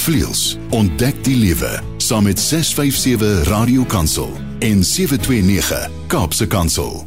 [0.00, 0.56] Vleuels.
[0.72, 4.30] Ontdek die lewe saam met 657 Radio Kansel
[4.64, 7.04] en 729 Kaapse Kansel.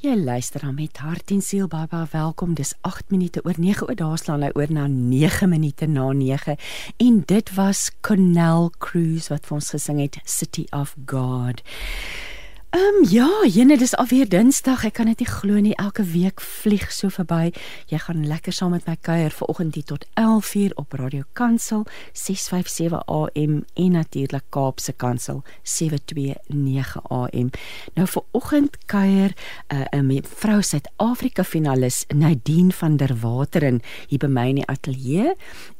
[0.00, 2.54] Jy luister dan met hart en siel baie baie welkom.
[2.56, 6.56] Dis 8 minute oor 9 oor daar slaan hy oor na 9 minute na 9
[7.04, 11.60] en dit was Cornell Cruise wat vir ons gesing het City of God.
[12.70, 14.82] Ehm um, ja, jene dis alweer Dinsdag.
[14.88, 15.74] Ek kan dit nie glo nie.
[15.78, 17.52] Elke week vlieg so verby.
[17.86, 23.04] Jy gaan lekker saam met my kuier vanoggend hier tot 11:00 op Radio Kansel 657
[23.06, 27.50] AM en natuurlik Kaapse Kansel 729 AM.
[27.94, 29.30] Nou vanoggend kuier
[29.70, 34.66] 'n uh, 'n vrou Suid-Afrika finalis Nadine van der Wateren hier by my in die
[34.66, 35.34] ateljee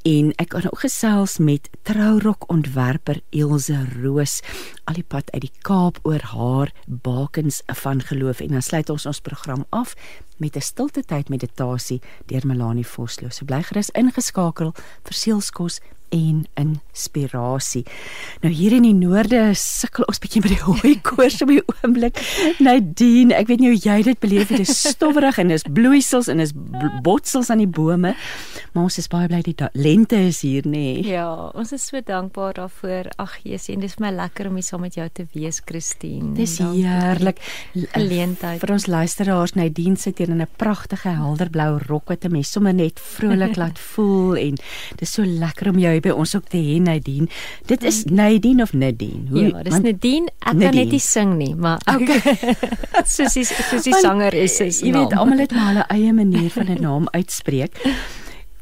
[0.04, 4.40] en ek gaan ook gesels met trourok ontwerper Ilse Roos
[4.84, 9.06] al die pad uit die Kaap oor haar bakens van geloof en dan sluit ons
[9.06, 9.94] ons program af
[10.36, 13.30] met 'n stilte tyd meditasie deur Melanie Vosloo.
[13.30, 15.80] So bly gerus ingeskakel vir sielskos
[16.14, 17.84] en inspirasie.
[18.42, 22.20] Nou hier in die noorde sukkel ons bietjie met die hooi koors op die oomblik.
[22.62, 24.62] Nadine, ek weet nie hoe jy dit beleef het.
[24.62, 26.54] Dit is stowwerig en dis bloeisels en dis
[27.02, 28.14] botsels aan die bome.
[28.72, 30.72] Maar ons is baie bly die lente is hier nê.
[30.76, 31.04] Nee.
[31.08, 33.10] Ja, ons is so dankbaar daarvoor.
[33.22, 36.34] Ag Jesus, en dis vir my lekker om hier saam met jou te wees, Christine.
[36.36, 37.40] Dis heerlik.
[37.74, 39.56] Geleentheid vir ons luisteraars.
[39.56, 43.78] Nadine sit hier in 'n pragtige helderblou rok wat 'n mens sommer net vrolik laat
[43.78, 44.58] voel en
[44.96, 47.28] dis so lekker om jou by ons ook te hê Nadine.
[47.66, 49.26] Dit is Nadine of Nadine.
[49.30, 50.30] Hoe, ja, dis Nadine.
[50.40, 50.70] Ek Nadine.
[50.70, 52.36] kan net nie sing nie, maar okay.
[53.16, 54.82] soos die soos die sanger is is.
[54.84, 57.82] Jy weet almal het maar hulle eie manier van 'n naam uitspreek.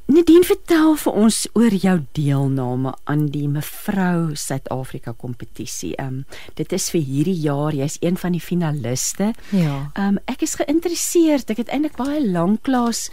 [0.04, 5.94] Nadine vertel vir ons oor jou deelname aan die mevrou Suid-Afrika kompetisie.
[5.96, 9.32] Ehm um, dit is vir hierdie jaar, jy's een van die finaliste.
[9.48, 9.78] Ja.
[9.94, 11.50] Ehm um, ek is geïnteresseerd.
[11.50, 13.08] Ek het eintlik baie lank lank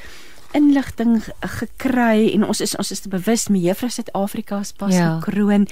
[0.58, 1.22] inligting
[1.58, 5.20] gekry en ons is ons is te bewus me juffrou Suid-Afrika is pas ja.
[5.20, 5.68] gekroon.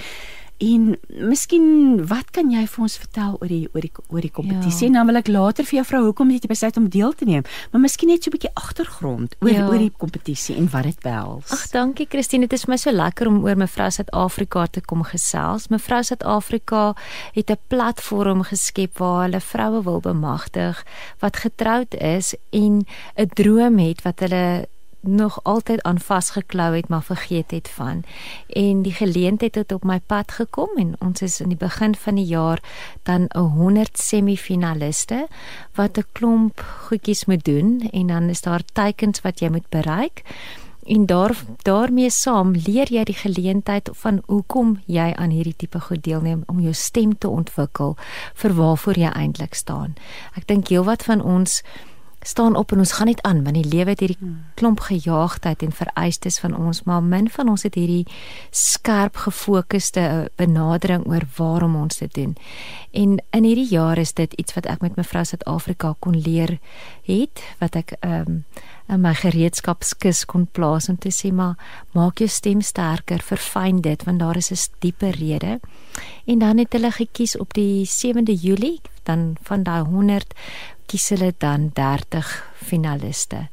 [0.60, 4.90] En miskien wat kan jy vir ons vertel oor die oor die oor die kompetisie?
[4.90, 4.98] Ja.
[4.98, 7.80] Nou wil ek later vir jou vra hoekom jy besluit om deel te neem, maar
[7.80, 9.66] miskien net so 'n bietjie agtergrond oor ja.
[9.68, 11.48] oor die kompetisie en wat dit behels.
[11.48, 15.70] Ag, dankie Christine, dit is my so lekker om oor mevrou Suid-Afrika te kom gesels.
[15.70, 16.94] Mevrou Suid-Afrika
[17.32, 20.84] het 'n platform geskep waar hulle vroue wil bemagtig
[21.20, 22.84] wat getroud is en
[23.16, 24.68] 'n droom het wat hulle
[25.00, 28.04] nog altyd aan vasgeklou het maar vergeet het van.
[28.48, 32.14] En die geleentheid het op my pad gekom en ons is in die begin van
[32.14, 32.62] die jaar
[33.02, 35.26] dan 'n 100 semifinaliste
[35.74, 40.22] wat 'n klomp goedjies moet doen en dan is daar teikens wat jy moet bereik.
[40.84, 46.02] En daar daarmee saam leer jy die geleentheid van hoekom jy aan hierdie tipe goed
[46.02, 47.96] deelneem om jou stem te ontwikkel
[48.34, 49.94] vir waarvoor jy eintlik staan.
[50.34, 51.62] Ek dink heelwat van ons
[52.20, 54.44] staan op en ons gaan net aan want die lewe het hierdie hmm.
[54.54, 58.06] klomp gejaagdheid en vereistes van ons maar min van ons het hierdie
[58.50, 62.36] skerp gefokusde eh, benadering oor waarom ons dit doen.
[62.92, 66.58] En in hierdie jaar is dit iets wat ek met mevrou Suid-Afrika kon leer
[67.08, 68.44] het wat ek um,
[68.90, 71.56] in my gereedskapskis kon plaas om te sê maar
[71.96, 75.60] maak jou stem sterker, verfyn dit want daar is 'n diepe rede.
[76.26, 80.34] En dan het hulle gekies op die 7de Julie dan van daai 100
[80.90, 82.30] kies hulle dan 30
[82.70, 83.44] finaliste.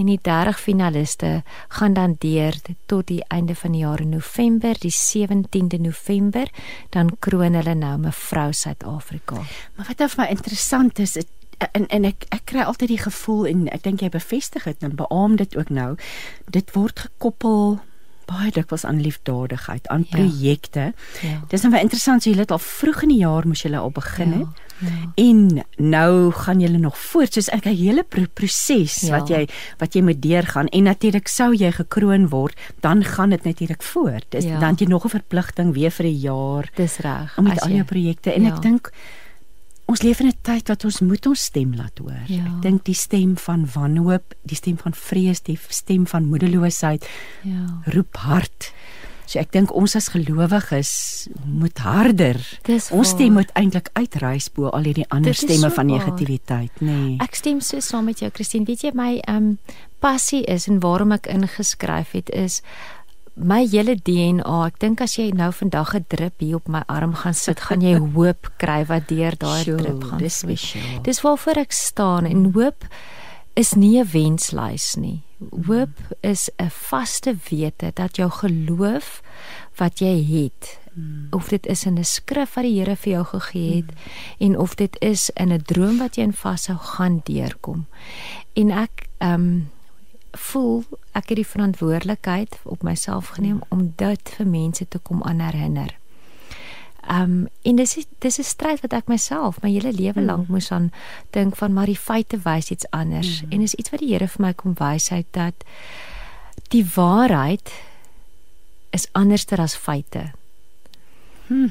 [0.00, 4.76] En die 30 finaliste gaan dan deur tot die einde van die jaar in November,
[4.80, 6.50] die 17de November,
[6.90, 9.42] dan kroon hulle nou mevrou Suid-Afrika.
[9.76, 11.28] Maar wat nou vir my interessant is, het,
[11.72, 14.96] en en ek ek kry altyd die gevoel en ek dink jy bevestig dit en
[14.96, 15.94] beamoen dit ook nou,
[16.52, 17.78] dit word gekoppel
[18.26, 20.16] baie dikwels aan liefdadigheid, aan ja.
[20.16, 20.92] projekte.
[21.22, 21.40] Ja.
[21.48, 23.92] Dis nou baie interessant, so jy het al vroeg in die jaar moes jy al
[23.94, 24.65] begin het.
[24.78, 25.12] Ja.
[25.14, 28.04] En nou gaan julle nog voort soos 'n hele
[28.34, 29.18] proses ja.
[29.18, 29.48] wat jy
[29.78, 34.26] wat jy moet deurgaan en natuurlik sou jy gekroon word, dan gaan dit natuurlik voort.
[34.28, 34.58] Dis ja.
[34.58, 36.70] dan jy nog 'n verpligting weer vir 'n jaar.
[36.74, 37.38] Dis reg.
[37.38, 38.54] Om met al jou projekte en ja.
[38.54, 38.92] ek dink
[39.86, 42.22] ons leef in 'n tyd wat ons moet ons stem laat hoor.
[42.26, 42.44] Ja.
[42.44, 47.08] Ek dink die stem van wanhoop, die stem van vrees, die stem van moedeloosheid.
[47.42, 47.80] Ja.
[47.84, 48.72] Roep hard.
[49.26, 50.90] So ek dink ons as gelowiges
[51.44, 52.38] moet harder.
[52.94, 56.92] Ons stem moet eintlik uitreis bo al hierdie ander stemme so van negativiteit, nê.
[56.92, 57.16] Nee.
[57.24, 58.66] Ek stem so saam met jou Christine.
[58.68, 59.50] Weet jy my ehm um,
[60.00, 62.60] passie is en waarom ek ingeskryf het is
[63.36, 64.56] my hele DNA.
[64.66, 67.82] Ek dink as jy nou vandag 'n drip hier op my arm gaan sit, gaan
[67.82, 70.18] jy hoop kry wat deur daai drip gaan.
[70.18, 71.02] Dis spesiaal.
[71.02, 72.84] Dis waarvoor ek staan en hoop
[73.56, 75.22] is nie 'n wenslys nie.
[75.66, 79.22] Hoop is 'n vaste wete dat jou geloof
[79.76, 81.26] wat jy het, hmm.
[81.30, 84.12] of dit is in 'n skrif wat die Here vir jou gegee het hmm.
[84.38, 87.86] en of dit is in 'n droom wat jy in vashou gaan deurkom.
[88.52, 89.70] En ek ehm um,
[90.32, 95.40] voel ek het die verantwoordelikheid op myself geneem om dit vir mense te kom aan
[95.40, 95.98] herinner.
[97.06, 100.26] Ehm um, en dis dis 'n stryd wat ek myself my hele lewe mm.
[100.26, 100.90] lank moes aan
[101.30, 103.50] dink van maar die feite wys iets anders mm.
[103.50, 105.54] en is iets wat die Here vir my kom wys uit dat
[106.68, 107.70] die waarheid
[108.90, 110.32] is anderster as feite.
[111.46, 111.68] Hm.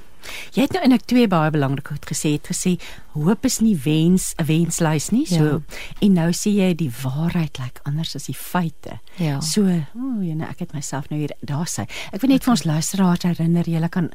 [0.56, 2.36] Jy het nou in ek twee baie belangrike goed gesê.
[2.38, 2.72] Het gesê
[3.14, 5.26] hoop is nie wens 'n wenslys nie.
[5.26, 5.60] So ja.
[6.00, 9.00] en nou sê jy die waarheid lyk like anders as die feite.
[9.18, 9.42] Ja.
[9.42, 11.86] So, o, oh, jy nou ek het myself nou hier daar sê.
[12.12, 12.46] Ek wil net okay.
[12.46, 14.12] vir ons luisteraars herinner, jy kan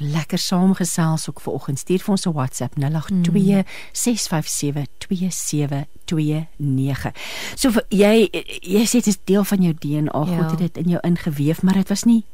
[0.00, 1.78] lekker saamgesels ook vanoggend.
[1.78, 7.12] Stuur vir ons 'n WhatsApp 082 657 2729.
[7.54, 8.28] So jy
[8.60, 10.24] jy sê dit is deel van jou DNA.
[10.26, 10.36] Ja.
[10.36, 12.24] God het dit in jou ingeweef, maar dit was nie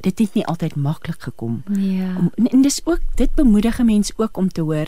[0.00, 1.62] dit het nie altyd maklik gekom.
[1.68, 2.16] Ja.
[2.16, 4.86] Om, en, en dis ook dit bemoedig mense ook om te hoor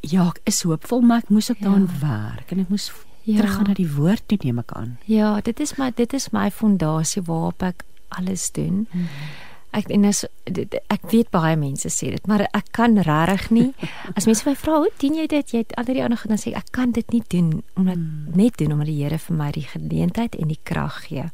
[0.00, 1.68] ja, ek is hoopvol, maar ek moes ook ja.
[1.68, 2.88] daaraan werk en ek moes
[3.22, 3.36] ja.
[3.36, 4.96] teruggaan na die woord toe neem ek aan.
[5.10, 7.84] Ja, dit is my dit is my fondasie waarop ek
[8.16, 8.86] alles doen.
[8.90, 9.08] Hmm.
[9.76, 13.68] Ek en as ek weet baie mense sê dit, maar ek kan regtig nie.
[14.18, 16.42] As mense my vra, "Hoe doen jy dit?" Jy het al die ander goed dan
[16.42, 18.32] sê ek, ek kan dit nie doen omdat hmm.
[18.34, 21.30] net doen omdat die Here vir my die geleentheid en die krag gee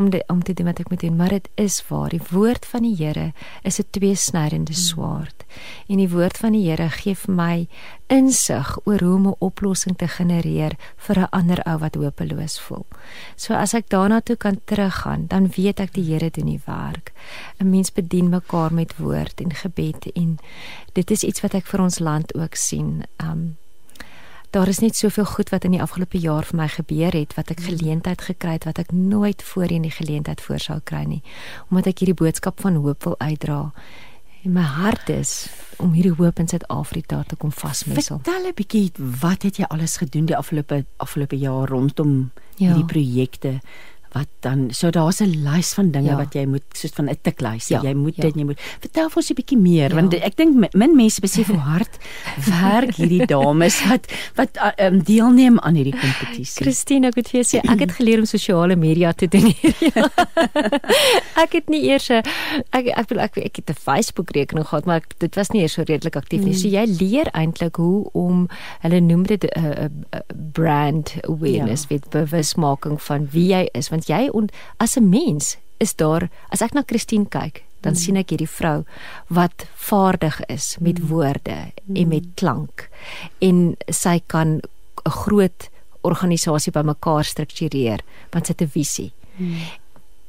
[0.00, 2.08] om de, om te doen wat ek moet doen, maar dit is waar.
[2.08, 3.32] Die woord van die Here
[3.62, 4.82] is 'n tweesnydende hmm.
[4.82, 5.44] swaard.
[5.88, 7.68] En die woord van die Here gee vir my
[8.08, 12.86] insig oor hoe om 'n oplossing te genereer vir 'n ander ou wat hopeloos voel.
[13.36, 17.12] So as ek daarna toe kan teruggaan, dan weet ek die Here doen die werk.
[17.58, 20.38] 'n Mens bedien mekaar met woord en gebed en
[20.92, 23.04] dit is iets wat ek vir ons land ook sien.
[23.18, 23.59] Um
[24.50, 27.50] daar is net soveel goed wat in die afgelope jaar vir my gebeur het wat
[27.50, 27.66] ek mm.
[27.70, 31.22] geleentheid gekry het wat ek nooit voorheen die geleentheid voor sou kry nie
[31.70, 33.72] omdat ek hierdie boodskap van hoop wil uitdra
[34.44, 35.48] en my hart is
[35.80, 38.20] om hierdie hoop in Suid-Afrika te kom vasmessel.
[38.24, 42.66] Vertel 'n bietjie wat het jy alles gedoen die afgelope afgelope jaar rondom ja.
[42.66, 43.60] hierdie projekte?
[44.12, 46.16] Wat dan so daar's 'n lys van dinge ja.
[46.16, 47.80] wat jy moet soos van 'n tiklys ja.
[47.82, 48.22] jy moet ja.
[48.22, 49.94] dit jy moet vertel vir ons 'n bietjie meer ja.
[49.94, 51.98] want ek dink min mense besef hoe hard
[52.62, 57.46] werk hierdie dames wat wat um, deelneem aan hierdie kompetisie Christine ek moet vir jou
[57.46, 60.10] sê ek het geleer om sosiale media te doen hier
[61.44, 62.22] ek het nie eers 'n
[62.74, 65.62] ek ek wil ek, ek het 'n Facebook rekening gehad maar ek, dit was nie
[65.62, 66.62] eers so redelik aktief nie mm.
[66.62, 68.48] so jy leer eintlik hoe om
[68.82, 70.04] hulle noem dit 'n
[70.52, 71.94] brand awareness ja.
[71.94, 74.48] met bewusmaking van wie jy is want want jy on,
[74.78, 77.98] as 'n mens is daar as ek na Christine kyk dan mm.
[77.98, 78.84] sien ek hierdie vrou
[79.32, 81.08] wat vaardig is met mm.
[81.08, 81.58] woorde
[81.96, 82.88] en met klank
[83.40, 85.68] en sy kan 'n groot
[86.02, 88.00] organisasie bymekaar struktureer
[88.32, 89.12] want sy het 'n visie.
[89.36, 89.56] Mm.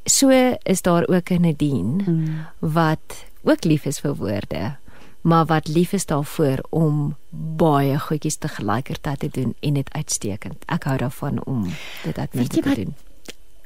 [0.05, 0.29] So
[0.63, 2.45] is daar ook 'n Nadine mm.
[2.59, 4.77] wat ook lief is vir woorde
[5.21, 7.15] maar wat lief is daarvoor om
[7.57, 10.63] baie goedjies te gelykertyd te doen en dit uitstekend.
[10.65, 11.69] Ek hou daarvan om
[12.03, 12.95] dit uit te doen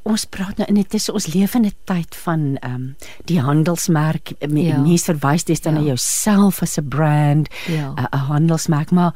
[0.06, 2.84] ons praat nou in dit is ons lewende tyd van ehm um,
[3.30, 4.78] die handelsmerk ja.
[4.78, 5.82] mense verwys dit dan ja.
[5.82, 8.10] na jouself as 'n brand 'n ja.
[8.30, 9.16] handelsmerk maar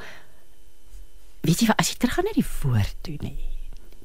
[1.42, 3.36] weet jy as jy terug gaan na die woord toe nê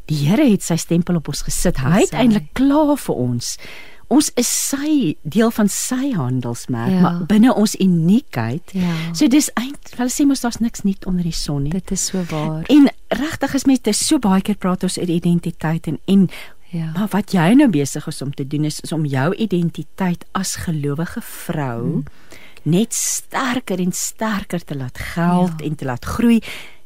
[0.05, 3.57] die Here het sy stempel op ons gesit hy het eintlik klaar vir ons
[4.13, 7.01] ons is sy deel van sy handelsmerk ja.
[7.01, 8.93] maar binne ons uniekheid ja.
[9.17, 12.11] so dis eintlik hulle sê mos daar's niks nuut onder die son nie dit is
[12.13, 16.29] so waar en regtig is met so baie keer praat ons oor identiteit en en
[16.75, 16.91] Ja.
[16.91, 20.57] Maar wat jy nou besig is om te doen is, is om jou identiteit as
[20.67, 22.05] gelowige vrou hmm.
[22.67, 25.67] net sterker en sterker te laat geld ja.
[25.69, 26.41] en te laat groei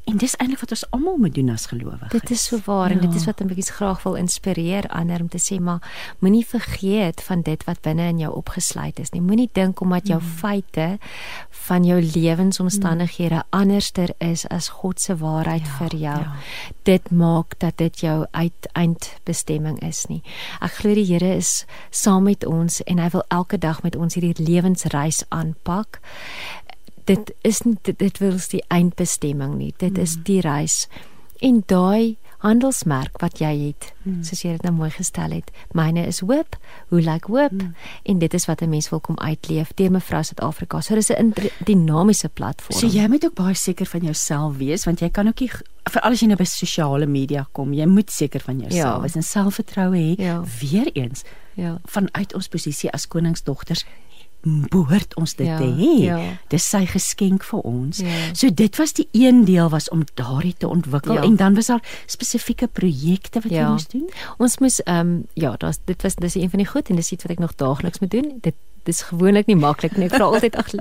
[0.08, 2.12] En dis eintlik wat ons almal moet doen as gelowiges.
[2.14, 2.96] Dit is so waar ja.
[2.96, 5.82] en dit is wat 'n bietjie graag wil inspireer ander om te sê maar
[6.18, 9.20] moenie vergeet van dit wat binne in jou opgesluit is nie.
[9.20, 10.28] Moenie dink omdat jou mm.
[10.28, 10.98] feite
[11.50, 13.42] van jou lewensomstandighede mm.
[13.50, 16.20] anderster is as God se waarheid ja, vir jou.
[16.20, 16.32] Ja.
[16.82, 20.22] Dit maak dat dit jou uiteindebestemming is nie.
[20.60, 24.14] Ek glo die Here is saam met ons en hy wil elke dag met ons
[24.14, 26.00] hierdie lewensreis aanpak
[27.08, 29.72] dit is nie dit, dit wils die eindbestemming nie.
[29.76, 30.04] Dit mm.
[30.04, 30.86] is die reis.
[31.44, 34.20] En daai handelsmerk wat jy het, mm.
[34.26, 36.54] soos jy dit nou mooi gestel het, myne is hoop,
[36.92, 37.54] hoe lyk like hoop?
[37.56, 37.72] Mm.
[38.12, 40.80] En dit is wat 'n mens wil kom uitleef deur mevrou Suid-Afrika.
[40.80, 41.34] So dis 'n
[41.64, 42.78] dinamiese platform.
[42.78, 45.50] So jy moet ook baie seker van jouself wees want jy kan ook nie
[45.88, 49.00] vir alles jy nou by sosiale media kom, jy moet seker van jouself ja.
[49.00, 50.22] wees en selfvertroue hê.
[50.22, 50.42] Ja.
[50.60, 51.24] Weereens
[51.54, 51.78] ja.
[51.84, 53.84] vanuit ons posisie as koningsdogters
[54.42, 55.94] behoort ons dit ja, te hê.
[56.04, 56.18] Ja.
[56.52, 57.98] Dis sy geskenk vir ons.
[58.04, 58.20] Ja.
[58.38, 61.22] So dit was die een deel was om daardie te ontwikkel ja.
[61.26, 63.64] en dan was daar spesifieke projekte wat ja.
[63.64, 64.06] jy moes doen.
[64.38, 67.12] Ons moes ehm um, ja, daar's dit was dis een van die goed en dis
[67.12, 68.38] iets wat ek nog daagliks moet doen.
[68.40, 68.54] Dit
[68.88, 70.08] dis gewoonlik nie maklik nie.
[70.08, 70.72] Ek vra altyd ag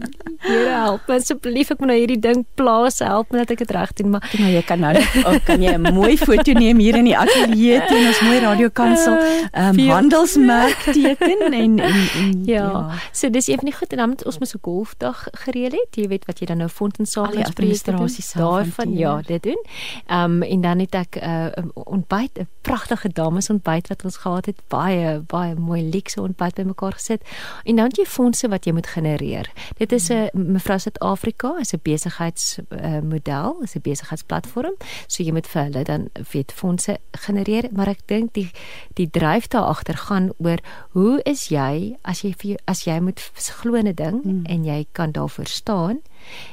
[0.48, 3.92] Here help my asseblief ek moet nou hierdie ding plaas help net ek dit reg
[4.00, 4.12] doen.
[4.16, 7.18] Maar nou jy kan nou ook kan jy 'n mooi foto neem hier in die
[7.18, 9.18] ateljee teen ons mooi radiokansel
[9.52, 12.68] um, handelsmerk teken en en, en ja.
[12.70, 13.00] ja.
[13.12, 15.92] So dis een van die goed en dan moet ons mos 'n golfdag gereël het.
[15.96, 19.22] Jy weet wat jy dan nou fond en samestrasies daarvan ja.
[19.26, 19.62] dit doen.
[20.08, 24.46] Um, en dan het ek 'n uh, ontbyt 'n pragtige dames ontbyt wat ons gehad
[24.46, 24.60] het.
[24.68, 27.22] Baie baie mooi luxe ontbyt bymekaar gesit.
[27.64, 31.74] En dan het jy fondse wat jy moet genereer dit is 'n mevrou Suid-Afrika is
[31.74, 34.76] 'n besigheidsmodel, uh, is 'n besigheidsplatform.
[35.08, 38.52] So jy moet vir hulle dan weet fondse genereer, maar ek dink die
[38.94, 40.58] die dryf daar agter gaan oor
[40.90, 43.20] hoe is jy as jy vir as jy moet
[43.62, 44.46] glo 'n ding hmm.
[44.46, 46.00] en jy kan daarvoor staan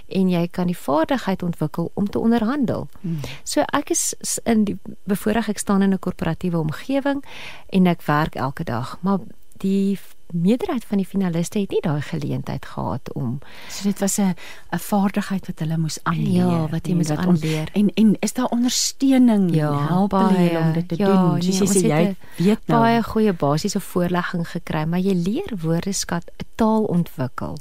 [0.08, 2.88] en jy kan die vaardigheid ontwikkel om te onderhandel.
[3.00, 3.20] Hmm.
[3.44, 7.24] So ek is in die bevoorreg ek staan in 'n korporatiewe omgewing
[7.68, 9.18] en ek werk elke dag, maar
[9.58, 9.98] die
[10.32, 13.38] meerderheid van die finaliste het nie daai geleentheid gehad om
[13.68, 14.34] so dit was 'n
[14.72, 16.46] 'n vaardigheid wat hulle moes aanleer.
[16.46, 17.68] Ja wat jy moet aanleer.
[17.72, 21.38] en en is daar ondersteuning ja, help hulle om dit te ja, doen?
[21.38, 22.80] nee, soos jy sê jy weet nou.
[22.80, 27.58] baie goeie basiese voorlegging gekry maar jy leer woordeskat 'n taal ontwikkel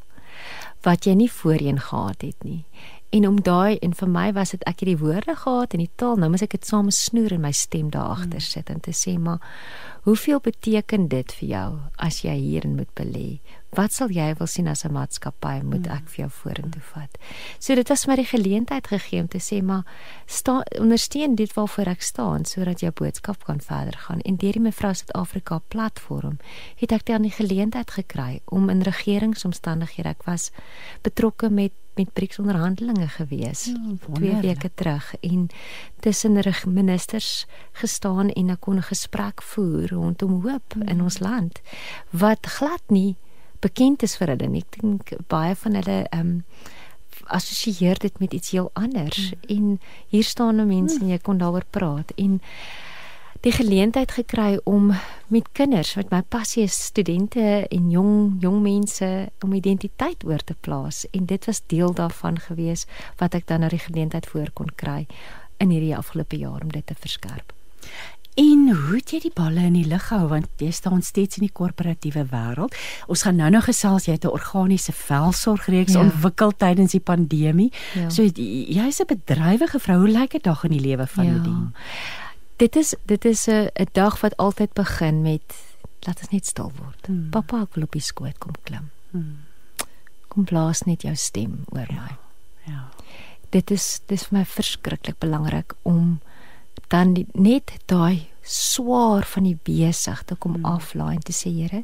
[0.82, 2.66] wat jy nie voorheen gehad het nie
[3.14, 5.92] en om daai en vir my was dit ek het die woorde gehad en die
[6.02, 8.50] taal nou moet ek dit saam snoer in my stem daar agter hmm.
[8.50, 9.42] sit en te sê maar
[10.04, 13.38] Hoeveel beteken dit vir jou as jy hierin moet belê?
[13.72, 17.18] Wat sal jy wil sien as 'n maatskappy moet ek vir jou vorentoe vat?
[17.60, 19.86] So dit was my die geleentheid gegee om te sê maar
[20.28, 24.20] staan ondersteun dit waarvoor ek staan sodat jou boodskap kan verder gaan.
[24.20, 26.38] En deur die mevrou Suid-Afrika platform
[26.76, 30.52] het ek dan die geleentheid gekry om in regeringsomstandighede ek was
[31.02, 35.48] betrokke met met BRICS onderhandelinge gewees ja, twee weke terug en
[36.00, 40.88] tussen ministers gestaan en ek kon 'n gesprek voer rondom hoop mm.
[40.88, 41.62] in ons land
[42.10, 43.16] wat glad nie
[43.64, 44.64] bekend is vir hulle nie.
[44.68, 46.40] Ek dink baie van hulle ehm um,
[47.32, 49.44] assosieer dit met iets heel anders mm.
[49.56, 49.80] en
[50.12, 51.02] hier staan 'n mens mm.
[51.02, 52.42] en jy kon daaroor praat en
[53.44, 54.94] die geleentheid gekry om
[55.28, 59.10] met kinders wat my passie is studente en jong jong mense
[59.44, 62.86] om identiteit oor te plaas en dit was deel daarvan gewees
[63.20, 65.04] wat ek dan na die geleentheid voor kon kry
[65.60, 67.52] in hierdie afgelope jaar om dit te verskerp.
[68.40, 71.46] En hoe het jy die balle in die lug gehou want jy staan steeds in
[71.46, 72.74] die korporatiewe wêreld.
[73.12, 76.00] Ons gaan nou nou gesels jy het 'n organiese velsorgreeks ja.
[76.00, 77.72] ontwikkel tydens die pandemie.
[77.94, 78.10] Ja.
[78.10, 80.00] So jy's 'n bedrywige vrou.
[80.00, 81.40] Hoe lyk dit dag in die lewe van ja.
[81.44, 82.23] die?
[82.64, 85.48] Dit is dit is 'n 'n dag wat altyd begin met
[86.00, 87.06] laat ons net stil word.
[87.06, 87.30] Hmm.
[87.30, 88.90] Pappa, ek wil op die skoot kom klim.
[89.12, 89.46] Hmm.
[90.28, 92.02] Kom blaas net jou stem oor ja.
[92.02, 92.18] my.
[92.72, 92.90] Ja.
[93.50, 96.22] Dit is dis vir my verskriklik belangrik om
[96.88, 100.66] dan die, net daai swaar van die besig te kom hmm.
[100.66, 101.84] aflaai en te sê Here,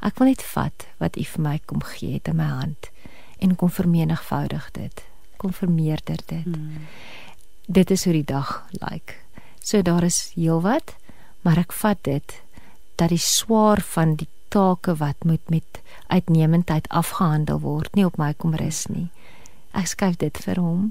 [0.00, 2.90] ek wil net vat wat U vir my kom gee het in my hand
[3.38, 5.04] en kom vermenigvoudig dit.
[5.36, 6.44] Kom vermeerder dit.
[6.44, 6.86] Hmm.
[7.66, 8.90] Dit is hoe die dag lyk.
[8.90, 9.29] Like.
[9.60, 10.96] So daar is heelwat,
[11.44, 12.36] maar ek vat dit
[13.00, 18.32] dat die swaar van die take wat moet met uitnemendheid afgehandel word nie op my
[18.34, 19.08] kom rus nie.
[19.76, 20.90] Ek skryf dit vir hom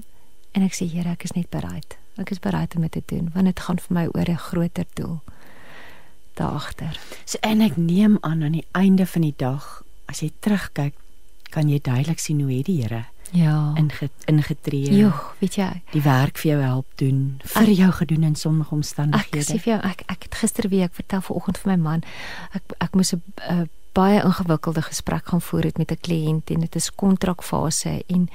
[0.56, 1.98] en ek sê Here, ek is net bereid.
[2.18, 4.86] Ek is bereid om dit te doen want dit gaan vir my oor 'n groter
[4.94, 5.20] doel
[6.34, 6.98] daagter.
[7.24, 10.94] So en ek neem aan aan die einde van die dag as jy terugkyk,
[11.50, 14.94] kan jy duidelik sien hoe het die Here ja inge, ingetree.
[14.94, 18.74] Joh, weet jy, die werk vir jou help doen, vir ek, jou gedoen in sommige
[18.74, 19.42] omstandighede.
[19.42, 22.08] Ek sê vir jou, ek ek het gister weer ek vertel vanoggend vir my man,
[22.52, 26.60] ek ek moes 'n uh, baie ingewikkelde gesprek gaan voer het met 'n kliënt en
[26.60, 28.28] dit is kontrakfase en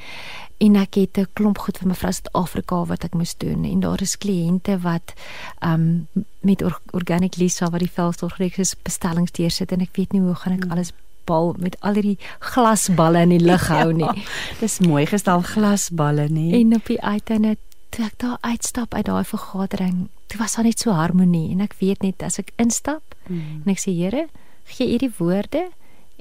[0.57, 4.01] en ek het 'n klomp goed vir mevrou Suid-Afrika wat ek moes doen en daar
[4.01, 5.13] is kliënte wat
[5.59, 6.07] um
[6.39, 10.53] met or, organic Lisa wat die velsorgreeks bestellings deursit en ek weet nie hoe gaan
[10.53, 10.71] ek hmm.
[10.71, 10.93] alles
[11.25, 14.07] bal met al hierdie glasballe in die lug hou nie.
[14.07, 14.13] Ja,
[14.61, 16.51] dis mooi gestel glasballe nie.
[16.61, 17.55] En op die uiteinde
[17.95, 21.77] toe ek daar uitstap uit daai vergadering, toe was daar net so harmonie en ek
[21.79, 23.63] weet net as ek instap hmm.
[23.63, 24.27] en ek sê Here,
[24.67, 25.67] gee U die woorde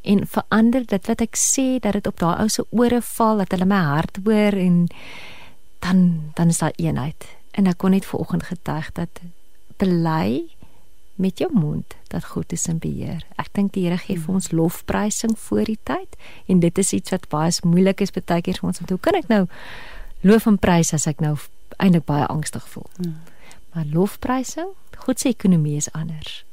[0.04, 3.56] en verander dit wat ek sê dat dit op daai ou se ore val dat
[3.56, 4.84] hulle my hart hoor en
[5.84, 6.04] dan
[6.37, 7.26] dan is daar eenheid.
[7.56, 9.23] En ek kon net vanoggend getuig dat
[9.80, 10.44] bely
[11.14, 13.23] met jou mond dat God is in beheer.
[13.38, 16.16] Ek dink die Here gee vir ons lofprysing voor die tyd
[16.50, 19.18] en dit is iets wat baie moeilik is baie keer vir ons om hoe kan
[19.18, 19.44] ek nou
[20.26, 21.37] loof en prys as ek nou
[21.78, 22.88] eintlik baie angstig voel.
[22.97, 23.21] Hmm.
[23.75, 24.75] Maar lofprysing,
[25.06, 26.44] God se ekonomie is anders.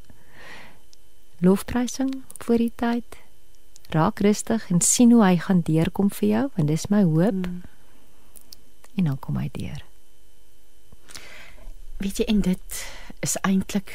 [1.41, 3.17] Lofprysing voor die tyd.
[3.89, 7.45] Raak rustig en sien hoe hy gaan deurkom vir jou want dis my hoop.
[7.45, 7.61] Hmm.
[8.95, 9.85] En dan kom hy deur.
[12.01, 12.81] Weet jy en dit
[13.21, 13.93] is eintlik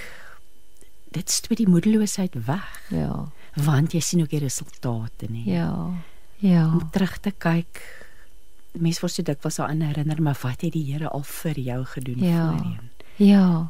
[1.16, 2.82] dit stoot die moedeloosheid weg.
[2.92, 3.24] Ja.
[3.56, 5.46] want jy sien ook die resultate nie.
[5.48, 5.70] Ja.
[6.44, 6.66] Ja.
[6.66, 7.80] Om terug te kyk.
[8.76, 12.18] Mense word so dikwels daaraan herinner, maar wat het die Here al vir jou gedoen
[12.24, 12.50] Ja.
[12.52, 12.90] voorheen?
[13.16, 13.68] Ja.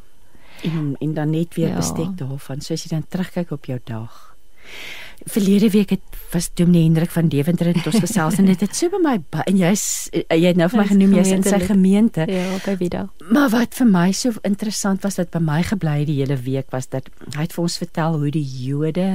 [0.63, 1.75] En en dan net weer Ja.
[1.75, 4.35] bestek daarvan, soos jy dan terugkyk op jou dag.
[5.25, 8.91] Verlede week het was Dominee Hendrik van Deventer het ons gesels en dit het so
[8.93, 9.15] by my
[9.47, 12.27] en jy's jy het nou vir my genoem jy's in sy gemeente.
[12.29, 13.07] Ja, by Vida.
[13.31, 16.71] Maar wat vir my so interessant was wat by my gebly het die hele week
[16.75, 19.07] was dat hy het vir ons vertel hoe die Jode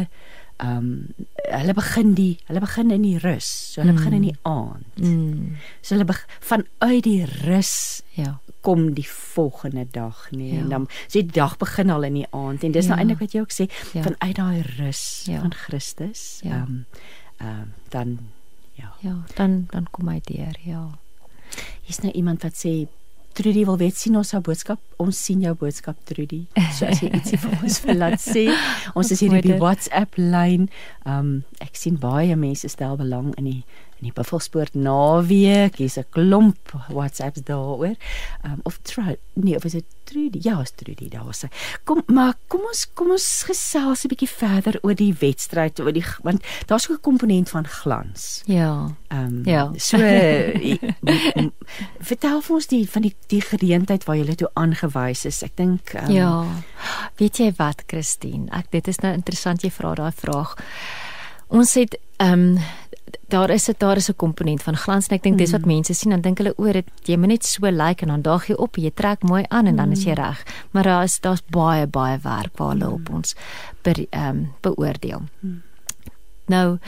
[0.56, 1.14] ehm um,
[1.52, 3.72] hulle begin die hulle begin in die rus.
[3.72, 3.96] So hulle mm.
[3.98, 4.98] begin in die aand.
[4.98, 5.56] Mm.
[5.82, 8.38] So hulle beg, vanuit die rus Ja.
[8.60, 10.60] kom die volgende dag nie Ja.
[10.60, 13.00] en dan so die dag begin al in die aand en dis nou Ja.
[13.02, 14.02] eintlik wat jy ook sê Ja.
[14.02, 15.40] vanuit daai rus Ja.
[15.40, 16.50] van Christus Ja.
[16.62, 16.84] ehm
[17.40, 18.18] ehm dan
[18.74, 20.98] ja Ja, dan dan kom hy deur, ja.
[21.82, 22.86] hier's nou iemand wat sê
[23.32, 24.80] Trudy wil weet sien ons jou boodskap?
[25.02, 26.42] Ons sien jou boodskap Trudy.
[26.76, 28.46] So as jy ietsie vir ons wil laat sê
[28.98, 29.56] ons is hier op die.
[29.62, 30.68] WhatsApp lyn.
[31.06, 33.60] Ehm ek sien baie mense stel belang in die
[34.02, 37.94] in die Buffelspoort naweek hier's 'n klomp WhatsApps daaroor
[38.42, 41.48] ehm of try nee of is dit Trudy ja is Trudy daar sê
[41.84, 46.04] kom maar kom ons kom ons gesels 'n bietjie verder oor die wedstryd oor die
[46.22, 48.90] want daar's ook 'n komponent van glans Ja.
[49.08, 49.70] Ehm Ja.
[49.76, 49.96] so
[52.00, 55.42] vertel vir ons die van die die geleentheid waar jy toe aangewys is.
[55.42, 56.44] Ek dink um, Ja.
[57.16, 58.48] Weet jy wat, Christine?
[58.52, 60.56] Ek dit is nou interessant jy vra daai vraag.
[61.52, 62.58] Ons het ehm um,
[63.32, 65.94] daar is dit daar is 'n komponent van glans en ek dink dis wat mense
[65.94, 68.46] sien dan dink hulle oor dit jy moet net so lyk like, en dan daag
[68.46, 70.44] jy op, jy trek mooi aan en dan is jy reg.
[70.70, 73.34] Maar daar is daar's baie baie werk waar hulle op ons
[73.82, 75.22] ehm um, beoordeel.
[76.46, 76.78] Nou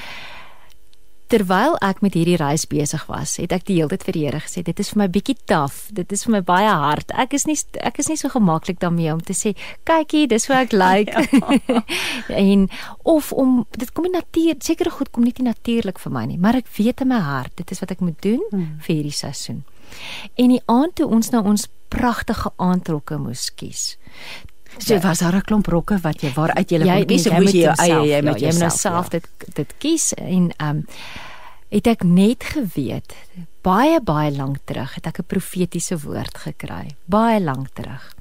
[1.28, 4.40] terwyl ek met hierdie reis besig was, het ek die hele tyd vir die Here
[4.44, 5.88] gesê, dit is vir my bietjie taaf.
[5.92, 7.10] Dit is vir my baie hard.
[7.16, 9.54] Ek is nie ek is nie so gemaklik daarmee om te sê,
[9.88, 11.14] kyk hier, dis hoe ek lyk.
[12.28, 12.68] en
[13.04, 16.56] of om dit kom nie natuur, sekere goed kom nie natuurlik vir my nie, maar
[16.60, 18.76] ek weet in my hart, dit is wat ek moet doen Hmm.
[18.84, 19.62] vir hierdie seisoen.
[20.38, 23.96] En die aand toe ons nou ons pragtige aandrokke moes kies.
[24.78, 27.54] So was daar 'n klomp rokke wat jy waaruit jy kon kies of moes moet
[27.54, 30.12] jy jou jouself, eie jy ja, met jy moet nou jouself self dit dit kies
[30.14, 30.86] en ehm um,
[31.74, 33.14] het ek net geweet
[33.62, 38.14] baie baie lank terug het ek 'n profetiese woord gekry baie lank terug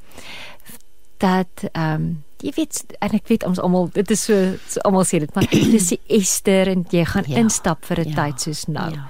[1.18, 5.06] dat ehm um, jy weet en ek weet ons almal dit is so, so almal
[5.08, 8.42] sê dit maar dis die Ester en jy gaan Ja, instap vir 'n ja, tyd
[8.42, 8.92] soos nou.
[8.92, 9.08] ja.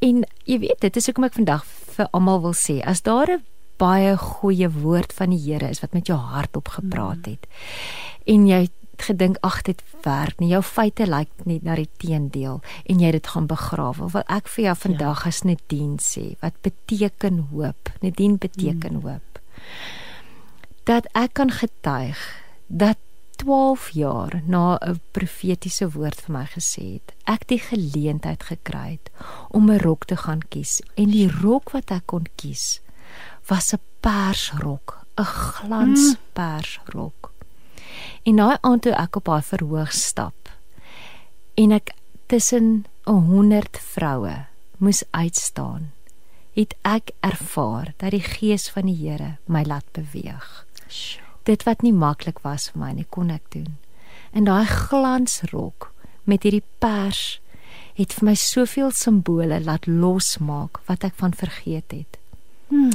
[0.00, 1.64] en jy weet dit is hoekom ek vandag
[1.96, 3.42] vir almal wil sê as daar 'n
[3.76, 7.46] baie goeie woord van die Here is wat met jou hart op gepraat het.
[8.26, 8.68] En jy
[9.02, 10.52] gedink ag dit werk nie.
[10.52, 14.10] Jou feite lyk net na die teendeel en jy dit gaan begrawe.
[14.14, 15.32] Wat ek vir jou vandag ja.
[15.32, 17.90] as Nadine sê wat beteken hoop?
[18.02, 19.08] Nadine beteken hmm.
[19.08, 19.42] hoop.
[20.84, 22.20] Dat ek kan getuig
[22.68, 23.00] dat
[23.36, 29.10] 12 jaar na 'n profetiese woord vir my gesê het ek die geleentheid gekry het
[29.50, 32.80] om 'n rok te gaan kies en die rok wat ek kon kies
[33.48, 37.32] was 'n persrok 'n glanspersrok
[38.22, 40.48] en daai aand toe ek op haar verhoog stap
[41.54, 41.94] en ek
[42.26, 45.92] tussen 'n 100 vroue moes uitstaan
[46.54, 50.66] het ek ervaar dat die gees van die Here my laat beweeg
[51.44, 53.76] dit wat nie maklik was vir my nie kon ek doen.
[54.32, 55.90] En daai glansrok
[56.28, 57.38] met hierdie pers
[57.98, 62.18] het vir my soveel simbole laat losmaak wat ek van vergeet het.
[62.74, 62.90] Hmm.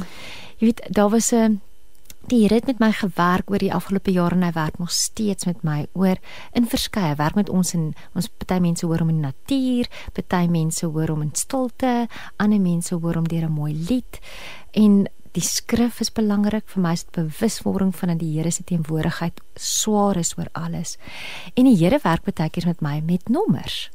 [0.60, 1.60] Jy weet, daar was 'n
[2.28, 5.46] die Here het met my gewerk oor die afgelope jare en hy werk nog steeds
[5.48, 6.18] met my oor
[6.52, 10.46] in verskeie werk met ons en ons party mense hoor om in die natuur, party
[10.46, 14.20] mense hoor om in stilte, ander mense hoor om deur 'n mooi lied
[14.70, 18.64] en die skrif is belangrik vir my is dit bewuswording van dat die Here se
[18.64, 20.98] teenwoordigheid swaar is oor alles.
[21.54, 23.90] En die Here werk baie keer met my met nommers.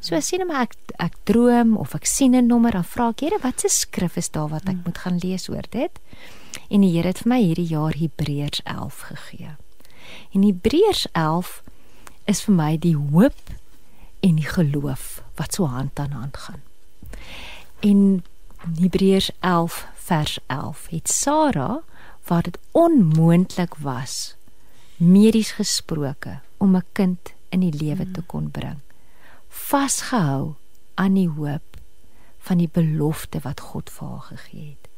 [0.00, 3.20] So as sien maar ek ek droom of ek sien 'n nommer dan vra ek
[3.20, 5.90] Here wat se skrif is daar wat ek moet gaan lees oor dit?
[6.70, 9.56] En die Here het vir my hierdie jaar Hebreërs 11 gegee.
[10.34, 11.62] En Hebreërs 11
[12.26, 13.50] is vir my die hoop
[14.20, 16.62] en die geloof wat so hand aan hand gaan.
[17.80, 18.22] En
[18.78, 21.82] Hebreërs 11 vers 11 het Sara
[22.26, 24.36] waar dit onmoontlik was
[24.96, 28.80] medies gesproke om 'n kind in die lewe te kon bring
[29.58, 30.54] vasgehou
[30.94, 31.76] aan die hoop
[32.48, 34.88] van die belofte wat God vir haar gegee het.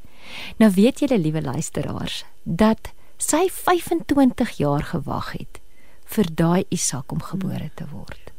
[0.62, 5.60] Nou weet julle liewe luisteraars dat sy 25 jaar gewag het
[6.10, 8.30] vir daai Isak om gebore te word.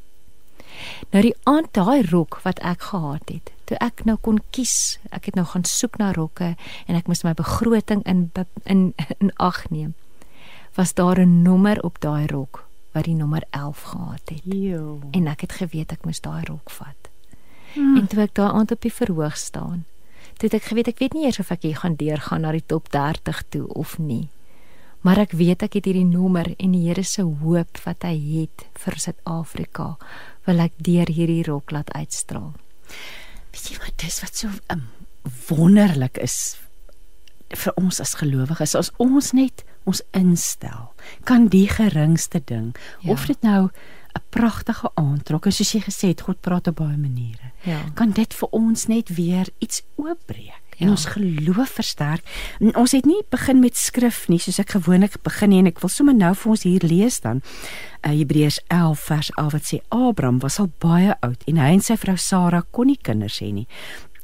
[1.11, 5.29] Nou die aand daai rok wat ek gehad het, toe ek nou kon kies, ek
[5.29, 6.55] het nou gaan soek na rokke
[6.87, 8.29] en ek moes my begroting in
[8.65, 9.93] in in ag neem.
[10.75, 14.41] Was daar 'n nommer op daai rok wat die nommer 11 gehad het.
[14.43, 14.99] Jo.
[15.11, 17.09] En ek het geweet ek moes daai rok vat.
[17.73, 17.95] Hmm.
[17.97, 19.85] En toe ek daar aan op die verhoog staan,
[20.37, 22.65] toe het ek geweet ek weet nie eers of ek hier gaan deurgaan na die
[22.65, 24.27] top 30 toe of nie.
[25.01, 28.65] Maar ek weet ek het hierdie nommer en die Here se hoop wat hy het
[28.83, 29.95] vir Suid-Afrika,
[30.45, 32.51] wil ek deur hierdie rok laat uitstraal.
[33.53, 34.85] Weet jy wat dis wat so um,
[35.49, 36.57] wonderlik is
[37.51, 43.11] vir ons as gelowiges as ons net ons instel kan die geringste ding ja.
[43.11, 43.69] of dit nou
[44.11, 47.79] 'n pragtige aantrek is soos jy gesê het God praat op baie maniere Ja.
[47.95, 50.91] kan dit vir ons net weer iets oopbreek en Ja.
[50.91, 52.23] ons geloof versterk.
[52.59, 55.79] En ons het nie begin met skrif nie soos ek gewoonlik begin nie en ek
[55.79, 57.41] wil sommer nou vir ons hier lees dan
[58.03, 61.81] uh, Hebreërs 11 vers 11 wat sê Abraham was al baie oud en hy en
[61.81, 63.67] sy vrou Sara kon nie kinders hê nie.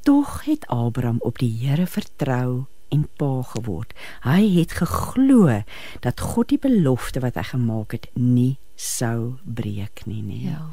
[0.04, 3.94] Tog het Abraham op die Here vertrou en pa geword.
[4.22, 5.64] Hy het geglo
[6.00, 10.44] dat God die belofte wat hy gemaak het nie sou breek nie, nee.
[10.52, 10.70] Ja.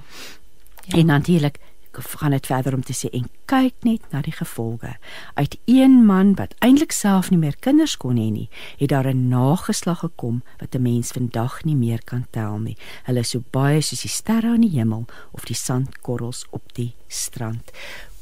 [0.85, 0.99] Ja.
[0.99, 1.59] En natuurlik
[2.03, 4.97] gaan dit verder om te sê en kyk net na die gevolge.
[5.35, 8.49] Uit een man wat eintlik self nie meer kinders kon hê nie,
[8.79, 12.77] het daar 'n nageslag gekom wat 'n mens vandag nie meer kan tel nie.
[13.05, 16.95] Hulle is so baie soos die sterre aan die hemel of die sandkorrels op die
[17.09, 17.71] strand.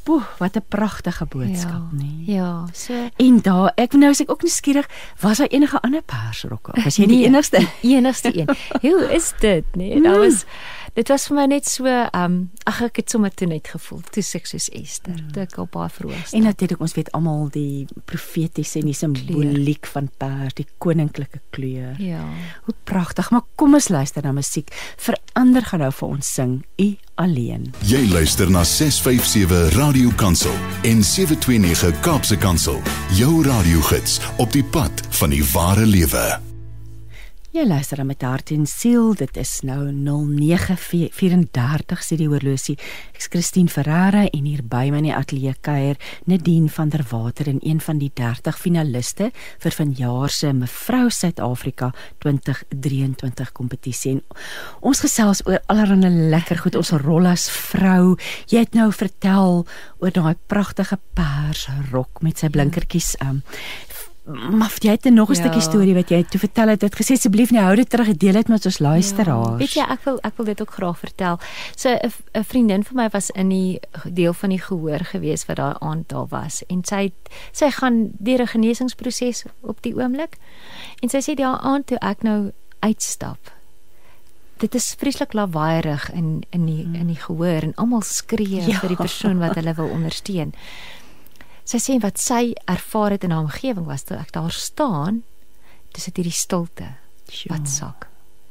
[0.02, 1.88] Poeh, wat 'n pragtige boodskap, ja.
[1.92, 2.22] nee.
[2.34, 4.88] Ja, so En daar, ek nou is ek ook nuuskierig,
[5.20, 6.72] was daar enige ander persrokke?
[6.84, 7.58] Was jy die Nee, enigste?
[7.82, 8.48] die enigste een.
[8.80, 10.00] Hoe is dit, nee?
[10.00, 10.44] Dit was
[10.94, 12.37] dit was vir my net so um
[12.68, 15.90] ag ek het sommer toe net gevoel toe ek soos Esther, toe ek op baie
[15.92, 21.40] verhoog En natuurlik ons weet almal die profetiese en die simboliek van pers, die koninklike
[21.55, 21.96] kleur.
[22.00, 22.22] Ja.
[22.66, 24.72] Hoe pragtig, maar kom ons luister na musiek.
[25.00, 26.88] Verander gaan nou vir ons sing U
[27.22, 27.68] alleen.
[27.88, 30.55] Jy luister na 657 Radio Kansel
[30.88, 32.81] en 729 Kaapse Kansel.
[33.18, 36.51] Jou radiogids op die pad van die ware lewe.
[37.52, 39.12] Jy luister dan met hart en siel.
[39.12, 42.78] Dit is nou 09:34 sê die horlosie.
[43.12, 47.48] Ek's Christine Ferreira en hier by my in die ateljee kuier Nadine van der Water
[47.48, 54.12] en een van die 30 finaliste vir vanjaar se Mevrou Suid-Afrika 2023 kompetisie.
[54.12, 54.22] En
[54.80, 58.16] ons gesels oor allerlei lekker goed ons rol as vrou.
[58.48, 59.66] Jy het nou vertel
[60.00, 63.42] oor daai pragtige pers rok met sy blinkertjies um,
[64.24, 65.38] Maar jy het nog 'n Ja.
[65.38, 66.80] stukkie storie wat jy toe vertel het.
[66.80, 69.48] Dit gesê asseblief nie hou dit terug, deel dit met ons luisteraars.
[69.48, 71.38] Ja, weet jy, ek wil ek wil dit ook graag vertel.
[71.76, 71.88] So
[72.32, 76.08] 'n vriendin van my was in die deel van die gehoor gewees wat daai aand
[76.08, 77.12] daar was en sy
[77.52, 80.37] sy gaan deur 'n genesingsproses op die oomblik.
[81.00, 83.52] En sy sê daai aand toe ek nou uitstap.
[84.58, 88.78] Dit is vreeslik lawaaierig in in die in die gehoor en almal skree ja.
[88.78, 90.54] vir die persoon wat hulle wil ondersteun.
[91.72, 95.22] Sy sê wat sy ervaar het in haar omgewing was toe ek daar staan,
[95.94, 96.88] dis dit hierdie stilte
[97.30, 98.08] Sjoe, wat sak.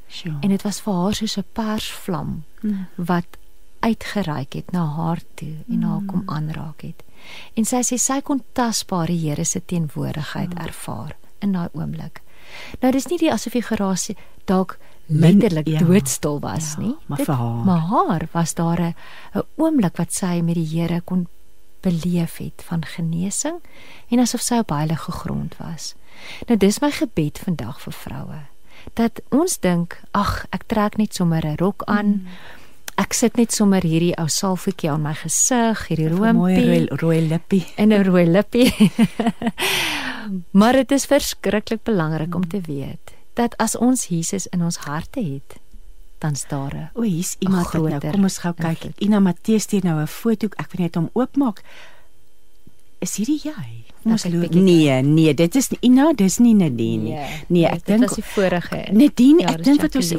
[0.10, 0.40] sjoe.
[0.42, 2.86] En dit was vir haar soos 'n persvlam Mm.
[2.98, 3.38] wat
[3.82, 7.04] uitgereik het na haar toe en haar kom aanraak het.
[7.58, 12.22] En sy sê sy kon tasbaar die Here se teenwoordigheid ervaar in daai oomblik.
[12.82, 15.80] Nou dis nie die asof die gerasie dalk letterlik ja.
[15.80, 16.96] doodstil was Ja, nie.
[17.08, 17.66] maar Dit- vir haar.
[17.66, 18.96] Maar haar was daar 'n
[19.36, 21.28] 'n oomblik wat sy met die Here kon
[21.82, 23.60] beleef het van genesing
[24.10, 25.96] en asof sy op heilige grond was.
[26.48, 28.42] Nou dis my gebed vandag vir vroue
[28.94, 32.06] dat ons dink, ag, ek trek net sommer 'n rok aan.
[32.06, 32.28] Mm.
[32.98, 36.98] Ek sit net sommer hierdie ou salfietjie aan my gesig, hierdie Vir mooi rooi, roompie
[37.02, 37.66] rooi lippie.
[37.78, 38.74] en 'n rooi lippie.
[40.60, 45.20] maar dit is verskriklik belangrik om te weet dat as ons Jesus in ons harte
[45.24, 45.60] het,
[46.22, 47.90] dan daar O, hier's iemand nou.
[47.90, 48.92] groter Kom ons gou kyk.
[49.02, 50.48] Ina Matthee stuur nou 'n foto.
[50.56, 51.64] Ek wil net hom oopmaak.
[53.00, 53.91] Is hierdie jy?
[54.04, 54.54] Nou, Ons kyk loop.
[54.54, 57.18] Nee, nee, dit is Ina, dis nie Nadine nie.
[57.48, 58.88] Nee, ek dit dink was die vorige.
[58.92, 60.14] Nadine, Ja, ek dink wat ons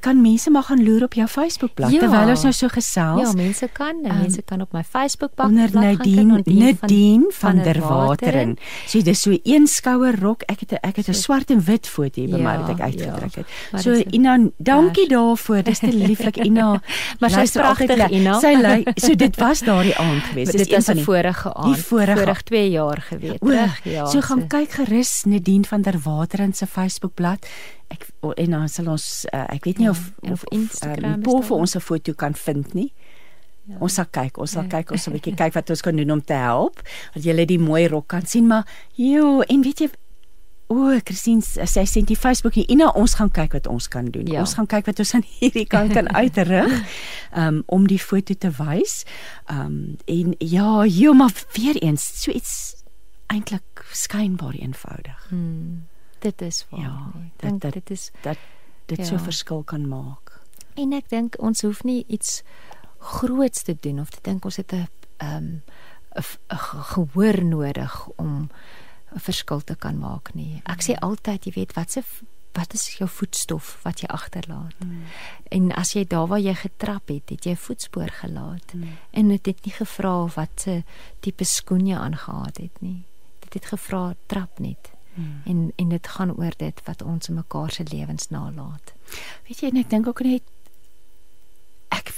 [0.00, 1.98] kan mense maar gaan loer op jou Facebookblad Ja.
[1.98, 3.20] terwyl ons nou so gesels.
[3.20, 7.80] Ja, mense kan, Ehm, mense kan op my Facebook pak onder Nadine Nadine van der
[7.80, 8.56] Wateren.
[8.86, 10.42] So dis so een skouer rok.
[10.46, 12.78] Ek het ek het 'n swart en wit foto hier by my Ja, wat ek
[12.78, 12.84] ja.
[12.84, 13.46] uitgedruk het.
[13.72, 15.62] Maar So Ina, dankie daarvoor.
[15.62, 16.80] Dis te lieflik Ina.
[17.20, 18.38] Maar sy's pragtig, Ina.
[18.40, 20.52] Sy ly so dit was daardie aand geweest.
[20.52, 21.78] Dit van 'n die- vorige aand.
[21.78, 23.23] vorige- vorig 2 jaar gewees.
[23.32, 24.06] O, Terug, ja.
[24.06, 27.46] so gaan kyk gerus Nadine van der Wateren se Facebookblad.
[27.88, 31.14] Ek o, en dan sal ons uh, ek weet nie Ja, of of, of Instagram
[31.14, 32.92] um, Paul daar vir ons 'n foto kan vind nie.
[33.64, 33.76] Ja.
[33.80, 34.68] Ons sal kyk, ons sal Ja.
[34.68, 36.82] kyk, ons sal 'n bietjie kyk wat ons kan doen om te help.
[37.14, 39.90] Dat jy die mooi rok kan sien, maar jo, en weet jy
[40.72, 42.64] O, Christine, sy sê die Facebook nie.
[42.72, 44.24] Ina, ons gaan kyk wat ons kan doen.
[44.32, 44.40] Ja.
[44.40, 46.72] Ons gaan kyk wat ons aan hierdie kant kan uitrig
[47.40, 49.02] um, om die foto te wys.
[49.52, 52.83] Um en ja, jo, maar weer eens, so iets
[53.34, 55.26] eintlik skynbaar eenvoudig.
[55.28, 55.86] Hmm,
[56.24, 56.80] dit is waar.
[56.80, 57.10] Ja.
[57.14, 58.38] Ek dit- dink dit- dit is Dat
[58.86, 59.20] dit so Ja.
[59.20, 60.40] verskil kan maak.
[60.74, 62.42] En ek dink ons hoef nie iets
[62.98, 65.60] groots te doen of te dink ons het 'n ehm
[66.14, 66.22] 'n
[66.92, 68.48] gehoor nodig om
[69.14, 70.60] 'n verskil te kan maak nie.
[70.64, 72.02] Ek sê altyd, jy weet, wat se
[72.54, 74.74] wat is jou voetstof wat jy agterlaat?
[74.78, 75.02] Mm.
[75.50, 78.74] En as jy daar waar jy getrap het, het jy 'n voetspoor gelaat.
[78.74, 78.88] Mm.
[79.10, 80.82] En dit het nie gevra wat se
[81.20, 83.02] tipe skoen jy aangetree het nie.
[83.54, 84.90] Het gevra trap net.
[85.14, 85.40] Mm.
[85.44, 88.94] En en dit gaan oor dit wat ons in mekaar se lewens nalat.
[89.46, 90.42] Weet jy, en ek dink ook net
[91.94, 92.10] ek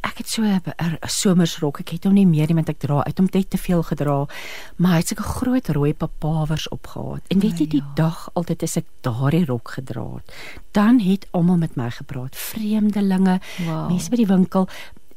[0.00, 0.62] ek het so 'n
[1.06, 1.80] somersrok.
[1.80, 4.26] Ek het hom nie meer nie want ek dra uit hom net te veel gedra.
[4.76, 7.20] Maar hy het sulke groot rooi papawers opgehad.
[7.28, 7.92] En weet jy die ja.
[7.94, 10.32] dag altyd as ek daardie rok gedra het,
[10.72, 12.36] dan het almal met my gepraat.
[12.36, 13.88] Vreemdelinge, wow.
[13.88, 14.68] mense by die winkel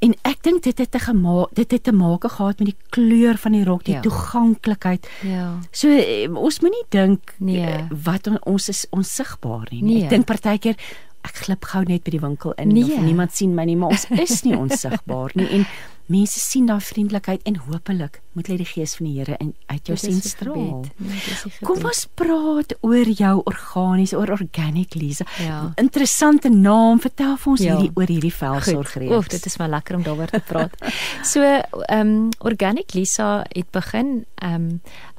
[0.03, 3.39] en ek dink dit het te gemaak dit het te maak gehad met die kleur
[3.39, 4.03] van die rok, die ja.
[4.03, 5.07] toeganklikheid.
[5.27, 5.47] Ja.
[5.71, 7.63] So eh, ons moenie dink nee.
[7.63, 9.81] Eh, wat on, ons is onsigbaar nie.
[9.81, 9.95] nie.
[9.95, 10.03] Nee.
[10.07, 10.79] Ek dink partykeer
[11.23, 12.83] ek glip gou net by die winkel in nee.
[12.83, 15.67] of niemand sien my nie, maar ons is nie onsigbaar nie en
[16.11, 19.87] mense sien daai vriendelikheid en hopelik moet hulle die gees van die Here in uit
[19.87, 20.81] jou sien straal.
[20.97, 25.25] Nee, Kom ons praat oor jou organies, oor organic Lisa.
[25.39, 25.61] Ja.
[25.79, 26.99] Interessante naam.
[27.03, 27.77] Vertel vir ons ja.
[27.77, 29.15] hierdie oor hierdie velsorgreeks.
[29.15, 30.75] Oef, dit is maar lekker om daaroor te praat.
[31.31, 34.69] so, ehm um, organic Lisa het begin ehm um,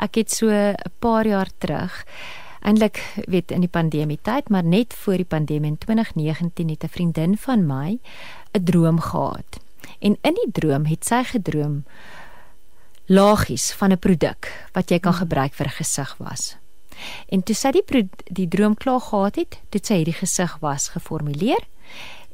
[0.04, 2.04] ek het so 'n paar jaar terug
[2.64, 6.88] eintlik weet in die pandemie tyd, maar net voor die pandemie in 2019 het 'n
[6.88, 7.98] vriendin van my
[8.52, 9.60] 'n droom gehad.
[9.98, 11.84] En in die droom het sy gedroom
[13.06, 16.56] lagies van 'n produk wat jy kan gebruik vir 'n gesig was.
[17.28, 21.64] En toe sy die die droom klaar gehad het, het sy hierdie gesig was geformuleer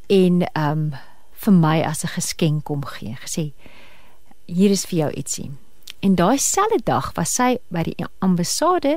[0.06, 0.94] en ehm um,
[1.32, 3.52] vir my as 'n geskenk kom gee, gesê
[4.46, 5.50] hier is vir jou ietsie.
[6.00, 8.94] En daai selfde dag was sy by die ambassade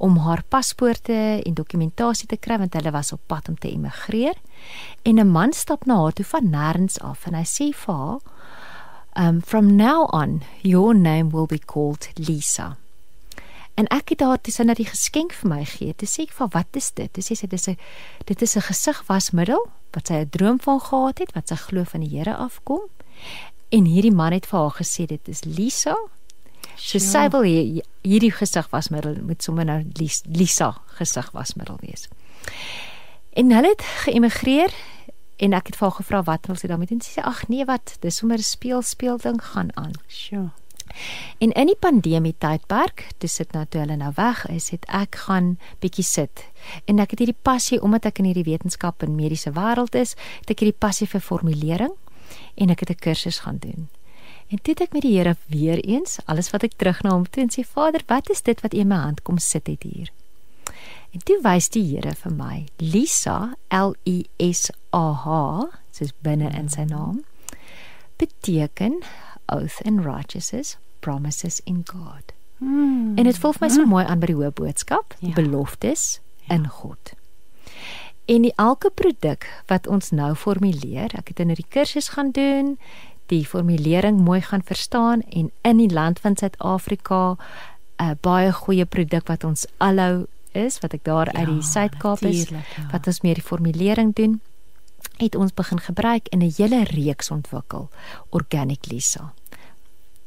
[0.00, 4.38] om haar paspoorte en dokumentasie te kry want hulle was op pad om te emigreer.
[5.04, 8.20] En 'n man stap na haar toe van nêrens af en hy sê vir haar,
[9.14, 12.76] "Um from now on, your name will be called Lisa."
[13.74, 15.94] En ek het haar dis net die geskenk vir my gee.
[15.94, 17.12] Toe sê ek vir wat is dit?
[17.12, 17.76] Toe sê sy dis 'n
[18.24, 22.00] dit is 'n gesigwasmiddel wat sy 'n droom van gehad het wat sy glo van
[22.00, 22.80] die Here afkom.
[23.68, 25.96] En hierdie man het vir haar gesê dit is Lisa
[26.76, 29.80] So sy wil hier, hierdie gesigwasmiddel moet sommer nou
[30.24, 32.08] Lisa gesigwasmiddel wees.
[33.36, 34.72] En hulle het geëmigreer
[35.36, 37.02] en ek het vir haar gevra wat wil sy daarmee doen?
[37.04, 39.92] Sy sê ag nee wat, dis sommer 'n speel speel ding gaan aan.
[40.08, 40.50] Sjoe.
[41.38, 45.18] En in die pandemie tydperk, dis dit nou toe hulle nou weg is, het ek
[45.26, 46.46] gaan bietjie sit.
[46.84, 50.50] En ek het hierdie passie omdat ek in hierdie wetenskap en mediese wêreld is, het
[50.50, 51.92] ek hierdie passie vir formulering
[52.56, 53.88] en ek het 'n kursus gaan doen.
[54.48, 57.26] En toe het ek met die Here weer eens alles wat ek terug na hom
[57.26, 59.82] toe en sê Vader, wat is dit wat U in my hand kom sit het
[59.82, 60.12] hier?
[61.10, 66.52] En toe wys die Here vir my Lisa L E S A H, soos binne
[66.54, 67.24] in sy naam,
[68.20, 69.00] beteken
[69.52, 72.34] oath and righteousness, promises in God.
[72.58, 73.16] Hmm.
[73.16, 73.92] En dit voel vir my so hmm.
[73.92, 75.38] mooi aan by die hoë boodskap, die ja.
[75.40, 76.56] beloftes ja.
[76.56, 77.14] in God.
[78.26, 82.78] En die elke produk wat ons nou formuleer, ek het in 'n kursus gaan doen,
[83.32, 88.84] die formulering mooi gaan verstaan en in die land van Suid-Afrika 'n uh, baie goeie
[88.84, 92.60] produk wat ons alhou is wat ek daar ja, uit die Suid-Kaap is ja.
[92.92, 94.40] wat ons meer die formulering doen
[95.16, 97.88] het ons begin gebruik in 'n hele reeks ontwikkel
[98.30, 99.32] organic lisa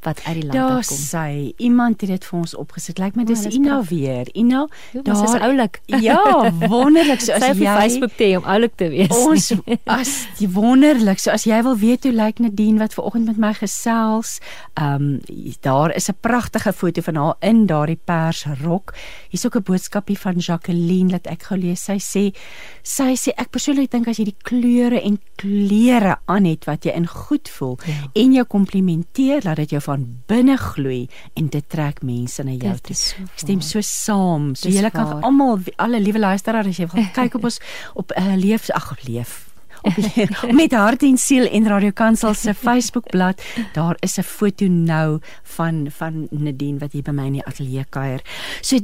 [0.06, 0.98] wat uit die land daar kom.
[1.12, 3.00] Daar sê iemand het dit vir ons opgesit.
[3.00, 4.30] Lyk my dis oh, Ina weer.
[4.34, 4.66] Ina,
[5.04, 5.82] daar is oulik.
[6.10, 9.12] Ja, wonderlik so as jy op Facebook te om oulik te wees.
[9.12, 9.52] Ons
[9.90, 11.20] as die wonderlik.
[11.20, 14.38] So as jy wil weet hoe lyk Nadine wat ver oggend met my gesels,
[14.80, 18.94] ehm um, daar is 'n pragtige foto van haar in daardie persrok.
[19.30, 21.84] Hier's ook 'n boodskapie van Jacqueline wat ek gou lees.
[21.84, 22.36] Sy sê
[22.84, 26.92] sy sê ek persoonlik dink as jy die kleure en klere aan het wat jy
[26.92, 28.10] in goed voel ja.
[28.14, 31.08] en jou komplimenteer, laat dit jou van binne gloei
[31.40, 32.96] en dit trek mense na jou toe.
[32.96, 34.54] So Stem so saam.
[34.60, 37.62] So jy kan almal alle liewe luisteraars as jy wil kyk op ons
[38.00, 39.50] op uh, leef ag leef
[39.82, 39.96] op
[40.60, 43.42] met hart en siel en Radio Kansel se Facebookblad
[43.74, 47.86] daar is 'n foto nou van van Nadine wat hier by my in die ateljee
[47.90, 48.22] kuier.
[48.62, 48.78] So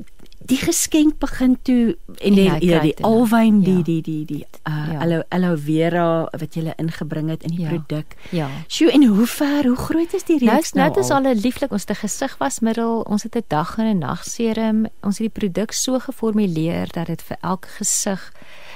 [0.46, 3.84] die geskenk begin toe en die die, die alwyn die, ja.
[3.84, 5.00] die die die die uh ja.
[5.02, 6.08] aloe aloe vera
[6.40, 7.74] wat jy ingebring het in die ja.
[7.74, 8.16] produk.
[8.36, 8.50] Ja.
[8.68, 10.90] Sjoe en hoe ver, hoe groot is die reeks nou?
[10.90, 14.24] Nou is al 'n lieflik ons te gesigwasmiddel, ons het 'n dag en 'n nag
[14.24, 14.86] serum.
[15.02, 18.32] Ons het die produk so geformuleer dat dit vir elke gesig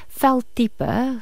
[0.08, 1.22] veltipe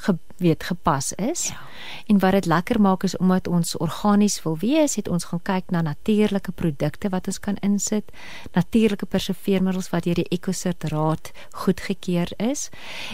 [0.00, 1.48] ge, weet gepas is.
[1.48, 1.60] Ja.
[2.06, 5.70] En wat dit lekker maak is omdat ons organies wil wees, het ons gaan kyk
[5.70, 8.12] na natuurlike produkte wat ons kan insit,
[8.56, 11.32] natuurlike preserveermiddels wat deur die Ecosert Raad
[11.64, 12.68] goedgekeur is.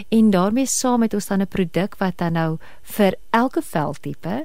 [0.08, 4.44] En daarmee saam het ons dan 'n produk wat dan nou vir elke veltipe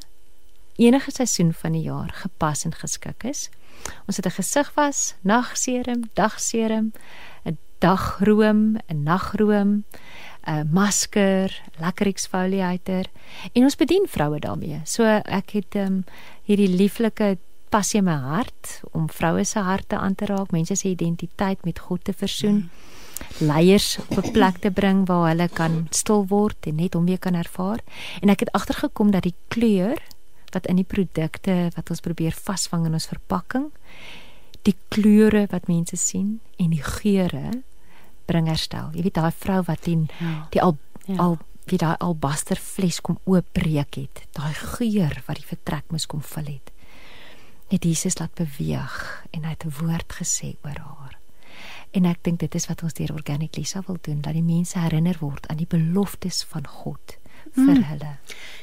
[0.76, 3.50] enige seisoen van die jaar gepas en geskik is.
[4.08, 6.94] Ons het 'n gesigwas, nagserum, dagserum,
[7.46, 9.84] 'n dagroom, 'n nagroom,
[10.48, 13.06] 'n masker, lekker exfoliator
[13.54, 14.82] en ons bedien vroue daarmee.
[14.86, 16.04] So ek het um,
[16.44, 17.38] hierdie lieflike
[17.70, 21.80] passie in my hart om vroue se harte aan te raak, mense se identiteit met
[21.80, 22.70] God te versoen.
[23.40, 27.20] Leiers op 'n plek te bring waar hulle kan stil word en net hom weer
[27.20, 27.80] kan ervaar.
[28.22, 29.98] En ek het agtergekom dat die kleur
[30.52, 33.72] wat in die produkte wat ons probeer vasvang in ons verpakking,
[34.62, 37.64] die kleure wat mense sien en die geure
[38.32, 38.90] bring herstel.
[38.96, 40.48] Jy weet daai vrou wat in Ja.
[40.52, 41.16] die al Ja.
[41.18, 46.22] al wie daai albaster fles kom oopbreek het, daai geur wat die vertrek moes kom
[46.22, 46.72] vul het.
[47.72, 51.18] Het Jesus laat beweeg en hy het 'n woord gesê oor haar.
[51.94, 54.80] En ek dink dit is wat ons deur Organic Lisa wil doen, dat die mense
[54.80, 57.18] herinner word aan die beloftes van God
[57.54, 57.84] vir Mm.
[57.84, 58.18] hulle.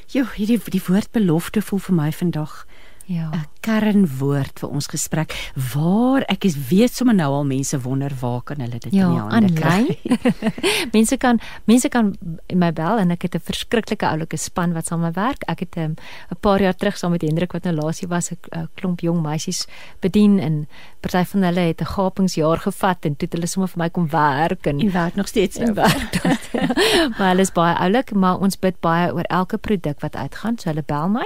[0.07, 2.65] Jo, hierdie die woord belofte voel vir my vandag
[3.09, 3.29] Ja.
[3.33, 5.33] 'n kernwoord vir ons gesprek.
[5.73, 9.11] Waar ek is weet sommer nou al mense wonder waar kan hulle dit Ja, in
[9.11, 9.97] die hande kry.
[10.97, 12.13] mense kan mense kan
[12.53, 15.41] my bel en ek het 'n verskriklike oulike span wat saam met my werk.
[15.49, 15.95] Ek het 'n um,
[16.39, 19.65] paar jaar terug saam met Hendrik wat nou laasie was 'n uh, klomp jong meisies
[19.99, 20.67] bedien en
[21.01, 24.09] party van hulle het 'n gapingsjaar gevat en toe het hulle sommer vir my kom
[24.09, 25.75] werk en En werk nog steeds en nou.
[25.75, 26.23] werk.
[27.17, 30.57] maar hulle is baie oulik, maar ons bid baie oor elke produk wat uitgaan.
[30.57, 31.25] So hulle bel my.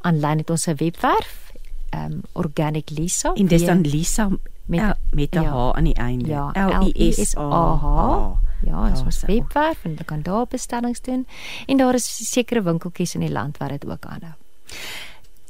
[0.00, 1.52] Aanlyn het ons 'n webwerf,
[1.90, 3.32] ehm um, Organic Lisa.
[3.34, 5.50] En dis dan Lisa Met- met met 'n ja.
[5.52, 6.28] H aan die einde.
[6.28, 8.38] Ja, L I S A H.
[8.62, 9.32] Ja, ons sou.
[9.32, 11.26] webwerf en jy kan daar bestellings doen
[11.66, 14.32] en daar is sekere winkeltjies in die land waar dit ook aanhou.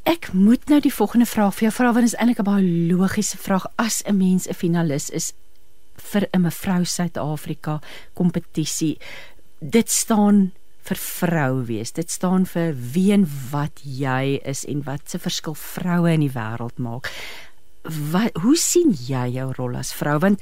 [0.02, 2.94] Ek moet nou die volgende vraag vir jou vra want dit is eintlik 'n baie
[2.96, 5.32] logiese vraag as 'n mens 'n finalis is
[5.96, 7.80] vir 'n mevrou Suid-Afrika
[8.14, 8.98] kompetisie.
[9.58, 10.52] Dit staan
[10.88, 11.92] vir vrou wees.
[11.92, 16.32] Dit staan vir wie en wat jy is en wat se verskil vroue in die
[16.34, 17.10] wêreld maak.
[17.84, 20.40] Wat hoe sien jy jou rol as vrou want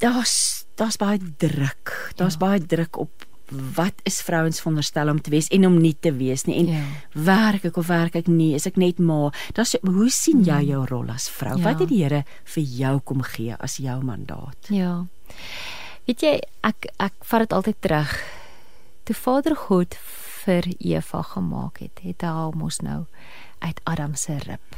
[0.00, 2.12] daar's daar's baie druk.
[2.16, 2.38] Daar's Ja.
[2.46, 3.10] baie druk op
[3.50, 6.56] wat is vrouens veronderstel om te wees en om nie te wees nie.
[6.58, 6.82] En Ja.
[7.12, 8.54] werk ek of werk ek nie?
[8.54, 9.30] Is ek net ma?
[9.52, 11.56] Daar's hoe sien jy jou rol as vrou?
[11.58, 11.64] Ja.
[11.64, 14.56] Wat het die Here vir jou kom gee as jou mandaat?
[14.68, 15.04] Ja.
[16.06, 18.22] Weet jy, ek ek vat dit altyd terug.
[19.10, 19.96] Toe Vader God
[20.44, 23.00] vir Eva gemaak het, het hy haar mos nou
[23.58, 24.76] uit Adam se rib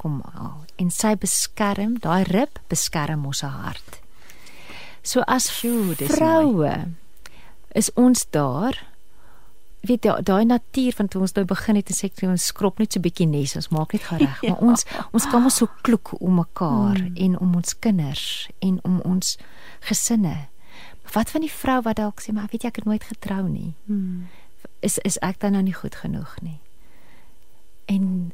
[0.00, 0.62] kom haal.
[0.80, 3.98] En sy beskerm, daai rib beskerm ons hart.
[5.04, 6.72] So as Sjoe, dis vroue
[7.76, 8.78] is ons daar
[9.84, 12.96] weet jy daai natuur van toe ons nou begin het en sê ons skrob net
[12.96, 14.54] so bietjie nes ons maak net gereg Ja.
[14.54, 17.12] maar ons ons kan mos so kloek om mekaar Hmm.
[17.20, 19.36] en om ons kinders en om ons
[19.84, 20.46] gesinne
[21.14, 23.74] wat van die vrou wat dalk sê maar weet jy ek het nooit getrou nie.
[23.86, 24.26] Hmm.
[24.80, 26.58] is is ek dan nou nie goed genoeg nie?
[27.86, 28.32] En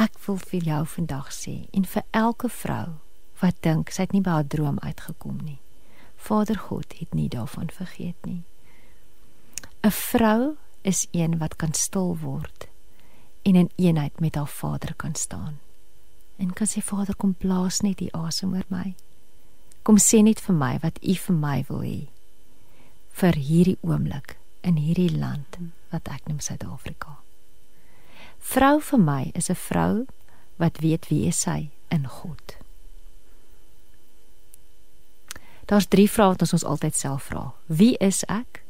[0.00, 2.94] ek wil vir jou vandag sê en vir elke vrou
[3.42, 5.58] wat dink sy het nie by haar droom uitgekom nie.
[6.16, 8.42] Vader God het nie daarvan vergeet nie.
[9.82, 12.68] 'n vrou is een wat kan stil word
[13.42, 15.58] en in eenheid met haar Vader kan staan.
[16.36, 18.94] En kan sê Vader kom blaas net die asem oor my.
[19.82, 22.11] Kom sê net vir my wat u vir my wil hê
[23.12, 25.58] vir hierdie oomblik in hierdie land
[25.92, 27.18] wat ek noem Suid-Afrika.
[28.42, 30.06] Vrou vir my is 'n vrou
[30.58, 32.56] wat weet wie is sy in God.
[35.66, 37.54] Daar's drie vrae wat ons ons altyd self vra.
[37.66, 38.62] Wie is ek?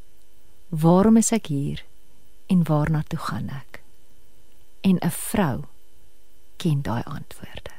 [0.69, 1.85] Waarom is ek hier?
[2.47, 3.83] En waarna toe gaan ek?
[4.81, 5.65] En 'n vrou
[6.57, 7.71] ken daai antwoorde.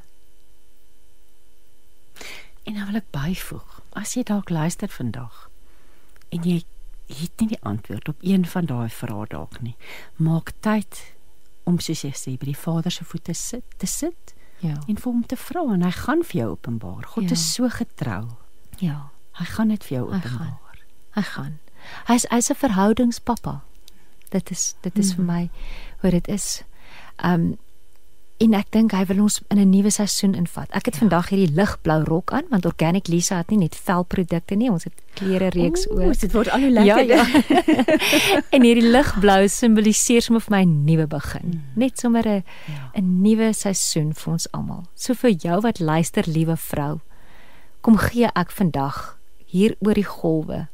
[2.63, 5.49] En nou wil ek byvoeg, as jy dalk luister vandag
[6.33, 6.63] en jy
[7.13, 9.75] het nie die antwoord op een van daai vrae dalk nie,
[10.17, 11.01] maak tyd
[11.69, 14.77] om soos jy sê by die Vader se voete sit, te sit Ja.
[14.87, 17.03] en vir hom te vra en hy gaan vir jou openbaar.
[17.05, 17.31] God Ja.
[17.31, 18.29] is so getrou.
[18.79, 19.09] Ja.
[19.33, 20.77] Hy gaan dit vir jou Hy openbaar.
[21.15, 21.59] Hy gaan.
[22.07, 23.61] Hy's hy's 'n verhoudingspappa.
[24.31, 25.15] Dit is dit is mm.
[25.15, 25.49] vir my
[26.01, 26.63] hoe dit is.
[27.23, 27.57] Um
[28.41, 30.69] en ek dink hy wil ons in 'n nuwe seisoen invat.
[30.71, 30.99] Ek het ja.
[30.99, 34.93] vandag hierdie ligblou rok aan want Organic Lisa het nie net velprodukte nie, ons het
[35.13, 36.13] klere reeks Oeh, oor.
[36.13, 37.17] Dit word al hoe lekkerder.
[37.17, 38.41] Ja, ja.
[38.55, 41.47] en hierdie ligblou simboliseer sommer vir my 'n nuwe begin.
[41.47, 41.61] Mm.
[41.75, 42.91] Net sommer 'n Ja.
[42.95, 44.84] 'n nuwe seisoen vir ons almal.
[44.95, 46.99] So vir jou wat luister, liewe vrou,
[47.81, 50.67] kom gee ek vandag hier oor die golwe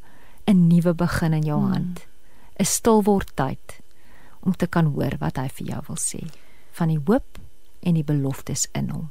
[0.47, 1.72] 'n nuwe begin in jou mm.
[1.72, 2.05] hand.
[2.60, 3.80] 'n stil word tyd
[4.43, 6.28] om te kan hoor wat hy vir jou wil sê
[6.76, 7.39] van die hoop
[7.82, 9.10] en die beloftes in hom.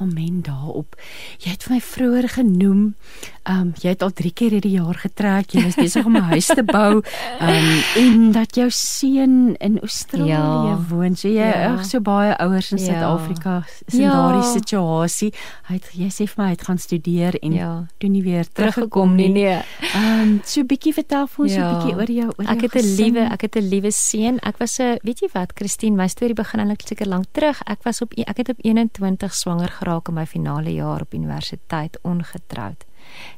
[0.00, 0.96] Amen daarop.
[1.38, 2.94] Jy het vir my vroeër genoem,
[3.42, 5.52] ehm um, jy het al 3 keer hierdie jaar getrek.
[5.52, 7.02] Jy is besig om 'n huis te bou.
[7.40, 10.28] Ehm um, en dat jou seun in Australië
[10.72, 10.78] ja.
[10.88, 11.16] woon.
[11.16, 11.72] So jy ja.
[11.72, 12.84] ag so baie ouers in ja.
[12.84, 14.12] Suid-Afrika is in ja.
[14.12, 15.32] daardie situasie.
[15.68, 17.86] Hy het jy sê vir my hy het gaan studeer en ja.
[17.98, 19.28] toe nie weer teruggekom nie.
[19.28, 19.58] Nee.
[19.94, 21.74] Ehm um, so 'n bietjie vertel vir ons 'n ja.
[21.74, 24.38] bietjie oor jou oor Ek het 'n liewe, ek het 'n liewe seun.
[24.40, 27.62] Ek was 'n weet jy wat, Christine, my storie begin eintlik seker lank terug.
[27.66, 31.00] Ek was op e, ek het op 21 swanger geraak geraak in my finale jaar
[31.00, 32.84] op universiteit ongetroud.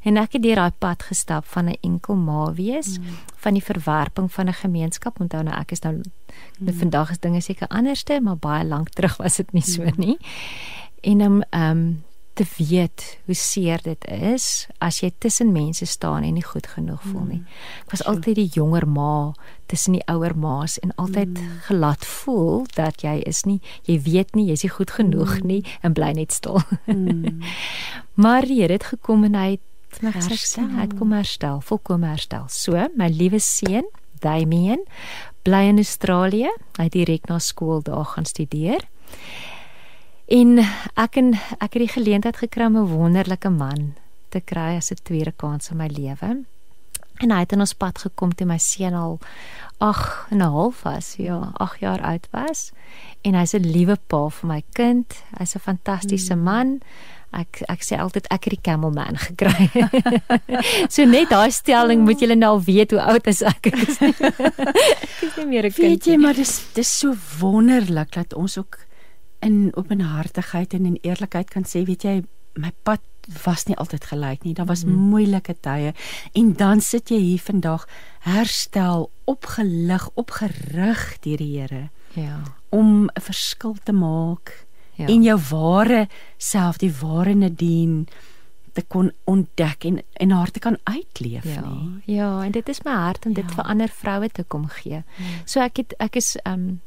[0.02, 3.04] En ek het deur daai pad gestap van 'n enkel ma wees, mm.
[3.36, 5.20] van die verwerping van 'n gemeenskap.
[5.20, 5.94] Onthou nou ek is nou
[6.58, 6.72] mm.
[6.72, 9.92] vandag is dinge seker anderste, maar baie lank terug was dit nie so mm.
[9.96, 10.18] nie.
[11.00, 12.02] En om ehm um,
[12.34, 17.02] te weet hoe seer dit is as jy tussen mense staan en nie goed genoeg
[17.04, 17.40] voel nie.
[17.84, 19.32] Ek was altyd die jonger ma
[19.72, 21.58] tussen die ouer ma's en altyd mm.
[21.68, 25.46] gelat voel dat jy is nie jy weet nie jy's nie goed genoeg mm.
[25.48, 26.62] nie en bly net stil.
[26.86, 27.42] Mm.
[28.22, 32.04] maar die Here het gekom en hy het my gesê hy het kom herstel, volkom
[32.06, 32.46] herstel.
[32.48, 33.84] So, my liewe seun,
[34.22, 34.80] Damien,
[35.44, 36.48] bly in Australië.
[36.78, 38.86] Hy het direk na skool daar gaan studeer.
[40.32, 40.62] En
[40.96, 43.94] ek en ek het die geleentheid gekry om 'n wonderlike man
[44.28, 46.44] te kry as 'n tweede kans in my lewe.
[47.20, 49.18] En hy het in ons pad gekom toe my seun al
[49.78, 52.72] 8 en 'n half was, ja, 8 jaar oud was.
[53.20, 55.22] En hy's 'n liewe pa vir my kind.
[55.38, 56.42] Hy's 'n fantastiese mm.
[56.42, 56.80] man.
[57.32, 59.70] Ek ek sê altyd ek het die camel man gekry.
[60.94, 64.00] so net daai stelling moet julle nou al weet hoe oud is ek is.
[64.00, 65.88] ek is nie meer 'n kind.
[65.88, 68.78] Weet jy maar dis dis so wonderlik dat ons ook
[69.42, 72.20] in openhartigheid en in eerlikheid kan sê, weet jy,
[72.60, 73.00] my pad
[73.44, 74.54] was nie altyd gelyk nie.
[74.54, 75.08] Daar was mm.
[75.12, 75.92] moeilike tye
[76.38, 77.86] en dan sit jy hier vandag
[78.26, 81.88] herstel, opgelig, opgerig deur die Here.
[82.18, 82.42] Ja.
[82.68, 85.06] Om 'n verskil te maak ja.
[85.06, 88.04] en jou ware self, die ware Nadine
[88.72, 91.60] te kon ontdek en en haar te kan uitleef ja.
[91.60, 92.16] nie.
[92.16, 93.42] Ja, en dit is my hart om ja.
[93.42, 95.02] dit vir ander vroue te kom gee.
[95.18, 95.36] Ja.
[95.44, 96.80] So ek het ek is um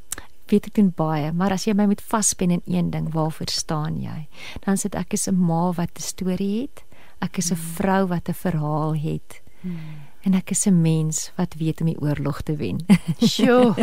[0.51, 4.01] weet ek doen baie, maar as jy my moet vaspen in een ding, waarvoor staan
[4.01, 4.27] jy?
[4.65, 6.83] Dan sê ek is 'n ma wat 'n storie het.
[7.21, 7.73] Ek is 'n hmm.
[7.75, 9.41] vrou wat 'n verhaal het.
[9.61, 12.81] Hmm en ek is 'n mens wat weet om die oorlog te wen.
[13.33, 13.75] Sjoe.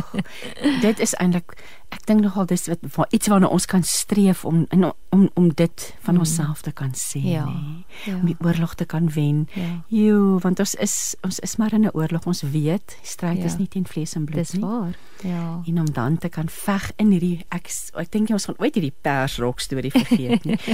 [0.81, 1.55] dit is eintlik
[1.93, 5.53] ek dink nogal dis wat waar iets waarna ons kan streef om in, om om
[5.55, 6.21] dit van mm.
[6.21, 7.45] onsself te kan sê, ja.
[7.47, 7.85] nê.
[8.07, 8.17] Ja.
[8.17, 9.47] Om die oorlog te kan wen.
[9.55, 9.85] Ja.
[9.87, 12.27] Jo, want ons is ons is maar in 'n oorlog.
[12.27, 13.45] Ons weet stryd ja.
[13.45, 14.61] is nie teen vlees en bloed nie.
[14.61, 14.99] Dis waar.
[15.23, 15.63] Ja.
[15.67, 18.95] En om dan te kan veg in hierdie ek ek dink ons gaan ooit hierdie
[19.01, 20.59] persrok storie vergeet nie.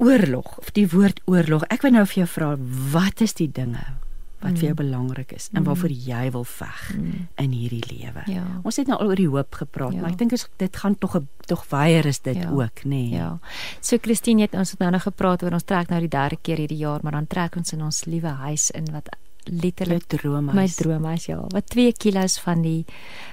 [0.00, 1.62] oorlog of die woord oorlog.
[1.68, 2.56] Ek wil nou vir jou vra,
[2.92, 4.00] wat is die dinge
[4.40, 4.56] wat mm.
[4.56, 4.80] vir jou mm.
[4.80, 6.02] belangrik is en waarvoor mm.
[6.06, 7.26] jy wil veg mm.
[7.44, 8.24] in hierdie lewe.
[8.32, 8.44] Ja.
[8.62, 10.00] Ons het nou al oor die hoop gepraat, ja.
[10.00, 11.18] maar ek dink dit gaan tog
[11.50, 12.50] tog weier is dit ja.
[12.54, 13.10] ook, nê.
[13.10, 13.16] Nee.
[13.18, 13.38] Ja.
[13.80, 16.62] So Christine het ons het nou nog gepraat oor ons trek nou die derde keer
[16.62, 19.10] hierdie jaar, maar dan trek ons in ons liewe huis in wat
[19.44, 22.84] letterlik drome my drome is ja wat 2 km van die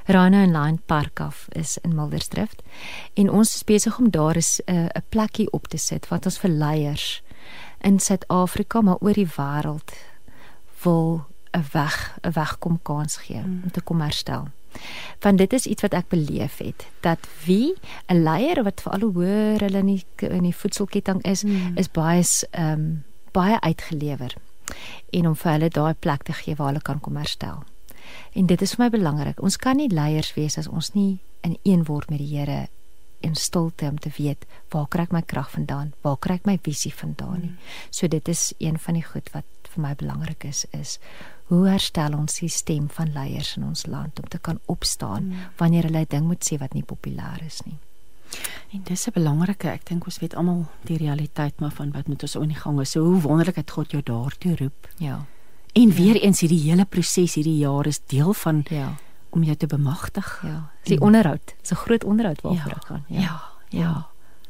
[0.08, 2.64] Rhino and Line Park af is in Mildersdrift
[3.14, 6.26] en ons is besig om daar is 'n uh, 'n plekkie op te sit wat
[6.26, 7.24] ons vir leiers
[7.82, 9.91] in Suid-Afrika maar oor die wêreld
[10.88, 13.61] wil 'n weg 'n wegkom kans gee mm.
[13.63, 14.47] om te kom herstel.
[15.19, 17.73] Want dit is iets wat ek beleef het dat wie
[18.07, 21.77] 'n leier wat vir al hoe hoër hulle in die in die voedselketting is, mm.
[21.77, 24.33] is baie ehm um, baie uitgelewer
[25.09, 27.63] en om vir hulle daai plek te gee waar hulle kan kom herstel.
[28.33, 29.41] En dit is vir my belangrik.
[29.41, 32.67] Ons kan nie leiers wees as ons nie in een word met die Here
[33.19, 35.93] in stilte om te weet waar kry ek my krag vandaan?
[36.01, 37.49] Waar kry ek my visie vandaan nie?
[37.49, 37.57] Mm.
[37.89, 39.45] So dit is een van die goed wat
[39.78, 40.97] vir my belangrik is is
[41.47, 45.45] hoe herstel ons die stem van leiers in ons land om te kan opstaan mm.
[45.57, 47.78] wanneer hulle 'n ding moet sê wat nie populêr is nie.
[48.73, 52.21] En dis 'n belangrike, ek dink ons weet almal die realiteit maar van wat moet
[52.21, 52.91] ons in die gang is.
[52.91, 54.88] So hoe wonderlik het God jou daartoe roep.
[54.97, 55.25] Ja.
[55.73, 56.21] En weer ja.
[56.21, 58.97] eens hierdie hele proses hierdie jaar is deel van ja
[59.30, 60.41] om jou te bemagtig.
[60.43, 60.69] Ja.
[60.84, 62.86] Die onderhoud, so groot onderhoud waarvoor ja.
[62.86, 63.05] gaan.
[63.07, 63.19] Ja.
[63.21, 63.41] Ja.
[63.69, 64.07] ja.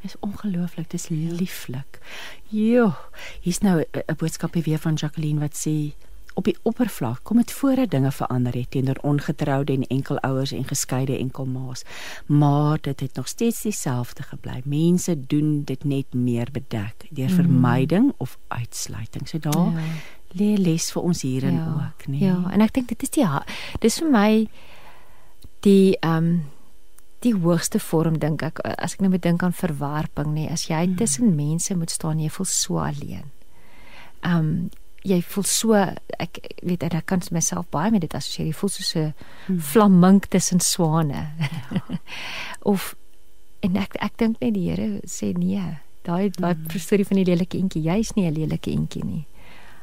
[0.08, 2.00] Ja is ongelooflik, dis lieflik.
[2.48, 2.94] Jo,
[3.42, 5.94] hier's nou 'n boodskapie weer van Jacqueline wat sê
[6.34, 10.64] op die oppervlak kom dit voor dat dinge verander het teenoor ongetroude en enkelouers en
[10.64, 11.84] geskeide enkelmaas.
[12.26, 14.62] Maar dit het nog steeds dieselfde gebly.
[14.64, 17.36] Mense doen dit net meer bedek deur mm.
[17.36, 19.28] vermyding of uitsluiting.
[19.28, 19.82] So daar ja.
[20.32, 21.68] lê les vir ons hierin ja.
[21.68, 22.24] ook, nee.
[22.24, 23.26] Ja, en ek dink dit is die
[23.80, 24.48] dis vir my
[25.60, 26.57] die ehm um,
[27.26, 30.84] die hoogste vorm dink ek as ek nou moet dink aan verwerping nê as jy
[30.86, 30.98] mm.
[30.98, 33.32] tussen mense moet staan jy voel so alleen.
[34.22, 34.70] Um
[35.08, 35.80] jy voel so
[36.20, 38.50] ek weet ek kan myself baie met dit assosieer.
[38.50, 39.14] Jy voel soos 'n
[39.48, 39.60] hmm.
[39.60, 41.32] flamink tussen swane.
[41.40, 41.82] Ja.
[42.72, 42.96] of
[43.62, 45.80] en ek ek dink net die Here sê nee.
[46.04, 46.80] Daai daai hmm.
[46.80, 49.26] storie van die lelike eentjie, jy's nie 'n lelike eentjie nie.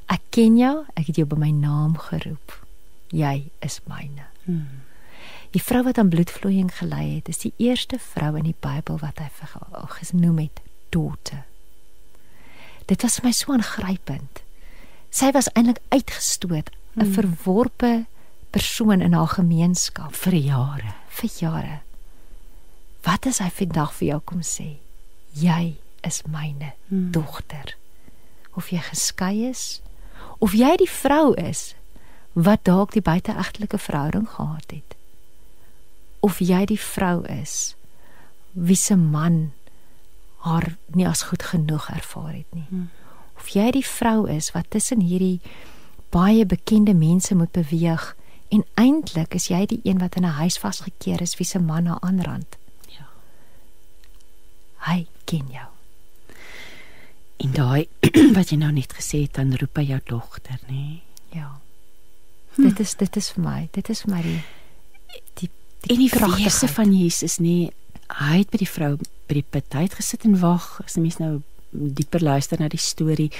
[0.08, 2.60] Ek ken jou, ek het jou by my naam geroep.
[3.12, 4.28] Jy is myne.
[4.44, 4.83] Hmm.
[5.54, 9.20] Die vrou wat aan bloedvloeiing gelei het, is die eerste vrou in die Bybel wat
[9.22, 9.28] hy
[10.00, 11.44] genoem het daughter.
[12.90, 14.42] Dit was my so aangrypend.
[15.14, 17.12] Sy was eintlik uitgestoot, 'n hmm.
[17.12, 18.06] verworpe
[18.50, 21.78] persoon in haar gemeenskap vir jare, vir jare.
[23.02, 24.78] Wat is hy vandag vir jou kom sê?
[25.32, 27.10] Jy is myne hmm.
[27.12, 27.76] dogter.
[28.54, 29.80] Of jy geskei is
[30.38, 31.74] of jy die vrou is
[32.32, 34.94] wat dalk die buiteegtelike verhouding gehad het.
[36.24, 37.74] Of jy die vrou is
[38.54, 39.52] wie se man
[40.46, 42.66] haar nie as goed genoeg ervaar het nie.
[42.68, 42.90] Hmm.
[43.36, 45.40] Of jy die vrou is wat tussen hierdie
[46.14, 48.12] baie bekende mense moet beweeg
[48.54, 51.86] en eintlik is jy die een wat in 'n huis vasgekeer is wie se man
[51.86, 52.56] haar aanrand.
[52.86, 53.06] Ja.
[54.86, 55.70] Hy ken jou.
[57.36, 57.88] En daai
[58.38, 61.00] wat jy nou net gesê het, dan roep hy jou dogter, nê?
[61.32, 61.58] Ja.
[62.54, 62.62] Hm.
[62.62, 64.42] Dit is dit is vir my, dit is vir my die
[65.88, 67.70] die die, kragte van Jesus, nê?
[68.14, 68.94] Hy het by die vrou
[69.28, 71.40] by die put uitgesit en wag as mens nou
[71.72, 73.30] dieper luister na die storie.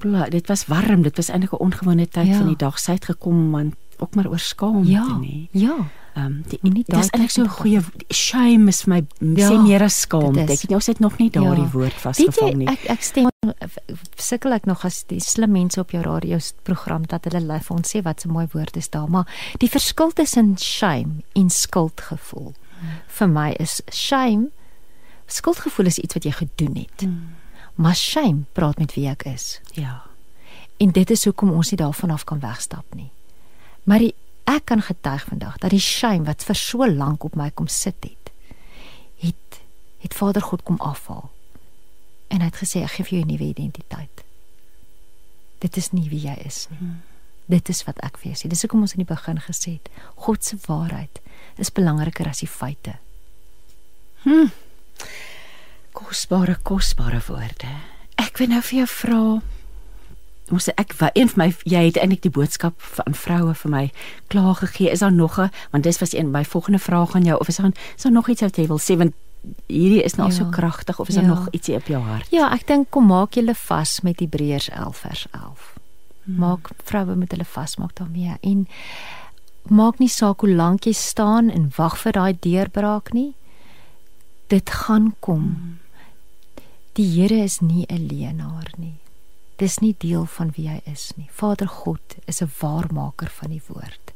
[0.00, 2.38] Bla, dit was warm, dit was eintlik 'n ongewone tyd ja.
[2.38, 2.78] van die dag.
[2.78, 5.48] Sy het gekom want ook maar oor skaamte ja, nie.
[5.52, 5.76] Ja.
[6.14, 7.80] Ehm um, die nie dit is eintlik so 'n goeie
[8.10, 9.00] shame is vir my
[9.38, 10.40] ja, sê meer as skaamte.
[10.40, 11.70] Ek het nou sit nog nie daardie ja.
[11.70, 12.68] woord vasgevang nie.
[12.68, 13.28] Ek ek stem
[14.16, 17.88] sukkel ek nog as die slim mense op jou radio program dat hulle lief ons
[17.96, 19.26] sê wat 'n mooi woord is daar, maar
[19.58, 22.88] die verskil tussen shame en skuldgevoel hmm.
[23.06, 24.50] vir my is shame
[25.26, 27.00] skuldgevoel is iets wat jy gedoen het.
[27.00, 27.36] Hmm.
[27.74, 29.60] Maar shame praat met wie ek is.
[29.72, 30.02] Ja.
[30.76, 33.10] En dit is hoekom ons nie daarvan af kan wegstap nie.
[33.84, 34.14] Maar die,
[34.50, 37.98] ek kan getuig vandag dat die shame wat vir so lank op my kom sit
[38.04, 38.32] het,
[39.22, 39.60] het
[40.00, 41.28] het Vader God kom afhaal.
[42.32, 44.24] En hy het gesê ek gee vir jou 'n nuwe identiteit.
[45.60, 46.78] Dit is nie wie jy is nie.
[46.78, 47.02] Hmm.
[47.46, 48.48] Dit is wat ek vir jou sê.
[48.48, 51.20] Dis hoekom ons in die begin gesê het, God se waarheid
[51.58, 52.98] is belangriker as die feite.
[54.22, 54.48] Hm
[55.92, 57.70] kosbare kosbare woorde.
[58.20, 59.22] Ek wil nou vir jou vra
[60.50, 63.90] Ons ek een van my jy het eintlik die boodskap van vroue vir my
[64.26, 64.90] klaar gegee.
[64.90, 67.56] Is daar nog 'n want dis was een my volgende vraag aan jou of is
[67.56, 69.12] daar is daar nog iets wat jy wil sê want
[69.66, 70.34] hierdie is nou ja.
[70.34, 71.30] so kragtig of is daar ja.
[71.30, 72.26] nog ietsie op jou hart?
[72.30, 75.74] Ja, ek dink kom maak julle vas met Hebreërs 11 vers 11.
[76.24, 76.36] Hmm.
[76.36, 78.68] Maak vroue met hulle vas maak daarmee en
[79.68, 83.34] maak nie saak hoe lank jy staan en wag vir daai deurbraak nie.
[84.46, 85.42] Dit gaan kom.
[85.42, 85.78] Hmm.
[86.98, 88.99] Die Here is nie 'n leenaar nie.
[89.60, 91.28] Dis nie deel van wie hy is nie.
[91.36, 94.12] Vader God is 'n waarmaker van die woord.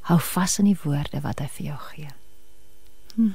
[0.00, 2.08] Hou vas aan die woorde wat hy vir jou gee.
[3.14, 3.32] Hm.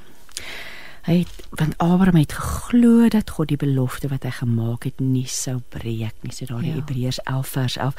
[1.01, 5.25] Hy het want Abraham het geglo dat God die belofte wat hy gemaak het nie
[5.27, 6.31] sou breek nie.
[6.31, 6.73] So daar in ja.
[6.73, 7.95] Hebreërs 11 vers 11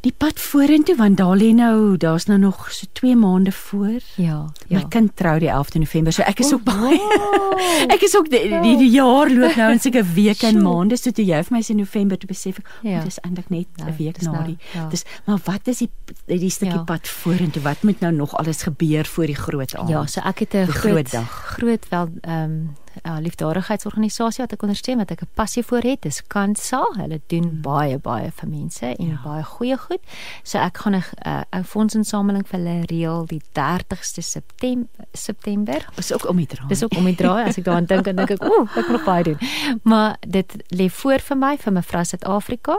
[0.00, 4.00] die pad vorentoe want daar lê nou daar's nou nog so 2 maande voor.
[4.16, 4.78] Ja, ja.
[4.78, 6.12] My kind trou die 11de November.
[6.12, 7.00] So ek is ook baie
[7.94, 10.96] Ek is ook die, die, die jaar loop nou in seker weke en maande.
[10.96, 13.02] So toe jy vir my sê November te besef ek, ja.
[13.04, 14.58] dit is eintlik net 'n ja, week na nou, die.
[14.72, 14.88] Ja.
[14.88, 15.90] Dis maar wat is die
[16.26, 16.84] die stukkie ja.
[16.88, 17.62] pad vorentoe?
[17.62, 19.88] Wat moet nou nog alles gebeur voor die groot aand?
[19.92, 21.32] Ja, so ek het 'n groot, groot dag.
[21.60, 26.02] Groot wel ehm um, uh, liefdadigheidsorganisasie wat ek ondersteun wat ek 'n passie vir het,
[26.02, 26.82] dis Kansa.
[26.96, 27.62] Hulle doen hmm.
[27.62, 29.20] baie baie vir mense en ja.
[29.24, 30.00] baie goeie goed.
[30.42, 35.86] So ek gaan 'n uh, 'n fondsinsameling vir hulle reël die 30ste September September.
[35.96, 36.68] Dis ook om die draai.
[36.68, 38.96] Dis ook om die draai as ek daaraan dink en dink ek, ooh, ek moet
[38.98, 39.38] nog baie doen.
[39.82, 42.78] Maar dit lê voor vir my vir mevrou Suid-Afrika.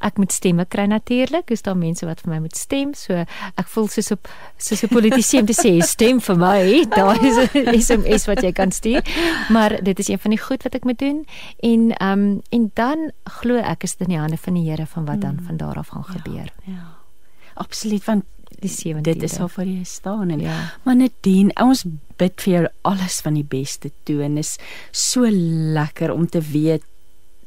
[0.00, 1.50] Ek moet stemme kry natuurlik.
[1.50, 2.94] Is daar mense wat vir my moet stem?
[2.94, 3.12] So
[3.54, 6.86] ek voel soos op soos 'n politisie om te sê stem vir my.
[6.88, 9.02] Daar is 'n SMS wat jy kan stuur
[9.48, 11.24] maar dit is een van die goed wat ek moet doen
[11.60, 14.86] en ehm um, en dan glo ek is dit in die hande van die Here
[14.86, 15.46] van wat dan mm.
[15.46, 16.52] van daar af gaan ja, gebeur.
[16.64, 16.84] Ja.
[17.54, 18.24] Absoluut want
[18.58, 19.00] die 17de.
[19.00, 20.56] Dit is al vir jy staan en ja.
[20.82, 21.84] maar Nadine, ons
[22.18, 24.56] bid vir jou alles van die beste toe en is
[24.90, 26.82] so lekker om te weet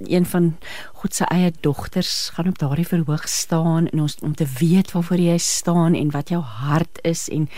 [0.08, 0.56] een van
[1.02, 5.20] God se eie dogters gaan op daardie verhoog staan en ons om te weet waarvoor
[5.20, 7.50] jy staan en wat jou hart is en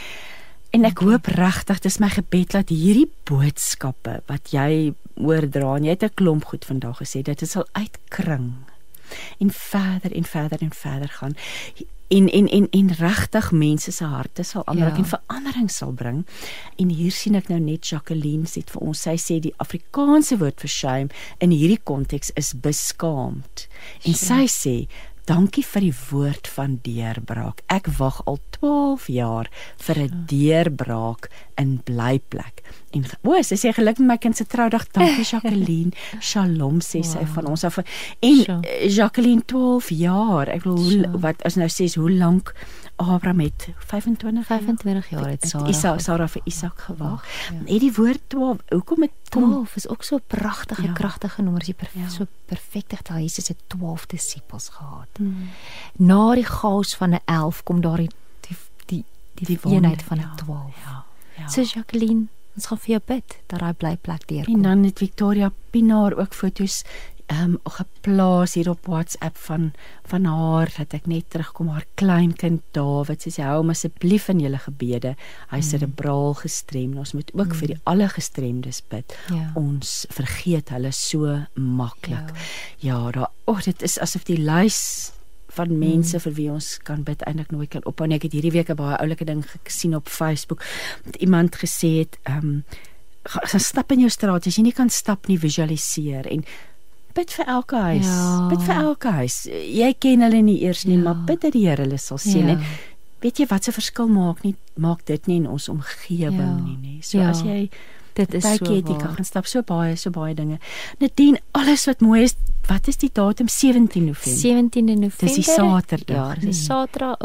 [0.73, 5.93] En ek hoop regtig dis my gebed dat hierdie boodskappe wat jy oordra en jy
[5.93, 8.65] het 'n klomp goed vandag gesê dit sal uitkring
[9.37, 11.35] en verder en verder en verder gaan
[12.07, 15.03] en en en en regtig mense se harte sal aanraak ja.
[15.03, 16.25] en verandering sal bring.
[16.75, 20.61] En hier sien ek nou net Jacqueline sê vir ons sy sê die Afrikaanse woord
[20.65, 23.67] vir shame in hierdie konteks is beskaamd.
[24.05, 24.75] En sy sê
[25.23, 27.61] Dankie vir die woord van deurbraak.
[27.71, 29.47] Ek wag al 12 jaar
[29.79, 32.59] vir 'n deurbraak in blyplek.
[32.91, 34.87] En o, sy sê geluk met my kind se troudag.
[34.91, 35.91] Dankie Jacqueline.
[36.19, 37.11] Shalom sê wow.
[37.11, 37.79] sy van ons af.
[38.19, 38.59] En sure.
[38.89, 40.49] Jacqueline 12 jaar.
[40.49, 41.19] Ek wil sure.
[41.23, 42.53] wat as nou sê hoe lank
[43.09, 47.25] Abraham het 25 25 jaar het Sarah Isak Sarah vir Isak gewag.
[47.25, 47.73] Ja.
[47.73, 50.93] Het die woord 12, hoekom het 12 is ook so 'n pragtige ja.
[50.93, 51.63] kragtige nommer.
[51.65, 52.09] Jy perf ja.
[52.09, 55.07] so perfektig dat Jesus het 12 disippels gehad.
[55.17, 55.49] Hmm.
[55.93, 60.17] Na die chaos van 'n 11 kom daar die die die, die, die eenheid van
[60.17, 60.35] 'n ja.
[60.35, 60.75] 12.
[60.85, 61.03] Ja.
[61.37, 61.47] ja.
[61.47, 64.53] So Jacqueline Ons gaan vir jou bid dat hy bly plek deurkom.
[64.53, 66.83] En dan het Victoria Pinaar ook foto's
[67.31, 69.71] ehm um, geplaas hier op WhatsApp van
[70.09, 74.59] van haar dat ek net terugkom haar kleinkind Dawid sê hou hom asseblief in julle
[74.59, 75.15] gebede
[75.51, 75.67] hy mm.
[75.69, 77.57] cerebraal gestrem ons moet ook mm.
[77.61, 79.51] vir die alle gestremdes bid ja.
[79.59, 82.35] ons vergeet hulle so maklik
[82.83, 85.11] ja, ja daar o oh, dit is asof die lys
[85.53, 86.23] van mense mm.
[86.25, 88.79] vir wie ons kan bid eintlik nooit kan ophou nie ek het hierdie week 'n
[88.79, 90.63] baie oulike ding gesien op Facebook
[91.19, 92.63] iemand gesê het ehm um,
[93.23, 96.43] gaan stap in jou straat as jy nie kan stap nie visualiseer en
[97.13, 98.09] bid vir elke huis.
[98.09, 98.47] Ja.
[98.49, 99.37] Bid vir elke huis.
[99.51, 101.03] Jy ken hulle nie eers nie, ja.
[101.07, 102.53] maar bid dat die Here hulle sal sien.
[102.55, 102.59] Ja.
[103.23, 106.55] Weet jy wat se verskil maak nie maak dit nie in ons omgewing ja.
[106.59, 106.95] nie, nê.
[107.05, 107.29] So ja.
[107.31, 107.67] as jy
[108.17, 110.59] dit is so jy kan stap so baie so baie dinge.
[111.01, 112.35] Nadien alles wat mooi is,
[112.69, 114.39] wat is die datum 17 November?
[114.41, 115.23] 17 November.
[115.23, 116.15] Dis die Saterdag.
[116.15, 116.67] Ja, dis hmm.
[116.67, 117.17] Saterdag,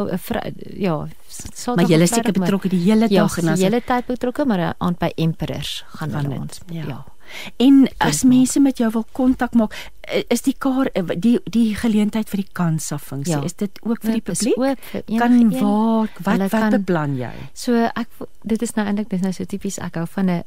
[0.77, 1.75] ja, Saterdag.
[1.75, 4.09] Maar jy is seker betrokke die hele ja, dag ja, en as die hele tyd
[4.09, 6.61] betrokke, maar aan by Emperors gaan van ons.
[6.73, 6.87] Ja.
[6.95, 6.99] ja.
[7.57, 9.75] En as mense met jou wil kontak maak,
[10.27, 10.89] is die kar
[11.21, 13.43] die die geleentheid vir die kansa funksie, ja.
[13.45, 14.57] is dit ook vir die publiek?
[14.57, 17.33] Ook, kan waar wat wat kan, beplan jy?
[17.53, 18.09] So ek
[18.41, 20.43] dit is nou eintlik dis nou so tipies ek hou van 'n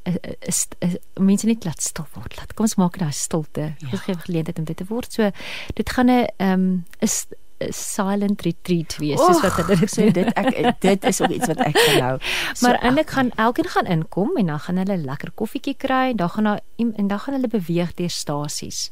[1.20, 2.36] mense net laat stil word.
[2.36, 3.74] Laat kom ons maak nou stilte.
[3.78, 3.88] Ja.
[3.92, 5.12] Ons gee geleentheid om dit te word.
[5.12, 5.30] So
[5.74, 7.26] dit gaan 'n ehm um, is
[7.70, 11.62] silent retreat wees soos wat hulle dit sê dit ek dit is ook iets wat
[11.68, 12.16] ek gelou.
[12.52, 16.16] So, maar eintlik gaan elkeen gaan inkom en dan gaan hulle lekker koffietjie kry en
[16.20, 18.90] dan gaan daar en dan gaan hulle beweeg deur stasies.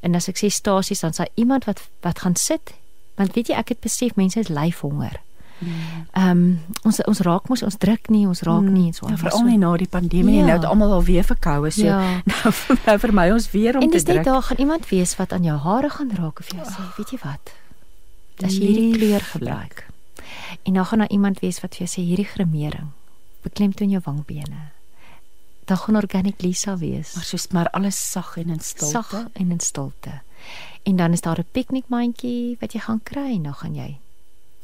[0.00, 2.74] En as ek sê stasies dan sal iemand wat wat gaan sit
[3.20, 5.20] want weet jy ek het besef mense is lyfhonger.
[5.60, 6.06] Hmm.
[6.16, 8.72] Ehm um, ons ons raak mos ons druk nie ons raak hmm.
[8.72, 10.46] nie en so ja, veral nie na die pandemie ja.
[10.48, 11.98] nou het almal al weer verkoue so ja.
[12.32, 12.52] nou,
[12.86, 14.00] nou vir my ons weer om en te druk.
[14.00, 16.64] En dis net daar gaan iemand wees wat aan jou hare gaan raak of jy
[16.64, 17.52] sê weet jy wat
[18.44, 19.86] as jy hierdie kleur gebruik.
[20.62, 22.90] En dan gaan daar iemand wees wat vir jou sê hierdie gremering
[23.42, 24.70] beklemtoon jou wangbene.
[25.64, 27.14] Dan gaan organic Lisa wees.
[27.14, 28.90] Maar soos maar alles sag en in stilte.
[28.90, 30.20] Sag en in stilte.
[30.82, 33.98] En dan is daar 'n piknikmandjie wat jy gaan kry en dan gaan jy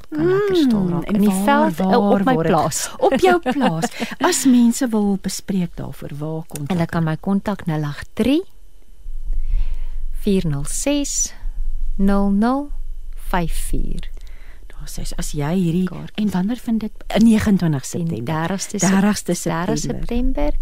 [0.08, 2.90] kan mm, lekker stil raak in die veld waar, op my plaas.
[3.08, 3.90] op jou plaas.
[4.28, 8.44] As mense wil bespreek daarvoor, waar kon hulle kan my kontak 083
[10.22, 11.34] 406
[11.96, 12.70] 00
[13.28, 14.10] 54.
[14.66, 16.12] Daar sê as jy hierdie Kaart.
[16.20, 16.92] en wanneer vind dit?
[17.22, 18.50] 29 September.
[18.50, 19.32] 30ste 30ste
[19.74, 20.52] September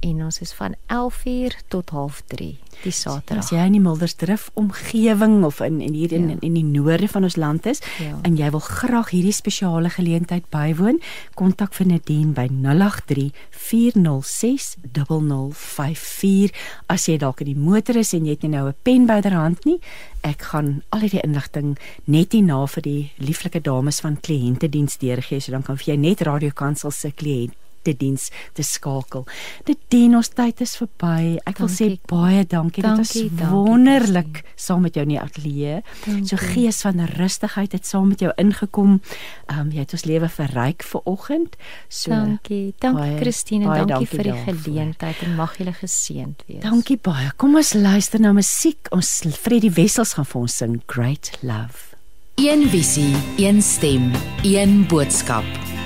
[0.00, 3.44] en ons is van 11:00 tot 0:30 die Saterdag.
[3.44, 6.36] As jy in die Mildersdrif omgewing of in in hier in, ja.
[6.40, 8.18] in die noorde van ons land is ja.
[8.26, 11.00] en jy wil graag hierdie spesiale geleentheid bywoon,
[11.38, 16.54] kontak vir Nadine by 083 406 0054.
[16.92, 19.64] As jy dalk in die motor is en jy het nie nou 'n pen byderhand
[19.64, 19.78] nie,
[20.22, 25.52] ek gaan al die inligting net hierna vir die lieflike dames van kliëntediens deurgee, so
[25.52, 27.54] dan kan vir jy net Radio Kansel se kliënt
[27.86, 29.26] te diens te skakel.
[29.68, 31.36] Dit dien ons tyd is verby.
[31.46, 31.96] Ek wil dankie.
[31.96, 32.84] sê baie dankie.
[32.84, 35.80] dankie dit was wonderlik saam met jou in die ateljee.
[36.26, 39.00] So gees van rustigheid het saam met jou ingekom.
[39.46, 41.56] Ehm um, jy het ons lewe verryk vir oggend.
[41.88, 42.74] So dankie.
[42.82, 46.62] Dankie Christine, dankie, dankie vir die geleentheid en mag julle geseënd wees.
[46.64, 47.30] Dankie baie.
[47.36, 48.90] Kom ons luister na musiek.
[48.94, 51.96] Ons Freddie Wessels gaan vir ons sing Great Love.
[52.36, 54.12] Een visie, een stem,
[54.42, 55.85] een boodskap.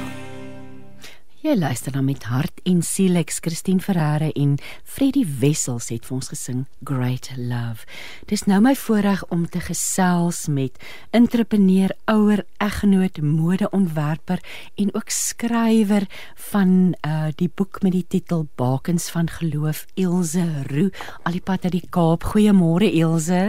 [1.41, 4.51] Jy luister dan met hart en siel ek Christine Ferreira en
[4.85, 7.87] Freddie Wessels het vir ons gesing Great Love.
[8.29, 10.77] Dis nou my voorreg om te gesels met
[11.17, 14.37] entrepreneur, ouer eggenoot, modeontwerper
[14.83, 16.05] en ook skrywer
[16.51, 20.93] van uh die boek met die titel Bakens van Geloof, Ilse Roo,
[21.25, 22.29] al die pad uit die Kaap.
[22.35, 23.41] Goeiemôre Ilse.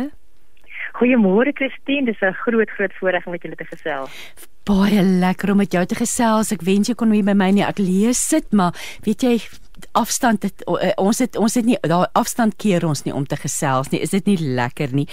[0.96, 4.48] Goeiemôre Christine, dis 'n groot groot voorreg om met julle te gesels.
[4.62, 6.52] Baie lekker om met jou te gesels.
[6.54, 9.34] Ek wens jy kon hier by my in die ateljee sit, maar weet jy,
[9.98, 13.36] afstand het uh, ons het ons het nie daai afstand keer ons nie om te
[13.40, 13.98] gesels nie.
[14.04, 15.08] Is dit nie lekker nie?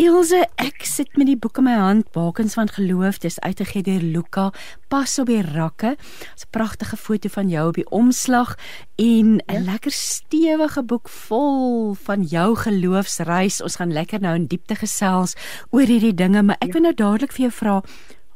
[0.00, 4.06] Ilse, ek sit met die boek in my hand, Bakens van Geloof, dis uitgegee deur
[4.14, 4.46] Luka,
[4.92, 5.96] pas op die rakke.
[5.96, 8.56] 'n Pragtige foto van jou op die omslag
[8.96, 9.60] en 'n ja.
[9.72, 13.62] lekker stewige boek vol van jou geloofsreis.
[13.62, 15.34] Ons gaan lekker nou in diepte gesels
[15.70, 16.72] oor hierdie dinge, maar ek ja.
[16.72, 17.82] wil nou dadelik vir jou vra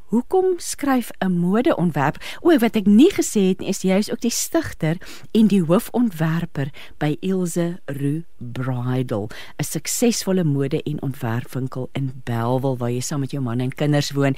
[0.07, 2.17] Hoekom skryf 'n modeontwerp?
[2.41, 4.97] O, wat ek nie gesê het nie, is jy is ook die stigter
[5.33, 9.29] en die hoofontwerper by Ilse Roo Bridal,
[9.59, 14.13] 'n suksesvolle mode- en ontwerpwinkel in Bellville waar jy saam met jou man en kinders
[14.13, 14.37] woon.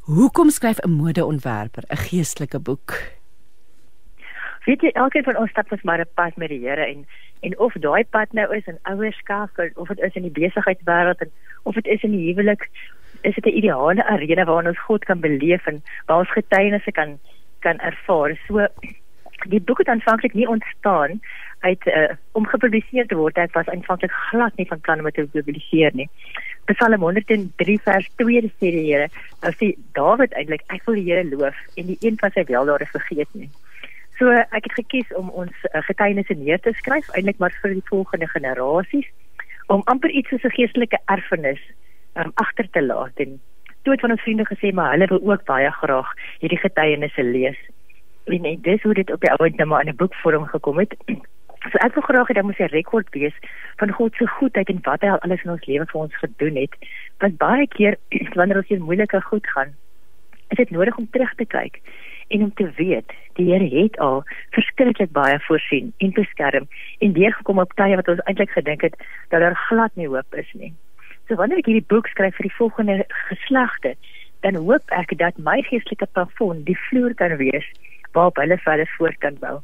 [0.00, 3.18] Hoekom skryf 'n modeontwerper 'n geestelike boek?
[4.64, 7.06] Weet jy, elkeen van ons stap ons maar 'n pad met die Here en
[7.40, 11.30] en of daai pad nou is in ouerskap of dit is in die besigheidswêreld en
[11.62, 12.68] of dit is in die huwelik
[13.22, 17.18] is dit 'n ideale arena waar ons God kan beleef en waar ons getuienisse kan
[17.60, 18.38] kan ervaar.
[18.46, 18.66] So
[19.48, 21.20] die boek het aanvanklik nie ontstaan
[21.60, 23.34] uit uh, om gepubliseer te word.
[23.34, 26.08] Dit was aanvanklik glad nie van plan om dit te publiseer nie.
[26.64, 29.08] Psalm 103 vers 2 sê die Here,
[29.42, 32.86] nou sê Dawid eintlik ek wil die Here loof en die een van sy weldade
[32.86, 33.50] vergeet nie.
[34.18, 37.88] So ek het gekies om ons uh, getuienisse neer te skryf eintlik maar vir die
[37.88, 39.08] volgende generasies
[39.72, 41.60] om amper iets soos 'n geestelike erfenis
[42.14, 43.40] um, agter te laat en
[43.82, 46.08] toe het van ons vriende gesê maar hulle wil ook baie graag
[46.38, 47.58] hierdie getuienisse lees.
[48.24, 50.96] En net dis hoe dit op die ouend nou maar in 'n boekvorm gekom het.
[51.60, 53.36] So ek wil graag hê dat moet 'n rekord wees
[53.76, 56.56] van God se goedheid en wat hy al alles in ons lewe vir ons gedoen
[56.56, 56.74] het.
[57.18, 57.96] Want baie keer
[58.38, 59.74] wanneer ons hier moeilike goed gaan,
[60.48, 61.80] is dit nodig om terug te kyk
[62.28, 67.58] en om te weet die Here het al verskriklik baie voorsien en beskerm en deurgekom
[67.58, 68.96] op tye wat ons eintlik gedink het
[69.28, 70.72] dat daar glad nie hoop is nie.
[71.30, 72.94] So wanneer ek hierdie boek skryf vir die volgende
[73.28, 73.92] geslagte,
[74.42, 77.68] dan hoop ek dat my geestelike plafon die vloer kan wees
[78.16, 79.60] waarop hulle verder voort kan bou.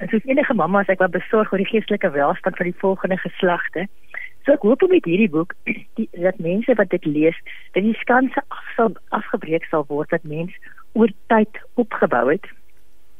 [0.00, 3.20] En soos enige mamma as ek wat besorg oor die geestelike welstand van die volgende
[3.20, 3.84] geslagte,
[4.46, 5.52] so ek hoop met hierdie boek
[6.00, 7.36] die, dat mense wat dit lees,
[7.76, 10.56] dat die skanse af, afgebreek sal word dat mens
[10.96, 12.48] oor tyd opgebou het.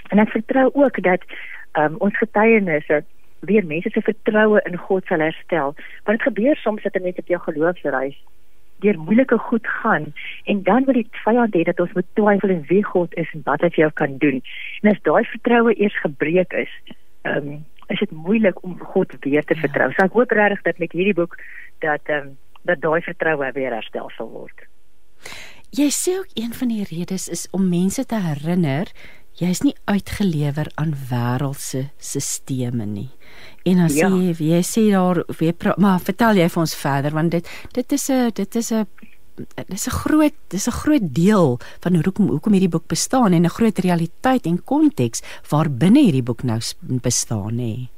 [0.08, 1.28] En ek vertrou ook dat
[1.76, 3.04] um, ons getuienisse
[3.40, 5.74] weer mense se vertroue in God sal herstel.
[6.04, 8.18] Want dit gebeur soms dat 'n mens op jou geloofsreis
[8.80, 10.12] deur moeilike goed gaan
[10.44, 13.42] en dan wil die vyand hê dat ons moet twyfel in wie God is en
[13.44, 14.40] wat hy vir jou kan doen.
[14.80, 16.72] En as daai vertroue eers gebreek is,
[17.22, 19.60] ehm um, is dit moeilik om God weer te ja.
[19.60, 19.90] vertrou.
[19.92, 21.36] So ek hoop regtig dat met hierdie boek
[21.78, 24.66] dat ehm um, dat daai vertroue weer herstel sal word.
[25.70, 28.90] Jy sê ook een van die redes is om mense te herinner
[29.40, 33.10] jy's nie uitgelewer aan wêreldse stelsels nie.
[33.64, 34.08] En as ja.
[34.08, 38.10] jy jy sê daar weer maar vertel jy vir ons verder want dit dit is
[38.10, 38.86] 'n dit is 'n
[39.68, 43.56] dis 'n groot dis 'n groot deel van hoekom hoekom hierdie boek bestaan en 'n
[43.58, 47.88] groot realiteit en konteks waarbinne hierdie boek nou bestaan nê.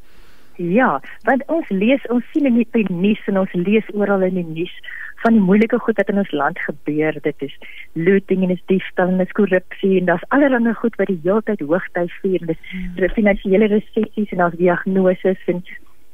[0.57, 4.45] Ja, want ons lees ons sien in die nuus en ons lees oral in die
[4.45, 4.75] nuus
[5.23, 7.19] van die moeilike goed wat in ons land gebeur.
[7.23, 7.55] Dit is
[7.93, 11.61] looting en is diefstal en is korrupsie en daar's allerlei goed wat die hele tyd
[11.61, 12.47] hoogtyd vier.
[12.47, 13.15] Dis hmm.
[13.19, 15.63] finansiële resessies en daar's diagnose en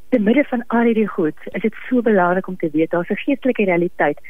[0.08, 3.24] te midde van al hierdie goed, is dit so belangrik om te weet daar's 'n
[3.24, 4.20] geestelike realiteit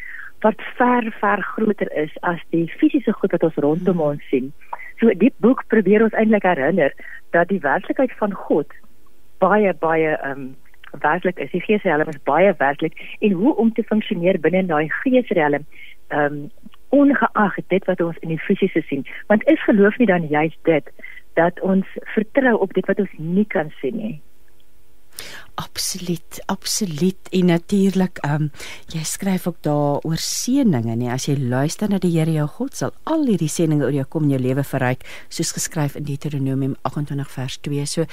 [0.41, 4.11] wat ver ver groter is as die fisiese goed wat ons rondom hmm.
[4.11, 4.53] ons sien.
[5.01, 6.93] So die boek probeer ons eintlik herinner
[7.31, 8.67] dat die werklikheid van God
[9.39, 10.57] baie baie ehm um,
[11.01, 11.51] werklik is.
[11.51, 15.67] Die geesrelm is baie werklik en hoe om te funksioneer binne daai geesrelm.
[16.09, 16.51] Ehm um,
[16.89, 19.05] ongeag dit wat ons in die fisiese sien.
[19.27, 20.87] Want is geloof nie dan juist dit
[21.37, 24.17] dat ons vertrou op dit wat ons nie kan sien nie.
[25.59, 27.29] Absoluut, absoluut.
[27.31, 28.51] En natuurlik, ehm um,
[28.95, 32.77] jy skryf ook daar oor seëninge, nee, as jy luister na die Here jou God,
[32.77, 36.77] sal al hierdie seëninge oor jou kom in jou lewe verryk, soos geskryf in Deuteronomium
[36.83, 37.87] 28 vers 2.
[37.87, 38.07] So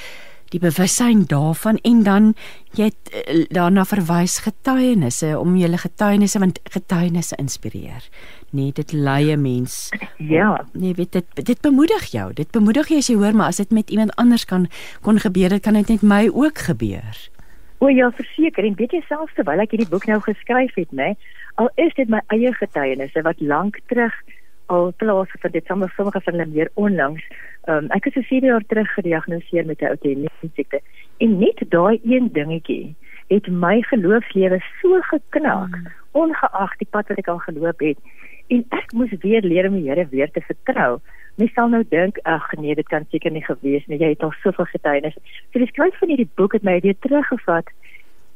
[0.53, 2.33] die bewussyn daarvan en dan
[2.77, 8.09] jy het, uh, daarna verwys getuienisse om julle getuienisse want getuienisse inspireer.
[8.51, 9.89] Nee, dit lei 'n mens.
[10.17, 10.65] Ja.
[10.73, 12.33] Nee, weet dit dit bemoedig jou.
[12.33, 14.67] Dit bemoedig jy as jy hoor maar as dit met iemand anders kan
[15.01, 17.29] kon gebeur, dit kan dit net my ook gebeur.
[17.77, 20.95] O ja, verseker en weet jy selfs terwyl ek hierdie boek nou geskryf het, nê,
[20.95, 21.17] nee,
[21.55, 24.13] al is dit my eie getuienisse wat lank terug
[24.65, 27.23] al plaas van dit sommer sommige van hulle meer onlangs.
[27.67, 30.81] Um, ek is 'n 7 jaar terug gediagnoseer met 'n outoimmuun siekte
[31.17, 32.95] en net daai een dingetjie
[33.27, 35.87] het my geloofslewe so geknak mm.
[36.11, 37.97] ongeag die pad wat ek al geloop het
[38.47, 40.99] en ek moes weer leer om die Here weer te vertrou.
[41.35, 43.97] Mens sal nou dink ag nee, dit kan seker nie gewees nie.
[43.97, 45.17] Jy het al soveel getuienis.
[45.51, 47.73] So die skryf van hierdie boek het my weer teruggevat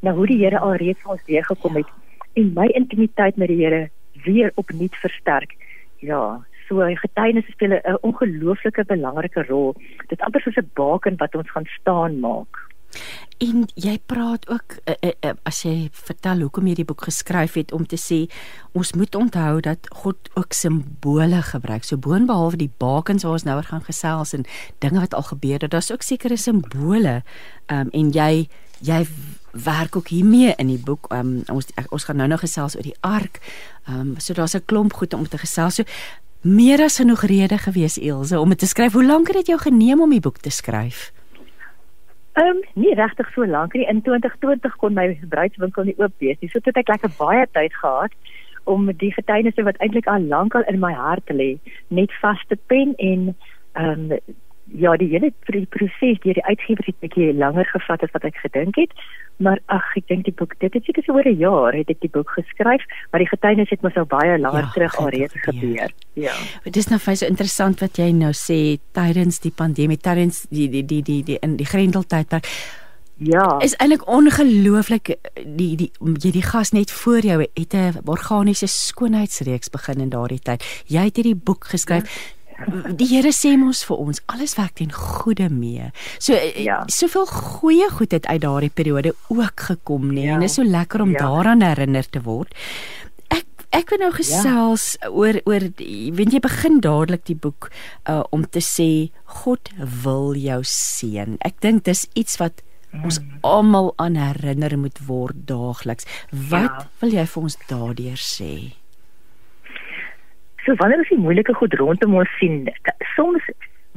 [0.02, 1.88] na hoe die Here alreeds vir ons weer gekom het
[2.34, 3.90] en my intimiteit met die Here
[4.26, 5.54] weer opnuut versterk
[6.00, 6.40] ja,
[6.70, 9.76] So getuienisse speel 'n ongelooflike belangrike rol.
[10.08, 12.70] Dit amper soos 'n baken wat ons gaan staan maak.
[13.40, 17.54] En jy praat ook uh, uh, uh, as jy vertel hoekom jy die boek geskryf
[17.56, 18.26] het om te sê
[18.76, 21.88] ons moet onthou dat God ook simbole gebruik.
[21.88, 24.44] So boonbehalwe die bakens waar ons nou oor gaan gesels en
[24.84, 27.22] dinge wat al gebeur het, daar's ook sekere simbole.
[27.72, 28.50] Um, en jy
[28.84, 29.06] jy
[29.52, 31.08] werk ook hiermee in die boek.
[31.14, 33.40] Um, ons ons gaan nou nog gesels oor die ark.
[33.88, 35.76] Um, so daar's 'n klomp goed om te gesels.
[35.76, 35.84] So
[36.42, 38.94] meer as genoeg rede gewees Elsje om dit te skryf.
[38.94, 41.12] Hoe lank het dit jou geneem om die boek te skryf?
[42.40, 43.88] Ehm um, nie regtig so lank nie.
[43.88, 46.50] In 2020 kon my bruidswinkel nie oop wees nie.
[46.50, 48.14] So het ek lekker baie tyd gehad
[48.64, 52.58] om die getuienisse wat eintlik al lank al in my hart lê, net vas te
[52.68, 53.34] pen en
[53.74, 54.20] ehm um,
[54.78, 55.32] ja, die hele
[55.70, 58.92] proses deur die uitgewer het 'n bietjie langer gevat as wat ek gedink het.
[59.38, 62.00] Maar ag, ek dink die boek, dit het seker so oor 'n jaar het ek
[62.00, 65.92] die boek geskryf, maar die getuienis het mos al baie langer ja, terug alreeds gebeur.
[66.14, 66.34] Ja.
[66.64, 70.70] Dit is nou baie so interessant wat jy nou sê tydens die pandemie, tydens die
[70.70, 72.46] die die die die in die grendeltydperk.
[73.16, 73.60] Ja.
[73.60, 79.70] Is eintlik ongelooflik die die jy die gas net voor jou het 'n organiese skoonheidsreeks
[79.70, 80.84] begin in daardie tyd.
[80.88, 82.04] Jy het hierdie boek geskryf.
[82.04, 85.92] Ja die Here sê mos vir ons alles werk ten goeie mee.
[86.20, 86.82] So eh, ja.
[86.92, 90.36] soveel goeie goed het uit daardie periode ook gekom nê ja.
[90.36, 91.24] en dit is so lekker om ja.
[91.26, 92.54] daaraan herinner te word.
[93.34, 93.46] Ek
[93.76, 95.12] ek wil nou gesels ja.
[95.12, 97.70] oor oor weet jy begin dadelik die boek
[98.10, 99.10] uh, om te sê
[99.42, 99.72] God
[100.04, 101.38] wil jou seën.
[101.46, 102.64] Ek dink dis iets wat
[103.06, 103.42] ons mm.
[103.46, 106.10] almal aan herinner moet word daagliks.
[106.50, 106.86] Wat ja.
[107.02, 108.54] wil jy vir ons daardeur sê?
[110.70, 112.68] So wanneer ons die moeilike goed rondom ons sien,
[113.16, 113.46] soms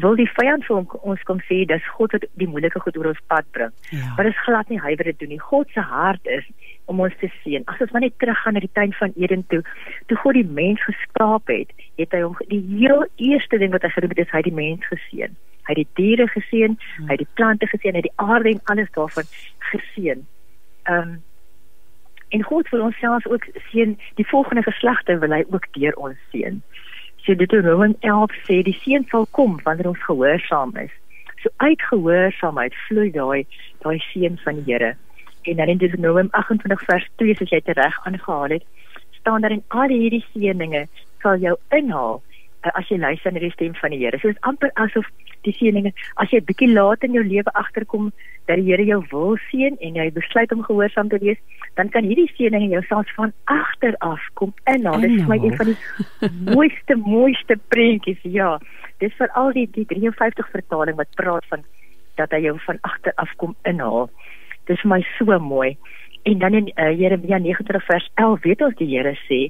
[0.01, 3.19] wil die vyand vir ons kom sê dis God wat die moeilike goed oor ons
[3.29, 3.75] pad bring.
[3.91, 4.15] Ja.
[4.17, 5.41] Maar dit is glad nie hy wat dit doen nie.
[5.51, 6.47] God se hart is
[6.89, 7.67] om ons te seën.
[7.69, 9.61] As ons maar net teruggaan na die tuin van Eden toe,
[10.09, 13.93] toe God die mens geskaap het, het hy hom die heel eerste ding wat hy
[13.93, 15.37] gedoen het, is hy die mens geseën.
[15.69, 17.11] Hy het die diere geseën, hmm.
[17.11, 19.29] hy het die plante geseën, hy het die aarde en alles daarvan
[19.75, 20.25] geseën.
[20.89, 21.21] Ehm um,
[22.33, 26.19] En God wil ons selfs ook seën, die volgende geslagte wil hy ook deur ons
[26.33, 26.63] seën.
[27.25, 30.95] So Deuteronomium 11 sê die seën sal kom wanneer ons gehoorsaam is.
[31.43, 33.45] So uit gehoorsaamheid vloei daai
[33.85, 34.95] daai seën van die Here.
[35.43, 38.65] En dan in Deuteronomium 28 vers 2 soos jy dit reg aangehaal het,
[39.21, 40.87] staan daar in al hierdie seëninge
[41.23, 42.23] sal jou inhaal
[42.71, 44.19] as jy luister na die stem van die Here.
[44.21, 45.09] So dit is amper asof
[45.47, 45.93] die seëninge
[46.23, 48.11] as jy bietjie laat in jou lewe agterkom
[48.47, 51.41] dat die Here jou wil seën en jy besluit om gehoorsaam te wees,
[51.79, 55.03] dan kan hierdie seëninge jou selfs van agter af kom inhaal.
[55.03, 55.79] Dit is my een van die
[56.55, 58.23] mooiste mooiste prentjies.
[58.23, 58.57] Ja.
[59.03, 61.67] Dis vir al die die 53 vertaling wat praat van
[62.21, 64.11] dat hy jou van agter af kom inhaal.
[64.71, 65.75] Dis vir my so mooi.
[66.23, 69.49] En dan in uh, Jeremia 29 vers 11 weet ons die Here sê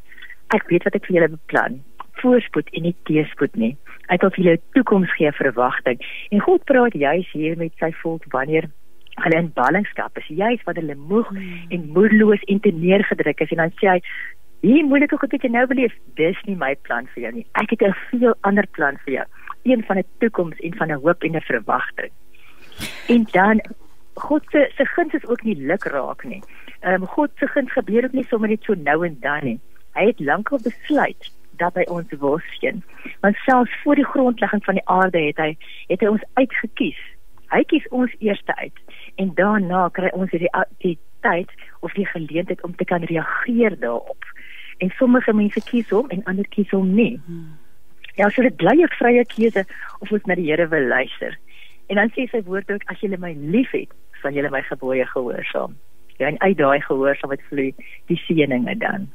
[0.57, 1.81] ek weet wat ek vir julle beplan
[2.23, 3.73] voorspoed en nie teëspoed nie.
[4.11, 6.03] Hy wil vir jou toekoms gee verwagting.
[6.31, 8.71] En God praat juis hier met sy volk wanneer
[9.23, 11.67] hulle in ballingskap is, juis wanneer hulle moeg hmm.
[11.75, 14.01] en moedeloos en te neergedruk is en dan sê hy
[14.63, 17.47] Hier moeilike goed wat jy nou beleef, dis nie my plan vir jou nie.
[17.59, 19.25] Ek het 'n veel ander plan vir jou.
[19.67, 22.13] Een van 'n toekoms en van 'n hoop en 'n verwagting.
[23.09, 23.61] En dan
[24.15, 26.43] God se se guns is ook nie luk raak nie.
[26.81, 29.61] Ehm um, God se guns gebeur ook nie sommer net so nou en dan nie.
[29.95, 31.31] Hy het lankal besluit
[31.63, 32.83] dat hy ons wil sien.
[33.25, 35.51] Want selfs voor die grondlegging van die aarde het hy
[35.91, 37.01] het hy ons uitgekies.
[37.53, 38.79] Hy kies ons eerste uit
[39.21, 40.51] en daarna kry ons die
[40.85, 41.51] die tyd
[41.87, 44.25] of die geleentheid om te kan reageer daarop.
[44.83, 47.21] En sommige mense kies hom en ander kies hom nie.
[48.19, 49.65] Ja, so dit bly 'n vrye keuse
[50.01, 51.39] of ons na die Here wil luister.
[51.87, 53.89] En dan sê sy woord ook as jy my liefhet,
[54.23, 55.77] sal jy my gebooie gehoorsaam.
[55.77, 57.75] Ja, en uit daai gehoorsaamheid vloei
[58.07, 59.09] die seëninge dan.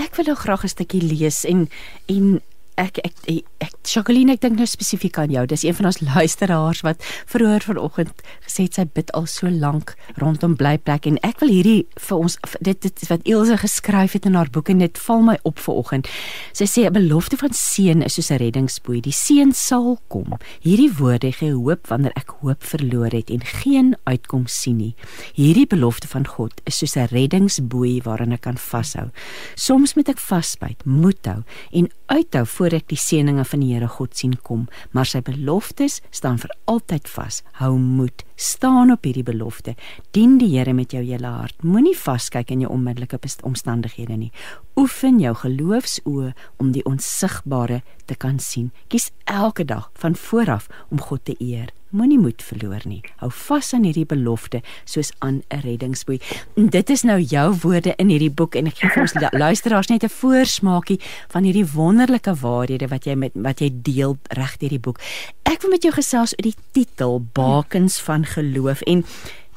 [0.00, 1.68] Ek wil nou graag 'n stukkie lees en
[2.06, 2.40] en
[2.80, 5.44] ek ek ek, ek Jacqueline ek dink nou spesifiek aan jou.
[5.46, 9.94] Dis een van ons luisteraars wat vroeër vanoggend gesê het sy bid al so lank
[10.20, 14.38] rondom blyplek en ek wil hierdie vir ons dit dit wat Elsje geskryf het in
[14.38, 16.08] haar boek en dit val my op vanoggend.
[16.52, 19.00] Sy sê 'n belofte van seën is soos 'n reddingsboei.
[19.00, 20.38] Die seën sal kom.
[20.60, 24.94] Hierdie woorde gee hoop wanneer ek hoop verloor het en geen uitkoms sien nie.
[25.34, 29.10] Hierdie belofte van God is soos 'n reddingsboei waaraan ek kan vashou.
[29.54, 31.42] Soms moet ek vasbyt, moed hou
[31.72, 35.98] en uithou voor ek die seëninge van die Here God sien kom, maar sy beloftes
[36.14, 37.40] staan vir altyd vas.
[37.58, 39.74] Hou moed, staan op hierdie belofte.
[40.14, 41.58] Dien die Here met jou hele hart.
[41.66, 44.30] Moenie vaskyk in jou onmiddellike omstandighede nie.
[44.78, 46.30] Oefen jou geloofsoë
[46.62, 48.70] om die onsigbare te kan sien.
[48.86, 53.02] Kies elke dag van vooraf om God te eer Moenie moed verloor nie.
[53.20, 56.20] Hou vas aan hierdie belofte soos aan 'n reddingsboei.
[56.56, 59.88] En dit is nou jou woorde in hierdie boek en ek gee vir ons luisteraars
[59.88, 64.68] net 'n voorsmaakie van hierdie wonderlike waarhede wat jy met wat jy deel reg deur
[64.70, 65.00] die boek.
[65.44, 69.04] Ek wil met jou gesels oor die titel Bakens van geloof en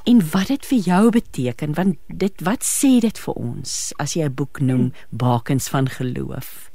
[0.04, 4.24] en wat dit vir jou beteken want dit wat sê dit vir ons as jy
[4.26, 6.75] 'n boek noem Bakens van geloof?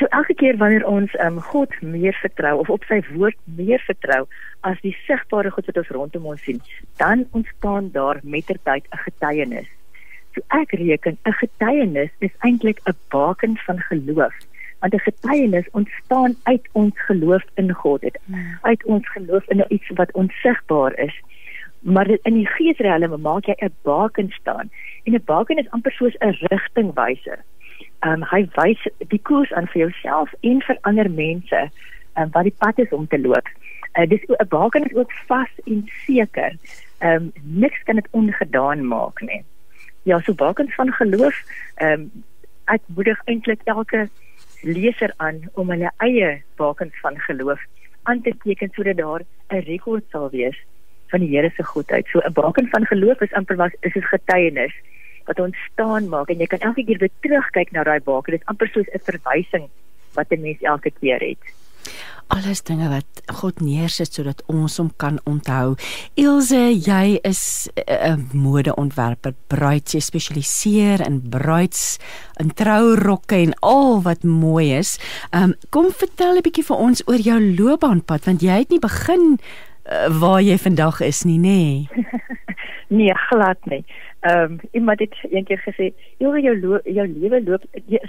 [0.00, 4.22] So elke keer wanneer ons um, God meer vertrou of op sy woord meer vertrou
[4.64, 6.60] as die sigbare goed wat ons rondom ons sien,
[6.96, 9.68] dan ontstaan daar mettertyd 'n getuienis.
[10.32, 14.32] So ek reken 'n getuienis is eintlik 'n baken van geloof.
[14.80, 18.58] Want 'n getuienis ontstaan uit ons geloof in God, het, hmm.
[18.62, 21.20] uit ons geloof in iets wat onsigbaar is.
[21.80, 24.70] Maar in die geesrealme maak jy 'n baken staan.
[25.04, 27.44] En 'n baken is amper soos 'n rigtingwyser
[28.06, 31.60] um, hy wys die koers aan vir jouself en vir ander mense
[32.16, 33.48] um, wat die pad is om te loop.
[33.98, 36.56] Uh, dis 'n baken is ook vas en seker.
[36.98, 39.44] Ehm um, niks kan dit ongedaan maak nie.
[40.02, 41.36] Ja, so bakens van geloof,
[41.74, 42.24] ehm um,
[42.64, 44.08] ek moedig eintlik elke
[44.62, 47.60] leser aan om hulle eie bakens van geloof
[48.02, 50.58] aan te teken sodat daar 'n rekord sal wees
[51.10, 52.06] van die Here se goedheid.
[52.06, 54.72] So 'n baken van geloof is amper was is 'n getuienis
[55.30, 58.36] wat ontstaan maak en jy kan elke keer weer terugkyk na daai baken.
[58.36, 59.70] Dit is amper soos 'n verwysing
[60.18, 61.42] wat 'n mens elke keer het.
[62.30, 65.74] Alles dinge wat God neersit sodat ons hom kan onthou.
[66.14, 71.98] Ilse, jy is 'n modeontwerper, bruid, jy spesialiseer in bruids
[72.38, 74.98] en trourokke en al wat mooi is.
[75.32, 79.38] Um kom vertel 'n bietjie vir ons oor jou loopbaanpad want jy het nie begin
[79.90, 81.48] uh, waar jy vandag is nie, nê?
[81.50, 82.06] Nee.
[82.98, 83.84] nee, glad nie.
[84.20, 87.62] Ehm um, iemand het eendag gesê, "Jou jou jou lewe loop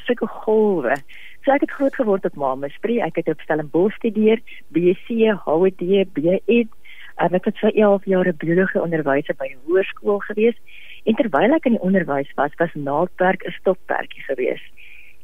[0.05, 0.95] sulke golwe."
[1.41, 3.01] So ek het groot geword op Mamespree.
[3.01, 5.09] Ek het op Stellenbosch gestudeer, BSc,
[5.45, 6.67] HWD, BEd.
[7.15, 10.57] En ek het vir 11 jaar biologie onderwyser by 'n hoërskool gewees.
[11.05, 14.61] En terwyl ek in die onderwys was, was naaldwerk 'n stokperdjie gewees.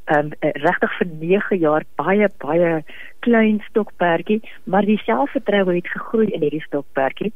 [0.07, 2.83] Um, regtig vir 9 jaar baie baie
[3.19, 7.33] klein stokperdjie, maar die selfvertroue het gegroei in hierdie stokperdjie.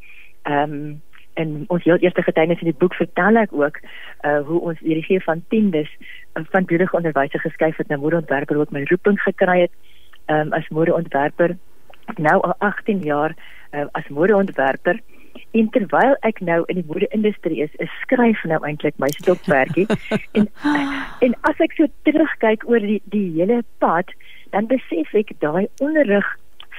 [0.48, 1.02] Ehm um,
[1.34, 3.80] in ons heel eerste getuienis in die boek vertel ek ook
[4.28, 8.60] uh hoe ons die regie van tiendes uh, van biologie onderwysers geskuif het na modeontwerper
[8.60, 9.74] wat my roeping gekry het
[10.28, 11.56] um, as modeontwerper
[12.18, 13.36] nou al 18 jaar
[13.72, 15.00] uh, as modeontwerper
[15.52, 19.88] en terwyl ek nou in die mode-industrie is, is skryf nou eintlik my stokperdjie
[20.38, 20.48] en
[21.28, 24.14] en as ek so terugkyk oor die die hele pad
[24.56, 26.28] dan besef ek daai onderrig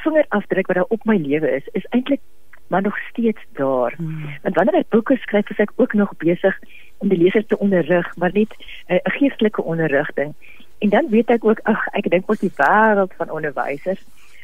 [0.03, 2.25] vingerafdruk wat daar op my lewe is is eintlik
[2.73, 3.93] maar nog steeds daar.
[3.97, 4.25] Hmm.
[4.43, 6.57] Want wanneer ek boeke skryf, is ek ook nog besig
[7.05, 8.55] om die lesers te onderrig, maar net
[8.87, 10.33] eh, 'n uh, geestelike onderrigting.
[10.79, 14.01] En dan weet ek ook, ag, ek dink ons die wêreld van onderwysers,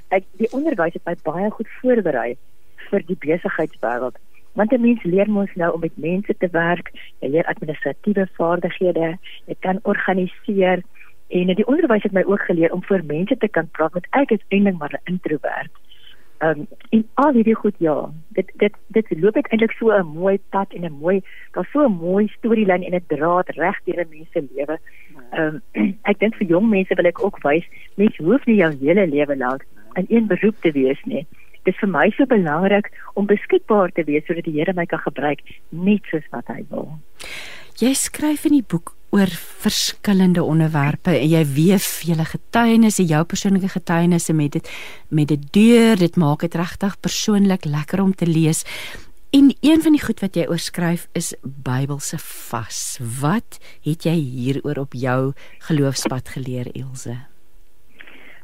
[0.09, 2.37] ek die onderwys het my baie goed voorberei
[2.91, 4.17] vir die besigheidswêreld.
[4.55, 9.19] Want 'n mens leer mos nou om met mense te werk, jy leer administratiewe vaardighede,
[9.47, 10.83] jy kan organiseer
[11.29, 14.31] en die onderwys het my ook geleer om voor mense te kan praat want ek
[14.31, 15.73] is eintlik maar 'n introwert.
[16.39, 20.39] Ehm um, en al hierdie goed ja, dit dit dit loop eintlik so 'n mooi
[20.51, 21.23] pad en 'n mooi
[21.53, 24.79] daar's so 'n mooi storielyn en 'n draad reg deur 'n mens se lewe.
[25.31, 28.73] Ehm um, ek dink vir jong mense wil ek ook wys, mens hoef nie jou
[28.81, 31.27] hele lewe lank in een beroep te wees nie.
[31.65, 35.03] Dit is vir my so belangrik om beskikbaar te wees sodat die Here my kan
[35.05, 36.99] gebruik net soos wat hy wil.
[37.79, 39.31] Jy skryf in die boek oor
[39.63, 44.71] verskillende onderwerpe en jy weef julle getuienisse, jou persoonlike getuienisse met dit
[45.09, 48.65] met dit deur, dit maak dit regtig persoonlik lekker om te lees.
[49.31, 52.17] En een van die goed wat jy oorskryf is Bybelse
[52.51, 52.99] vas.
[53.21, 55.33] Wat het jy hieroor op jou
[55.69, 57.19] geloofspad geleer, Elsje?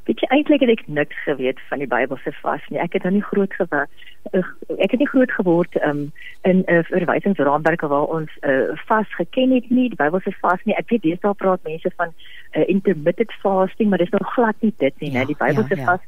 [0.04, 2.80] Weet jy eintlik het ek niks geweet van die Bybelse vas nie.
[2.80, 3.88] Ek het nog nie groot geword
[4.32, 9.50] ek het nie groot geword um, in 'n uh, verwysingsraamwerke waar ons uh, vas geken
[9.50, 9.88] het nie.
[9.88, 10.76] Die Bybelse vas nie.
[10.76, 12.12] Ek weet deesdae praat mense van
[12.52, 15.26] uh, intermittent fasting, maar dis nog glad nie dit nie, ja, né?
[15.26, 15.84] Die Bybelse ja, ja.
[15.84, 16.00] vas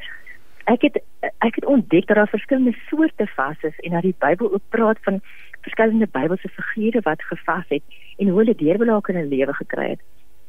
[0.66, 0.96] Ek het
[1.38, 4.98] ek het ontdek dat daar verskillende soorte vas is en dat die Bybel ook praat
[5.00, 5.20] van
[5.60, 7.82] verskillende Bybelse figure wat gevas het
[8.16, 10.00] en hoe hulle deurbraak in hulle lewe gekry het.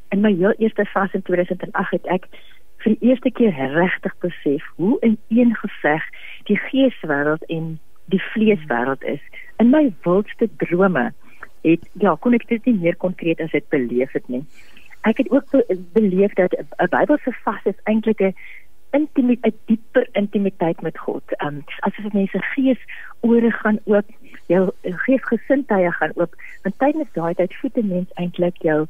[0.09, 2.25] In my heel eerste vas in 2008 het ek
[2.87, 6.03] vir die eerste keer regtig besef hoe ineengeveg
[6.47, 7.73] die geeswêreld en
[8.13, 9.23] die vleeswêreld is.
[9.59, 11.09] In my wildste drome
[11.65, 14.45] het ja, kon ek dit nie meer konkreet as dit beleef het nie.
[15.09, 15.65] Ek het ook be
[15.97, 18.33] beleef dat 'n Bybelse vas is eintlik 'n
[18.95, 21.23] intimiteit, 'n dieper intimiteit met God.
[21.43, 22.81] Ehm um, as jy mense gees
[23.19, 24.07] ore gaan oop,
[24.47, 28.87] jou geesgesindheid gaan oop, want tydens daai tyd voed 'n mens eintlik jou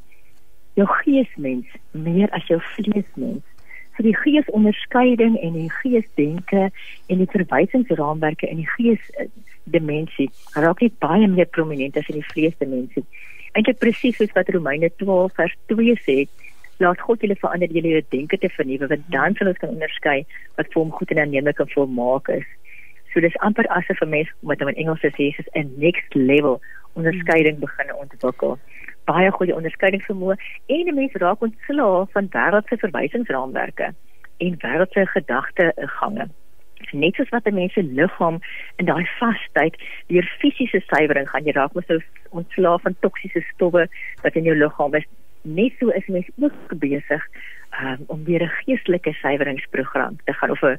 [0.74, 3.42] jou geesmens meer as jou vleesmens
[3.98, 6.68] So die geesonderskeiding en die geesdenke
[7.10, 9.08] en die verwysingsraamwerke in die gees
[9.64, 13.02] dimensie raak net baie meer prominent as in die vleesdimensie.
[13.58, 16.16] Eintlik presies soos wat Romeine 12 vers 2 sê,
[16.78, 20.18] laat God julle verander julle denke te vernuwe want dan sal ons kan onderskei
[20.60, 22.46] wat vir hom goed en aanneemlik en volmaak is.
[23.10, 26.60] So dis amper asof 'n mens met 'n Engels sê Jesus 'n next level
[26.94, 28.58] onderskeiding begin ontwikkel.
[29.08, 30.36] Baie goeie onderskeiding vermoë
[30.74, 33.94] en 'n mens raak ontslaaf van wêreldse verwysingsraamwerke
[34.44, 36.28] en wêreldse gedagtegange.
[36.92, 38.38] Net soos wat 'n mens se liggaam
[38.76, 41.98] in daai vastheid deur fisiese suiwering gaan jy raak mos so
[42.30, 43.88] ontslaaf van toksiese stowwe
[44.22, 45.06] wat in jou liggaam is.
[45.42, 47.22] Net so is mens ook besig
[47.82, 50.78] um, om weer 'n geestelike suiweringsprogram te gaan of 'n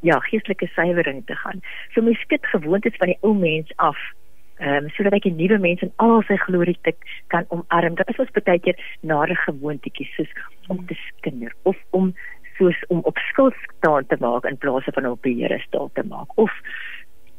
[0.00, 1.60] ja, geestelike suiwering te gaan.
[1.92, 3.98] So mens skit gewoontes van die ou mens af
[4.62, 6.92] ehm um, sodat ek 'n nuwe mens in al sy glorie te
[7.34, 7.94] kan omarm.
[7.98, 10.32] Dit is ons baie keer nare gewoontetjies soos
[10.68, 12.14] om te skinder of om
[12.58, 16.04] soos om op skuld staan te maak in plaas van op die Here staan te
[16.06, 16.52] maak of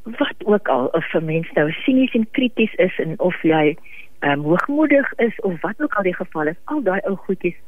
[0.03, 3.77] wat ook al of 'n mens nou sinies en krities is en of jy
[4.19, 7.59] ehm um, hoogmoedig is of wat ook al die geval is, al daai ou goedjies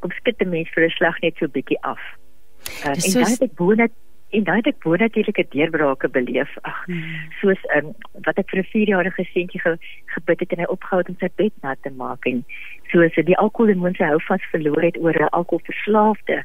[0.00, 2.02] kom skit 'n mens vir 'n slag net so bietjie af.
[2.86, 3.92] Um, en dan het ek bo net
[4.30, 6.56] en dan het ek bo natuurlike deurbrake beleef.
[6.62, 7.02] Ag, hmm.
[7.40, 7.92] soos um,
[8.26, 9.76] wat ek vir 'n 4-jarige seentjie ge,
[10.14, 12.44] gebid het en hy opgehou het om sy bed nat te maak en
[12.92, 16.44] soos die alkohol in sy hou vas verloor het oor 'n alkoholverslaafde.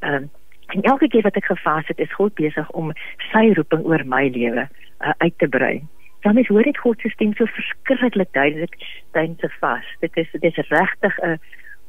[0.00, 0.30] Ehm um,
[0.74, 2.92] en elke keer wat ek gevas het, is God besig om
[3.32, 4.68] sy roeping oor my lewe
[5.00, 5.82] uh, uit te brei.
[6.20, 8.74] Dan is hoor dit God se stem so verskriklik duidelik
[9.12, 9.84] tydens te vas.
[10.00, 11.38] Dit is dit is regtig 'n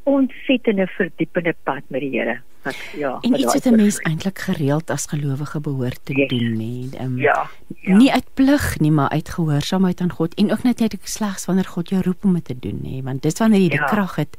[0.06, 2.40] ontsettende verdiepende pad met die Here.
[2.66, 3.18] Wat ja.
[3.22, 6.30] En iets wat 'n mens eintlik gereeld as gelowige behoort te yes.
[6.30, 7.02] doen, nê.
[7.02, 7.50] Um, ja,
[7.82, 7.96] ja.
[7.96, 11.66] Nie uit plig nie, maar uit gehoorsaamheid aan God en ook net net slegs wanneer
[11.66, 13.78] God jou roep om dit te doen, nê, want dis wanneer jy ja.
[13.78, 14.38] die krag het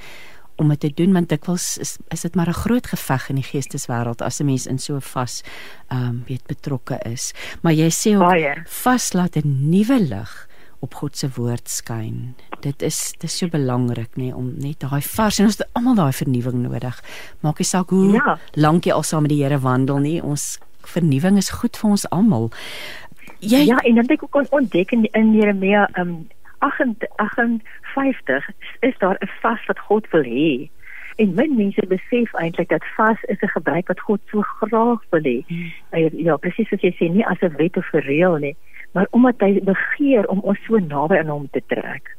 [0.57, 3.45] om dit te doen want dikwels is is dit maar 'n groot geveg in die
[3.45, 5.43] geesteswêreld as 'n mens in so vas
[5.89, 7.33] ehm um, weet betrokke is.
[7.62, 10.46] Maar jy sê ook vaslaat 'n nuwe lig
[10.81, 12.35] op God se woord skyn.
[12.61, 15.95] Dit is dit is so belangrik nê om net daai vars en ons het almal
[15.99, 17.01] daai vernuwing nodig.
[17.41, 18.39] Maak nie saak hoe ja.
[18.55, 22.07] lank jy al saam met die Here wandel nie, ons vernuwing is goed vir ons
[22.11, 22.51] almal.
[23.41, 26.29] Jy Ja, en dan ek kon ontdek in, in Jeremia um
[26.64, 28.49] 58
[28.81, 30.68] is daar 'n vas wat God wil hê.
[31.16, 35.22] En min mense besef eintlik dat vas is 'n gebruik wat God so graag wil
[35.22, 35.45] hê.
[35.47, 35.72] Hmm.
[36.12, 38.57] Ja, presies soos jy sê, nie as 'n wet of 'n reël nie
[38.97, 42.17] maar omdat hy begeer om ons so naby aan hom te trek.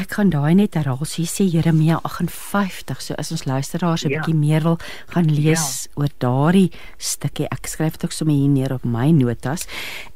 [0.00, 1.04] Ek kan daai net herhaal.
[1.08, 3.00] Sy sê Jeremia 58.
[3.04, 4.20] So as ons luisteraars 'n ja.
[4.20, 4.78] bietjie meer wil
[5.12, 5.90] gaan lees ja.
[6.00, 7.48] oor daardie stukkie.
[7.52, 9.68] Ek skryf dit ook sommer hier neer op my notas.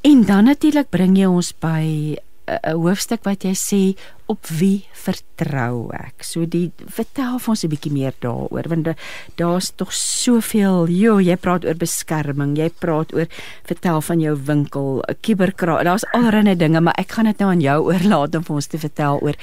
[0.03, 2.17] En dan natuurlik bring jy ons by
[2.47, 3.83] 'n hoofstuk wat jy sê
[4.27, 6.23] op wie vertrou ek.
[6.23, 8.89] So die vertel ons 'n bietjie meer daaroor want
[9.37, 10.89] daar's tog soveel.
[10.89, 13.27] Jo, jy praat oor beskerming, jy praat oor
[13.65, 15.85] vertel van jou winkel, 'n kuberkraal.
[15.85, 18.79] Daar's allerlei dinge, maar ek gaan dit nou aan jou oorlaat om vir ons te
[18.79, 19.35] vertel oor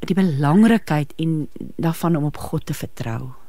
[0.00, 1.48] die belangrikheid en
[1.78, 3.41] daarvan om op God te vertrou.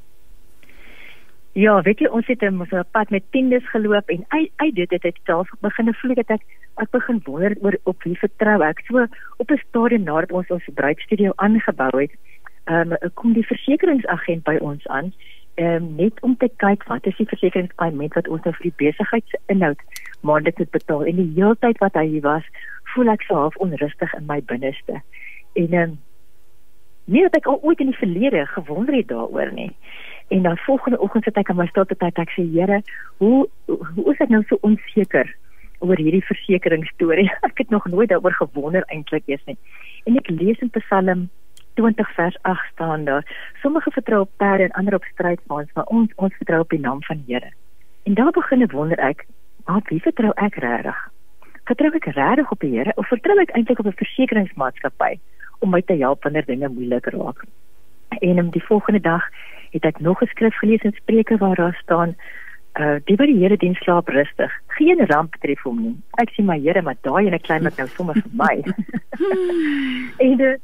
[1.53, 5.05] Ja, weet jy ons het 'n pad met tiendes geloop en uit uit dit het
[5.05, 6.41] ek self begin voel dat ek
[6.81, 8.81] ek begin wonder oor op wie vertrou ek.
[8.87, 9.05] So
[9.37, 12.11] op 'n stadium nadat ons ons bruidstudio aangebou het,
[12.63, 15.13] ehm um, kom die versekeringsagent by ons aan,
[15.55, 18.85] ehm um, net om te kyk wat is die versekeringspaaiement wat ons nou vir die
[18.85, 19.79] besigheidsinhoud
[20.21, 21.05] maandeliks moet betaal.
[21.05, 22.43] En die hele tyd wat hy hier was,
[22.83, 25.01] voel ek so half onrustig in my binneste.
[25.53, 25.99] En ehm um,
[27.05, 29.71] nie dat ek al ooit in die verlede gewonder het daaroor nie.
[30.27, 32.81] En dan volgende oggend sit ek aan my stilte tyd ek sê Here,
[33.17, 35.29] hoe hoe is ek nou so onseker
[35.79, 37.29] oor hierdie versekeringsstorie?
[37.49, 39.57] ek het nog nooit daaroor gewonder eintlik eens nie.
[40.05, 41.29] En ek lees in Psalm
[41.75, 46.11] 20 vers 8 staan daar: Sommige vertrou op perde en ander op strydpaans, maar ons
[46.15, 47.51] ons vertrou op die naam van die Here.
[48.03, 49.25] En daar begin ek wonder ek,
[49.65, 50.97] wat wie vertrou ek regtig?
[51.63, 55.19] Vertrou ek regtig op die Here of vertrou ek eintlik op 'n versekeringsmaatskappy
[55.59, 57.45] om my te help wanneer dinge moeilik raak?
[58.19, 59.23] En om die volgende dag
[59.73, 62.15] het ek nog 'n skrif gelees in Spreuke waar daar staan
[62.79, 64.51] uh die wat die Here dien slaap rustig.
[64.67, 65.95] Geen ramp tref hom nie.
[66.21, 68.55] Ek sê my Here, maar daai ene klein wat nou sommer vir my.
[70.25, 70.57] en, de,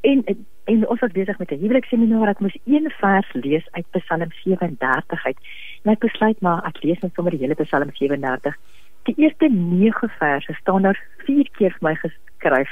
[0.00, 3.86] en en en ons was besig met 'n huweliksseminar ek moes een vers lees uit
[3.90, 5.38] Psalm 37 uit.
[5.82, 8.56] En ek besluit maar ek lees net sommer die hele Psalm 37.
[9.02, 12.70] Die eerste 9 verse staan daar 4 keer vir my geskryf.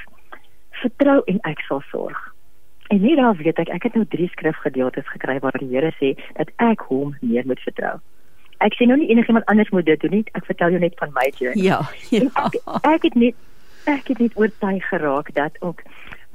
[0.70, 2.29] Vertrou en ek sal sorg.
[2.90, 6.16] En nie daar weet ek, ek het nou drie skrifgedeeltes gekry waar die Here sê
[6.38, 7.98] dat ek hom meer moet vertrou.
[8.66, 10.24] Ek sê nou nie enigiemand anders moet dit doen nie.
[10.34, 11.62] Ek vertel jou net van my journey.
[11.64, 11.78] Ja.
[12.10, 12.26] ja.
[12.34, 13.38] Ek, ek het net
[13.88, 15.80] ek het net oortuig geraak dat ook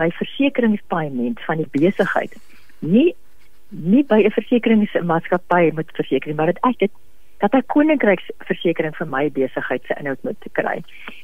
[0.02, 2.34] my versekeringspaaiement van die besigheid
[2.80, 3.12] nie
[3.70, 6.92] nie by 'n versekeringsmaatskappy moet verseker nie, maar dit ek dit
[7.44, 10.84] dat 'n koninkryksversekering vir my besigheid se inhoud moet kry.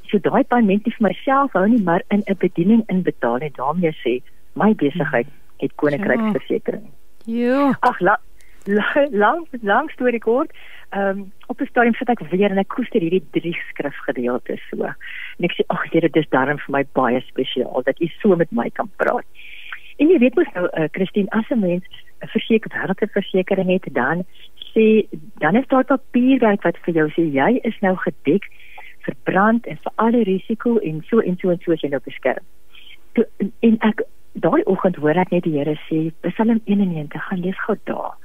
[0.10, 3.96] So daai paaiement nie vir myself hou nie, maar in 'n bediening inbetaal en daarmee
[4.04, 4.22] sê
[4.54, 5.28] my besigheid
[5.62, 6.90] het koninkryksversekering.
[7.26, 7.78] Ja.
[7.80, 8.18] Ag, la,
[8.66, 10.52] la, lang lang storie kort.
[10.90, 14.84] Ehm um, op 'n stadium sit ek weer en ek koester hierdie drie skrifgedeeltes so.
[14.84, 18.52] En ek sê ag Here, dis darm vir my baie spesiaal dat U so met
[18.52, 19.26] my kan praat.
[19.98, 21.84] En jy weet mos nou, uh, Christine, as 'n mens
[22.24, 24.26] 'n versekerde versekering het, dan
[24.74, 25.08] sê
[25.38, 28.44] dan is daar papierwerk wat vir jou sê jy is nou gedek
[29.06, 32.02] vir brand en vir alle risiko en so en so en so as jy nou
[32.06, 32.46] beskerm.
[33.60, 34.02] En ek
[34.34, 38.16] daai oggend hoor ek net die Here sê Psalm 91 gaan lees gou daar.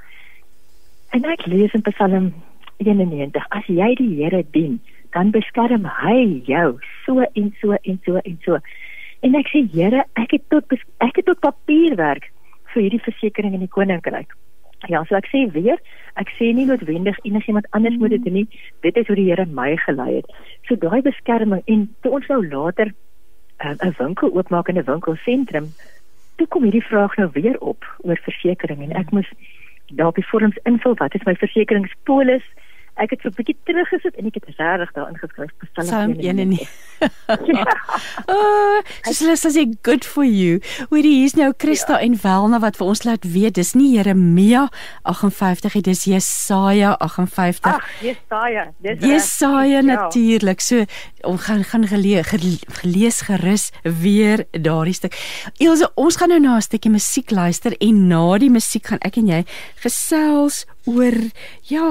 [1.11, 2.33] En ek lees in Psalm
[2.79, 4.79] 91 as jy die Here dien,
[5.13, 8.59] dan beskerm hy jou so en so en so en so.
[9.27, 12.29] En ek sê Here, ek het tot ek het tot papierwerk
[12.73, 14.35] vir hierdie versekerings in die koninkryk.
[14.93, 15.81] Ja, so ek sê weer,
[16.21, 18.61] ek sê nie noodwendig enigiemand anders moet dit doen nie.
[18.85, 20.31] Dit is hoe die Here my gelei het.
[20.69, 22.93] So daai beskerming en toe ons nou later
[23.65, 25.73] um, 'n winkel oopmaak in 'n winkelsentrum,
[26.37, 29.31] toe kom hierdie vraag nou weer op oor versekerings en ek moes
[29.99, 32.45] daar op die vorms invul wat is my versekeringspolis?
[32.97, 36.49] Ek het so 'n bietjie teruggesit en ek het regtig daar ingeskryf Psalm 1 en
[36.49, 36.69] nie.
[38.33, 40.61] oh, dis as jy good for you.
[40.89, 42.05] Hoorie hier's nou Christa ja.
[42.07, 44.69] en Welna wat vir ons laat weet dis nie Jeremia
[45.05, 47.75] 58 nie, dis Jesaja 58.
[47.75, 48.65] Ag, Jesaja.
[48.81, 49.83] Dis Jesaja ja.
[49.83, 50.61] natuurlik.
[50.61, 50.85] So
[51.27, 52.27] ons gaan gaan gelees,
[52.81, 55.19] gelees gerus weer daardie stuk.
[55.59, 59.17] Elsje, ons gaan nou na 'n stukkie musiek luister en na die musiek gaan ek
[59.17, 59.45] en jy
[59.83, 61.17] gesels oor
[61.69, 61.85] ja,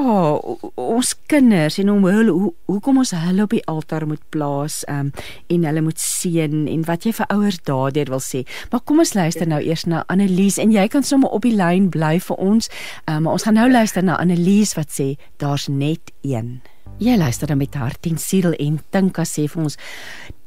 [0.79, 5.11] ons kinders en om hulle hoe hoekom ons hulle op die altaar moet plaas um,
[5.51, 8.45] en hulle moet seën en wat jy vir ouers daardeur wil sê.
[8.71, 11.89] Maar kom ons luister nou eers na Annelies en jy kan sommer op die lyn
[11.93, 12.71] bly vir ons.
[13.05, 15.13] Um, maar ons gaan nou luister na Annelies wat sê
[15.43, 16.59] daar's net een.
[17.03, 19.77] Jy luister dan met hart en siel en Tinka sê vir ons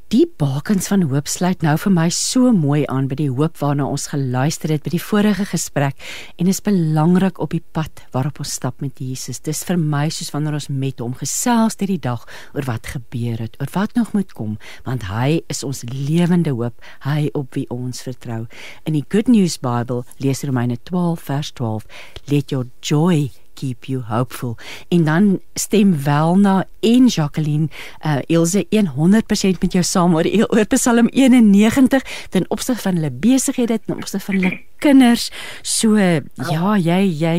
[0.09, 3.85] Die bakens van hoop sluit nou vir my so mooi aan by die hoop waarna
[3.93, 5.99] ons geluister het by die vorige gesprek
[6.41, 9.43] en is belangrik op die pad waarop ons stap met Jesus.
[9.45, 12.25] Dis vir my soos wanneer ons met hom gesels deur die dag
[12.55, 14.55] oor wat gebeur het, oor wat nog moet kom,
[14.89, 18.47] want hy is ons lewende hoop, hy op wie ons vertrou.
[18.89, 21.85] In die Good News Bible lees Romeine 12 vers 12:
[22.33, 23.29] Let your joy
[23.59, 24.57] keep you hopeful.
[24.89, 27.69] En dan stem wel na en Jacqueline
[28.07, 33.81] uh Ilse 100% met jou saam oor oor Psalm 91 ten opsigte van hulle besighede,
[33.85, 35.29] ten opsigte van hulle kinders.
[35.63, 37.37] So ja, jy jy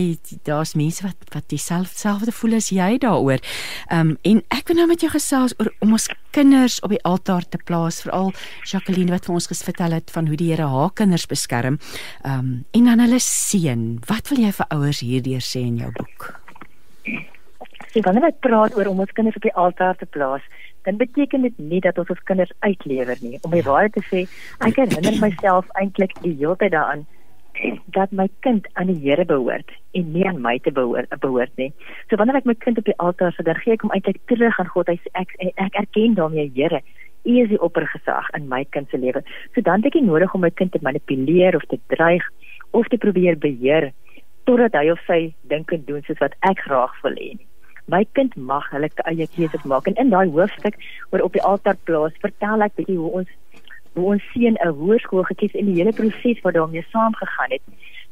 [0.48, 3.44] daar's mense wat wat dieselfde selfde voel as jy daaroor.
[3.94, 7.48] Um en ek wil nou met jou gesels oor om ons kinders op die altaar
[7.50, 8.34] te plaas, veral
[8.70, 11.80] Jacqueline wat vir ons gesvertel het van hoe die Here haar kinders beskerm.
[12.26, 14.00] Um en dan hulle seën.
[14.10, 16.34] Wat wil jy vir ouers hierdeur sê in jou boek?
[17.90, 20.44] Sien, wanneer ek praat oor om ons kinders op die altaar te plaas,
[20.86, 23.40] dan beteken dit nie dat ons ons kinders uitlewer nie.
[23.42, 24.26] Om die waarheid te sê,
[24.66, 27.08] ek herinner myself eintlik die hele tyd daaraan
[27.96, 31.72] dat my kind aan die Here behoort en nie aan my te behoort behoort nie.
[32.10, 34.60] So wanneer ek my kind op die altaar sit, dan gee ek hom eintlik terug
[34.60, 34.92] aan God.
[34.92, 36.82] Hy sê ek ek erken daarmee Here,
[37.28, 39.24] U is die oppergesag in my kind se lewe.
[39.56, 42.24] So dan het ek nie nodig om my kind te manipuleer of te dreig
[42.72, 43.92] of te probeer beheer
[44.48, 45.20] totdat hy of sy
[45.52, 47.48] dink en doen soos wat ek graag wil hê nie.
[47.90, 50.78] My kind mag hulle eie keuses maak en in daai hoofstuk
[51.10, 53.32] oor op die altaar plaas, vertel ek bietjie hoe ons
[54.00, 57.64] hoe ons seun 'n hoërskool gekies in die hele proses wat daarmee saamgegaan het.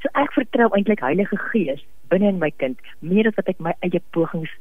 [0.02, 3.74] So ek vertrou eintlik Heilige Gees binne in my kind meer as wat ek my
[3.86, 4.52] eie pogings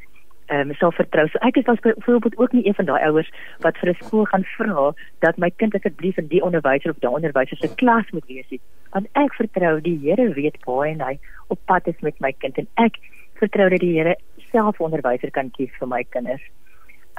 [0.47, 1.27] ehm um, sou vertrou.
[1.29, 3.31] So ek is was byvoorbeeld ook nie een van daai ouers
[3.65, 7.15] wat vir 'n skool gaan vra dat my kind asseblief in die onderwyser of daai
[7.15, 8.61] onderwyser se klas moet wees nie.
[8.91, 12.69] Want ek vertrou die Here weet waar hy op pad is met my kind en
[12.75, 12.95] ek
[13.35, 14.17] vertrou dat die Here
[14.53, 16.43] self onderwyser kan kies vir my kinders.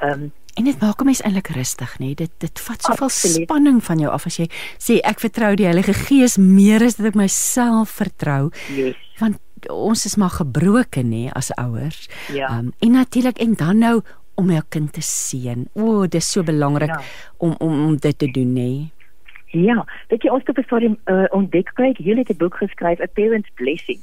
[0.02, 2.12] Ehm um, en dit maak hom eintlik rustig, nê?
[2.18, 4.48] Dit dit vat soveel spanning van jou af as jy
[4.82, 8.50] sê ek vertrou die Heilige Gees meer as dat ek myself vertrou.
[8.74, 8.98] Yes.
[9.22, 9.38] Want
[9.72, 12.06] ons is maar gebroken nê as ouers.
[12.34, 12.50] Ja.
[12.58, 13.96] Um, en natuurlik en dan nou
[14.38, 15.66] om jou kind te seën.
[15.74, 17.02] O, dis so belangrik ja.
[17.38, 18.70] om om om dit te doen nê.
[19.56, 19.80] Ja,
[20.10, 23.08] weet jy ons het op 'n stadium uh, ontdek kry ek hierdie boek geskryf, A
[23.14, 23.98] Parent's Blessing.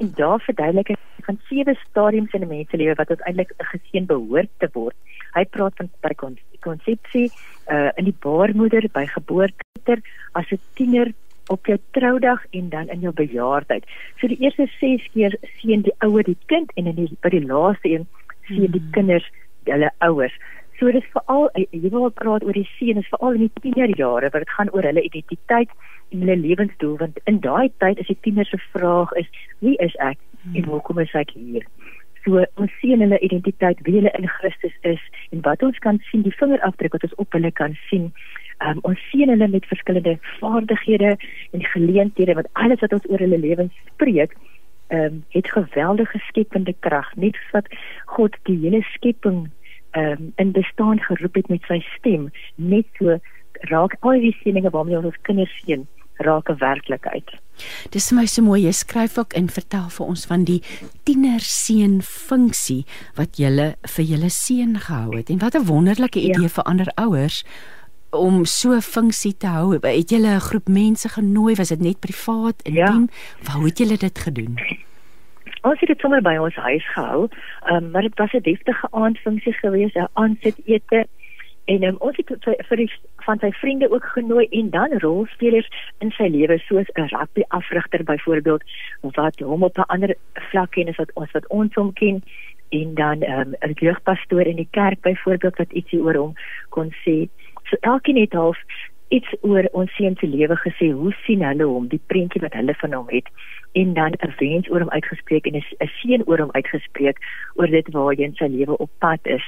[0.00, 0.96] En daar verduidelik hy
[1.26, 4.96] van sewe stadiums in 'n mens se lewe wat uiteindelik 'n geseën behoort te word.
[5.34, 6.14] Hy praat van by
[6.60, 7.30] konsepsie,
[7.70, 11.12] uh in die baarmoeder, by geboorte, as 'n tiener
[11.46, 13.84] op jou troudag en dan in jou bejaardheid.
[14.18, 17.46] So die eerste 6 keer seën die ouer die kind en in die by die
[17.46, 18.06] laaste een
[18.48, 18.90] seën die hmm.
[18.90, 19.30] kinders
[19.64, 20.34] hulle ouers.
[20.78, 24.30] So dis veral eh, jy wil praat oor die seun is veral in die tienerjare
[24.32, 25.70] waar dit gaan oor hulle identiteit
[26.08, 29.28] en hulle lewensdoel want in daai tyd as die tiener se vraag is
[29.58, 30.18] wie is ek
[30.54, 30.70] en hmm.
[30.70, 31.66] hoekom is ek hier?
[32.24, 35.02] So ons sien hulle identiteit wie hulle in Christus is
[35.34, 38.10] en wat ons kan sien die vingerafdruk wat ons op hulle kan sien.
[38.64, 41.16] Um, ons sien hulle met verskillende vaardighede
[41.52, 44.36] en geleenthede wat alles wat ons oor hulle lewens spreek
[44.94, 47.68] ehm um, het geweldige skepende krag net soos wat
[48.14, 49.48] God die hele skepping
[49.98, 53.18] ehm um, in bestaan geroep het met sy stem net so
[53.72, 55.86] raak al die sieninge waarmee ons ons kinders sien
[56.18, 57.30] raak 'n werklikheid.
[57.90, 60.62] Dis vir my so mooi jy skryf ook in vertel vir ons van die
[61.04, 62.84] tienerseun funksie
[63.16, 66.28] wat jy vir julle seun gehou het en wat 'n wonderlike ja.
[66.28, 66.54] idee ja.
[66.56, 67.44] vir ander ouers
[68.10, 69.72] om so 'n funksie te hou.
[69.72, 71.54] Het jy 'n groep mense genooi?
[71.54, 72.86] Was dit net privaat en ja.
[72.86, 73.08] team?
[73.52, 74.58] Hoe het julle dit gedoen?
[75.62, 77.28] Ons het dit sommer by ons huis gehou,
[77.70, 81.06] um, maar dit was 'n deftige aandfunksie geweest, 'n aansetete
[81.66, 82.30] en um, ons het
[82.68, 82.90] vir die,
[83.26, 85.68] van sy vriende ook genooi en dan rolspelers
[86.04, 88.62] in sy lewe soos 'n rugby afrigter byvoorbeeld
[89.18, 90.14] wat hom op 'n ander
[90.50, 92.22] vlak ken as wat ons wat ons hom ken
[92.68, 96.34] en dan ehm, 'n um, jeugpastoor in die kerk byvoorbeeld wat ietsie oor hom
[96.68, 97.28] kon sê.
[97.64, 98.58] So elkeen het half
[99.08, 100.90] iets oor ons seun se lewe gesê.
[100.92, 101.88] Hoe sien hulle hom?
[101.88, 103.28] Die prentjie wat hulle van hom het
[103.72, 107.18] en dan 'n wens oor hom uitgespreek en 'n seën oor hom uitgespreek
[107.54, 109.44] oor dit waar hy in sy lewe op pad is.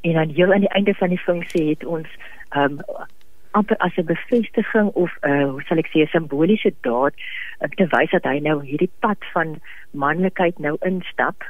[0.00, 2.08] En dan heel aan die einde van die funksie het ons
[2.48, 3.06] ehm um,
[3.50, 7.14] amper as 'n bevestiging of 'n uh, hoe sal ek sê 'n simboliese daad
[7.58, 9.60] om te wys dat hy nou hierdie pad van
[9.90, 11.42] manlikheid nou instap.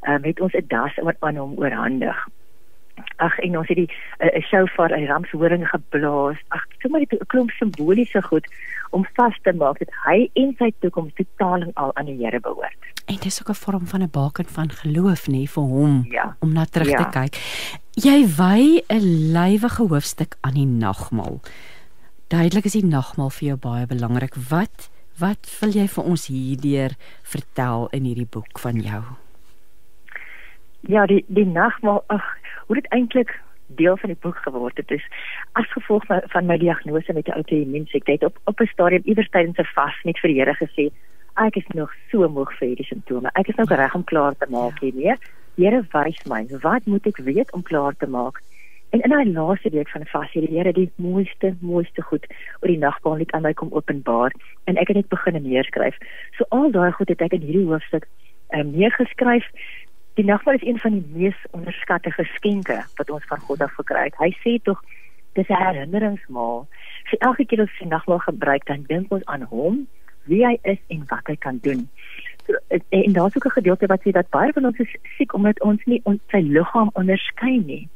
[0.00, 2.28] Ehm um, het ons 'n das aan hom oorhandig.
[3.16, 6.38] Ag en ons het die 'n uh, shofar en ramshoring geblaas.
[6.48, 8.46] Ag, sommer 'n klomp simboliese goed
[8.90, 12.40] om vas te maak dat hy en sy toekoms totaal en al aan die Here
[12.40, 12.80] behoort.
[13.06, 16.36] En dis ook 'n vorm van 'n baken van geloof nê vir hom ja.
[16.40, 17.04] om na terug ja.
[17.04, 17.34] te kyk.
[17.92, 21.40] Jy wy 'n lywige hoofstuk aan die nagmaal.
[22.28, 24.34] Duidelik is die nagmaal vir jou baie belangrik.
[24.48, 26.90] Wat wat wil jy vir ons hierdeur
[27.22, 29.02] vertel in hierdie boek van jou?
[30.80, 32.24] Ja, die die nagmaal, ag,
[32.72, 35.04] hoe dit eintlik deel van die boek geword het is
[35.52, 38.12] as gevolg van, van my diagnose met 'n outoimmuunsiekte.
[38.12, 40.84] Ek het op op 'n stadium iewers tydens 'n vas net vir die Here gesê,
[41.36, 43.30] ek is nog so moeg vir hierdie simptome.
[43.34, 45.04] Ek is nou reg om klaar te maak hiermee.
[45.04, 45.16] Ja.
[45.56, 48.40] Here wys my, wat moet ek weet om klaar te maak?
[48.90, 52.26] En in daai laaste week van vas het die Here die mooiste, mooiste goed
[52.60, 54.32] oor die nagbaal net aan my kom openbaar
[54.64, 55.96] en ek het net begin neerskryf.
[56.36, 58.08] So al daai goed het ek in hierdie hoofstuk
[58.54, 59.44] um, neergeskryf.
[60.14, 64.04] Die nagbaal is een van die mees onderskatte geskenke wat ons van God af gekry
[64.04, 64.18] het.
[64.20, 64.82] Hy sê tog
[65.32, 66.66] dis 'n herinneringsmaal.
[67.08, 69.86] So elke keer as die nagbaal gebruik, dan dink ons aan hom,
[70.24, 71.88] wie hy is en wat hy kan doen
[72.88, 75.84] en daar's ook 'n gedeelte wat sê dat baie van ons is siek omdat ons
[75.84, 77.88] nie ons sy liggaam onderskei nie.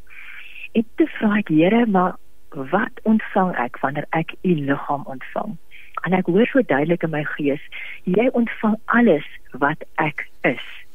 [0.72, 2.16] En te vra ek Here, maar
[2.48, 5.56] wat ontvang ek wanneer ek u liggaam ontvang?
[6.00, 7.60] En ek hoor so duidelik in my gees,
[8.02, 10.85] jy ontvang alles wat ek is.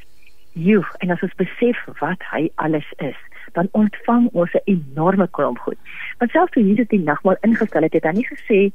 [0.53, 3.18] Jy en as ons besef wat hy alles is,
[3.56, 5.78] dan ontvang ons 'n enorme klomp goed.
[6.19, 8.72] Want selfs toe Jesus die nagmaal ingestel het, het hy nie gesê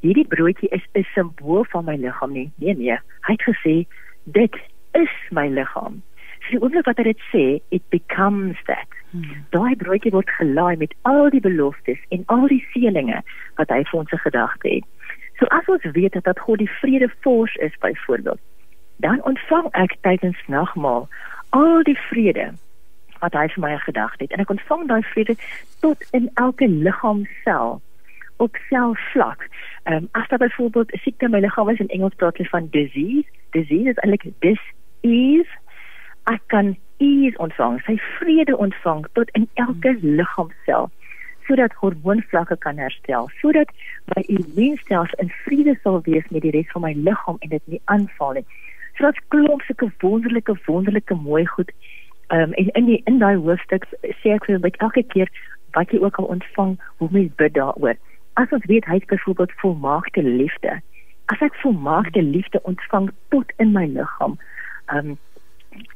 [0.00, 2.50] hierdie broodjie is 'n simbool van my liggaam nie.
[2.56, 3.86] Nee nee, hy het gesê
[4.24, 4.54] dit
[4.92, 6.02] is my liggaam.
[6.44, 8.88] So die oomblik wat hy dit sê, it becomes that.
[9.10, 9.44] Hmm.
[9.50, 13.22] Daai broodjie word gelaai met al die beloftes en al die seëninge
[13.56, 14.84] wat hy vir ons se gedagte het.
[15.38, 18.40] So as ons weet dat God die vrede fors is byvoorbeeld,
[18.96, 21.08] dan ontvang ek tydens nagmaal
[21.50, 22.52] al die vrede
[23.20, 25.36] wat hy vir my gedagte het en ek ontvang daai vrede
[25.80, 27.80] tot in elke liggaamsel
[28.36, 29.48] op selfvlak.
[29.82, 32.48] Ehm um, as daar byvoorbeeld 'n siekte in my liggaam is in Engels praat hulle
[32.48, 34.60] van disease, disease is eintlik dis
[35.00, 35.52] ease.
[36.24, 40.14] Ek kan ease ontvang, sy vrede ontvang tot in elke hmm.
[40.14, 40.90] liggaamsel
[41.46, 43.68] sodat hormoonvlakke kan herstel, sodat
[44.14, 47.80] my immuunstelsel in vrede sal wees met die res van my liggaam en dit nie
[47.84, 48.46] aanval nie.
[48.96, 51.70] So dit's klomp sulke wonderlike wonderlike mooi goed.
[52.28, 53.86] Ehm um, en in die in daai hoofstuk
[54.22, 55.30] sê ek vir my elke keer
[55.74, 57.98] wat jy ook al ontvang, hoe mens bid daaroor
[58.34, 60.80] as ons weet hy het byvoorbeeld volmaakte liefde
[61.32, 64.38] as ek volmaakte liefde ontvang tot in my liggaam
[64.96, 65.14] um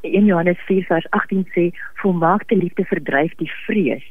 [0.01, 1.65] in Johannes 4 vers 18 sê
[2.03, 4.07] volmaakte liefde verdryf die vrees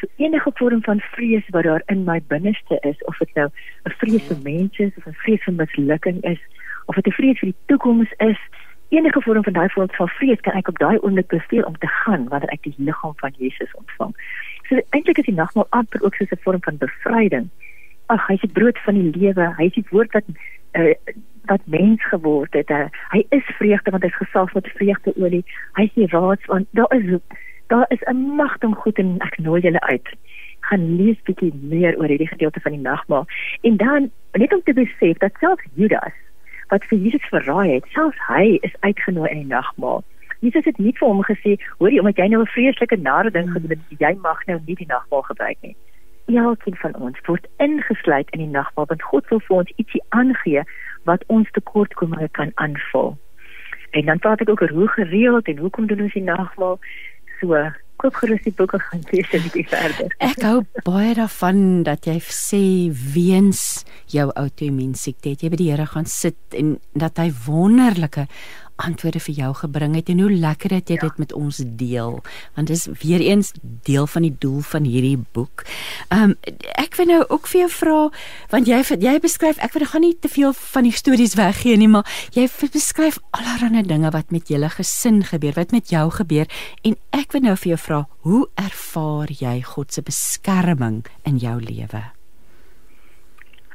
[0.00, 3.96] so enige vorm van vrees wat daar in my binneste is of dit nou 'n
[4.02, 6.40] vrees vir mense of 'n vrees vir mislukking is
[6.86, 8.40] of dit 'n vrees vir die toekoms is
[8.88, 11.86] enige vorm van daai vorm van vrees kan ek op daai oomblik beveel om te
[11.86, 14.14] gaan wanneer ek die liggaam van Jesus ontvang
[14.68, 17.48] So eintlik is die nagmaal amper ook soos 'n vorm van bevryding.
[18.06, 19.54] Ag, hy is die brood van die lewe.
[19.56, 20.24] Hy is die woord wat
[20.72, 20.94] uh,
[21.44, 22.70] wat mens geword het.
[22.70, 25.44] Uh, hy is vreugde want hy is gesalf met vreugdeolie.
[25.72, 27.20] Hy is die raad want daar is
[27.66, 30.08] Daar is 'n magdom goed en ek nooi julle uit.
[30.60, 33.26] Gaan lees bietjie meer oor hierdie gedeelte van die nagmaal
[33.60, 36.12] en dan net om te besef dat selfs Judas
[36.74, 40.02] wat vir Jesus verraai het, selfs hy is uitgenooi in die nagmaal.
[40.42, 43.50] Jesus het nie vir hom gesê, hoor jy, omdat jy nou 'n vreeslike nare ding
[43.52, 45.76] gedoen het, jy mag nou nie die nagmaal gebruik nie.
[46.26, 50.62] Elkeen van ons word ingesluit in die nagmaal want God wil vir ons ietsie aangee
[51.04, 53.18] wat ons tekortkominge kan aanvul.
[53.90, 56.78] En dan praat ek ook oor hoe gereeld en hoekom doen ons die nagmaal?
[57.40, 57.70] So,
[58.02, 60.14] koop gerus die boeke gaan lees en bietjie verder.
[60.24, 62.62] Ek hou baie daarvan dat jy sê
[63.14, 68.26] weens jou outoimmuun siekte het jy by die Here gaan sit en dat hy wonderlike
[68.76, 71.06] antwoorde vir jou gebring het en hoe lekker dat jy ja.
[71.06, 72.16] dit met ons deel
[72.54, 75.64] want dis weer eens deel van die doel van hierdie boek.
[76.08, 76.36] Ehm um,
[76.80, 77.98] ek wil nou ook vir jou vra
[78.50, 81.88] want jy jy beskryf ek wil gaan nie te veel van die stories weggee nie
[81.88, 86.50] maar jy beskryf allerlei dinge wat met julle gesin gebeur, wat met jou gebeur
[86.82, 91.60] en ek wil nou vir jou vra hoe ervaar jy God se beskerming in jou
[91.60, 92.02] lewe?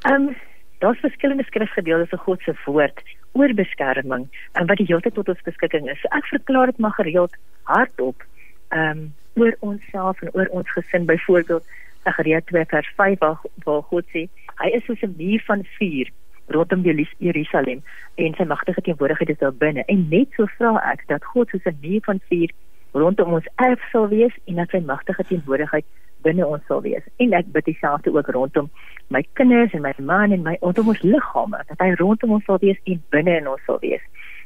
[0.03, 0.48] Ehm um,
[0.79, 5.29] daar's verskillende skrifgedeeltes in God se woord oor beskerming en wat die hele tyd tot
[5.29, 6.05] ons beskikking is.
[6.15, 8.25] Ek verklaar dit maar gereeld hardop
[8.69, 9.07] ehm um,
[9.39, 11.65] oor onsself en oor ons gesin byvoorbeeld
[12.03, 14.25] Sagaria 2 vers 5 waar, waar God sê
[14.61, 16.09] hy is soos 'n muur van vuur
[16.47, 16.81] rondom
[17.17, 17.83] Jerusalem
[18.15, 21.65] en sy magtige teenwoordigheid is daar binne en net so vra ek dat God soos
[21.65, 22.51] 'n muur van vuur
[22.91, 25.85] rondom ons erf sal wees en dat sy magtige teenwoordigheid
[26.25, 28.69] binne ons sal wees en ek bid dieselfde ook rondom
[29.09, 32.59] my kinders en my man en my rondom ons liggame dat hy rondom ons sal
[32.63, 34.03] wees en binne in ons sal wees.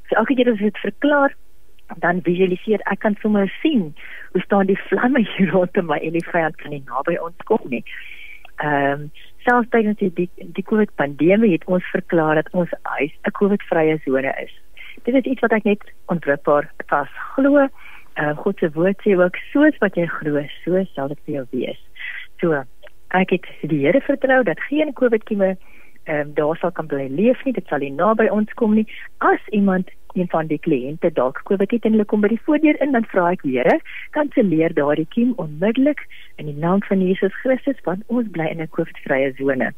[0.09, 1.35] So elke keer as ek dit verklaar
[2.03, 3.91] dan visualiseer ek kan sommer sien
[4.33, 7.63] hoe staan die vlamme hier rondom my en die vyand kan nie naby ons kom
[7.75, 7.83] nie.
[8.61, 9.11] Ehm um,
[9.43, 13.63] selfs tydens die die, die COVID pandemie het ons verklaar dat ons huis 'n COVID
[13.69, 14.53] vrye sone is.
[15.03, 17.67] Dit is iets wat ek net ontwripbaar vas glo.
[18.17, 21.45] Uh, God se woord sê ook soos wat jy glo, so sal dit vir jou
[21.51, 21.79] wees.
[22.41, 22.63] So
[23.17, 25.55] ek het die Here vertrou dat geen COVID kieme
[26.03, 28.85] ehm um, daar sal kan bly leef nie, dit sal nie naby ons kom nie.
[29.17, 32.77] As iemand een van die kliënte dalk COVID het en hulle kom by die voordeur
[32.83, 33.79] in, dan vra ek Here,
[34.17, 36.03] kanselleer daardie kiem onmiddellik
[36.37, 39.71] in die naam van Jesus Christus want ons bly in 'n COVID-vrye sone.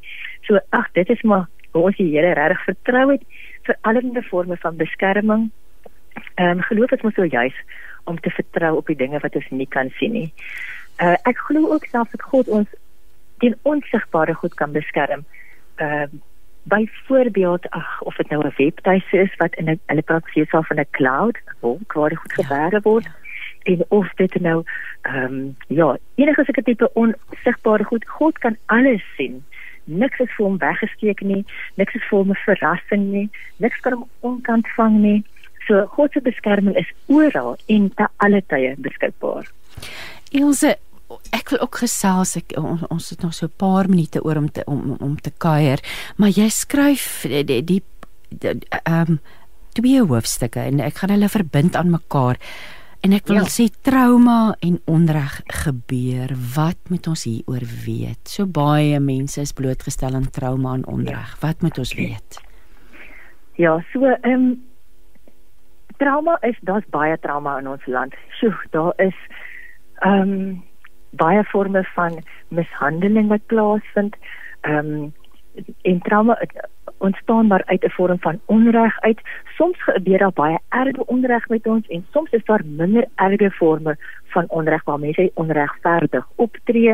[0.48, 3.24] So ag, dit is maar hoe ons die Here regtig vertrou het
[3.64, 5.52] vir allerlei forme van beskerming.
[6.36, 7.56] Ehm um, geloof is mos so juis
[8.06, 10.30] om te vertrou op die dinge wat ons nie kan sien nie.
[11.02, 12.70] Uh ek glo ook self dat God ons
[13.44, 15.26] teen onsigbare goed kan beskerm.
[15.76, 16.24] Ehm uh,
[16.66, 20.68] byvoorbeeld ag of dit nou 'n webtuiste is wat in 'n hulle praat hier self
[20.68, 23.04] van 'n cloud, wolk waar dit goed ja, gebeure word.
[23.04, 23.14] Ja.
[23.64, 24.64] En of dit nou
[25.02, 29.46] ehm um, ja, enige sulke tipe onsigbare goed, God kan alles sien.
[29.84, 31.46] Niks is vir hom weggesteek nie,
[31.76, 35.24] niks is vir hom 'n verrassing nie, niks kan hom onkant vang nie.
[35.68, 39.50] So God se beskerming is oral en te alle tye beskikbaar.
[40.32, 40.76] Ilse
[41.36, 44.50] ek wil ook gesels ek ons, ons het nog so 'n paar minute oor om
[44.52, 45.80] te om om te kuier
[46.18, 47.84] maar jy skryf die die
[48.30, 49.20] ehm um,
[49.76, 52.38] twee hoofstukke en ek gaan hulle verbind aan mekaar
[53.02, 53.50] en ek wil ja.
[53.52, 59.54] sê trauma en onreg gebeur wat moet ons hier oor weet so baie mense is
[59.54, 61.40] blootgestel aan trauma en onreg ja.
[61.42, 62.40] wat moet ons weet
[63.58, 64.64] ja so ehm um,
[65.98, 69.18] trauma is daar's baie trauma in ons land so daar is
[70.00, 70.64] ehm um,
[71.16, 74.16] baie forme van mishandeling wat plaasvind.
[74.62, 75.14] Ehm um,
[75.82, 76.42] en trauma
[76.98, 79.22] ontstaan maar uit 'n vorm van onreg uit.
[79.58, 83.98] Soms gebeur daar baie erge onreg met ons en soms is daar minder erge forme
[84.24, 86.94] van onreg waar mense onregverdig optree.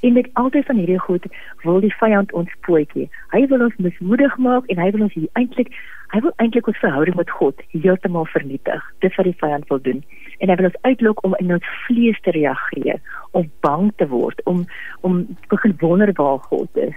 [0.00, 1.26] En met altyd van hierdie goed
[1.62, 3.08] wil die vyand ons pootjie.
[3.34, 5.72] Hy wil ons mismoedig maak en hy wil ons eintlik
[6.08, 8.84] hy wil eintlik ons verhouding met God heeltemal vernietig.
[9.04, 10.04] Dis wat die vyand wil doen
[10.38, 13.00] en hy wil ons uitlok om in ons vlees te reageer,
[13.36, 14.64] om bang te word, om
[15.02, 16.94] om begin wonder waar God is.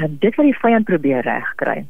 [0.00, 1.84] En dit wat die vyand probeer regkry.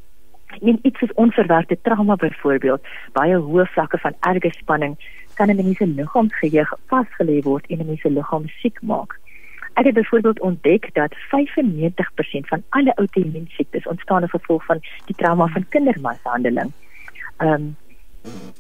[0.60, 2.82] En iets soos onverwerkte trauma byvoorbeeld,
[3.16, 4.98] baie hoë vlakke van erge spanning
[5.39, 9.22] kan in 'n mens se liggaamsgeheue vasgelê word en 'n mens se liggaam siek maak.
[9.74, 11.19] Ek het byvoorbeeld ontdek dat 95%
[12.53, 16.73] van alle outoimmuun siektes ontstaan as gevolg van die trauma van kindermishandeling.
[17.36, 17.77] Ehm um,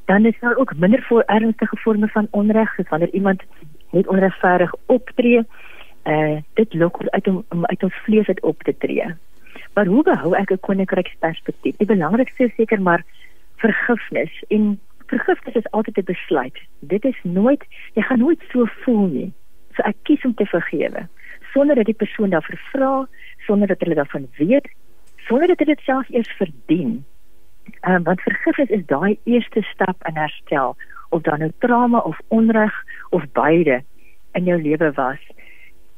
[0.04, 3.42] dan is daar ook minder voor ernstige vorme van onreg soos wanneer iemand
[3.90, 5.42] net onregverdig optree.
[6.04, 9.14] Uh dit lok ons uit om, om uit ons vlees uit op te tree.
[9.74, 11.76] Maar hoe behou ek 'n koninkryksperspektief?
[11.76, 13.04] Die belangrikste is seker maar
[13.56, 16.58] vergifnis en vergifnis is altyd 'n besluit.
[16.78, 19.32] Dit is nooit jy gaan nooit so voel nie.
[19.76, 21.08] So ek kies om te vergewe
[21.52, 22.92] sonder dat die persoon daarvoor vra,
[23.46, 24.68] sonder dat hulle daarvan weet,
[25.28, 27.04] sonder dat hulle dit self eers verdien.
[27.80, 30.76] Um, want vergifnis is daai eerste stap in herstel
[31.10, 32.74] of dan nou trauma of onreg
[33.10, 33.82] of beide
[34.32, 35.22] in jou lewe was.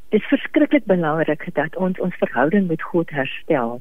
[0.09, 3.81] Dit is verskriklik belangrik dat ons ons verhouding met God herstel.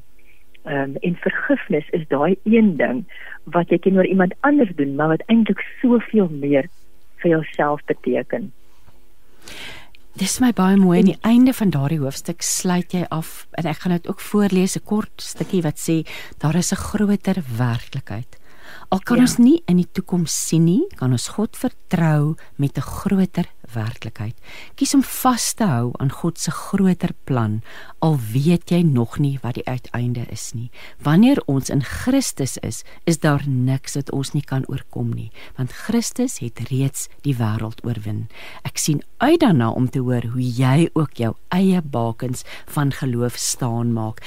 [0.64, 3.04] Ehm um, en vergifnis is daai een ding
[3.44, 6.70] wat jy teenoor iemand anders doen, maar wat eintlik soveel meer
[7.20, 8.52] vir jouself beteken.
[10.14, 13.80] Dis my baie mooi aan die einde van daardie hoofstuk sluit jy af en ek
[13.82, 16.06] gaan dit ook voorlees 'n kort stukkie wat sê
[16.38, 18.38] daar is 'n groter werklikheid.
[18.88, 19.22] Al kan ja.
[19.22, 24.36] ons nie in die toekoms sien nie, kan ons God vertrou met 'n groter werklikheid.
[24.78, 27.62] Kies om vas te hou aan God se groter plan
[28.04, 30.70] al weet jy nog nie wat die uiteinde is nie.
[31.02, 35.72] Wanneer ons in Christus is, is daar niks wat ons nie kan oorkom nie, want
[35.72, 38.26] Christus het reeds die wêreld oorwin.
[38.64, 43.38] Ek sien uit daarna om te hoor hoe jy ook jou eie bakens van geloof
[43.40, 44.20] staan maak.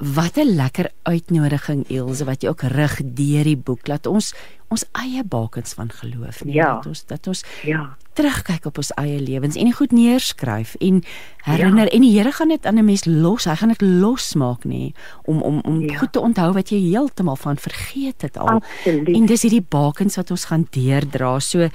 [0.00, 3.86] Wat 'n lekker uitnodiging Elsje wat jy ook rig deur die boek.
[3.86, 4.32] Laat ons
[4.70, 6.74] ons eie bakens van geloof nie ja.
[6.74, 11.02] dat ons dat ons ja terugkyk op ons eie lewens en goed neerskryf en
[11.46, 11.92] herinner ja.
[11.96, 13.44] en die Here gaan dit aan 'n mens los.
[13.44, 14.92] Hy gaan dit losmaak nê
[15.24, 15.96] om om om ja.
[15.98, 18.60] goed te onthou wat jy heeltemal van vergeet het al.
[18.60, 19.08] Absoluut.
[19.16, 21.38] En dis hierdie bakens wat ons gaan deurdra.
[21.40, 21.68] So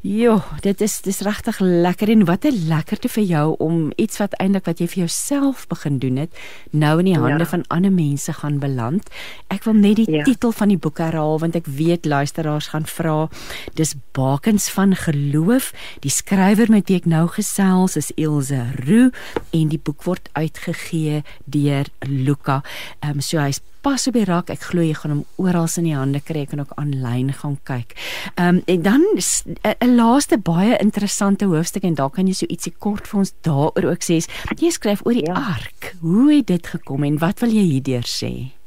[0.00, 4.32] joh, dit is dis regtig lekker en wat 'n lekkerte vir jou om iets wat
[4.38, 6.32] eintlik wat jy vir jouself begin doen het,
[6.70, 7.50] nou in die hande ja.
[7.50, 9.10] van ander mense gaan beland.
[9.48, 10.22] Ek wil net die ja.
[10.22, 12.06] titel van die boek herhaal want ek weet
[12.40, 13.28] luisteraars gaan vra.
[13.74, 19.10] Dis bakens van geloof Die skrywer met wie ek nou gesels is Ilse Roo
[19.52, 22.62] en die boek word uitgegee deur Luka.
[23.00, 24.50] Ehm um, so hy's pas op die rak.
[24.50, 27.96] Ek glo jy gaan hom oral in die hande kry en ook aanlyn gaan kyk.
[28.36, 32.74] Ehm um, en dan 'n laaste baie interessante hoofstuk en daar kan jy so ietsie
[32.78, 34.20] kort vir ons daaroor ook sê.
[34.56, 35.34] Jy skryf oor die ja.
[35.34, 35.96] ark.
[36.00, 38.59] Hoe het dit gekom en wat wil jy hierdeur sê?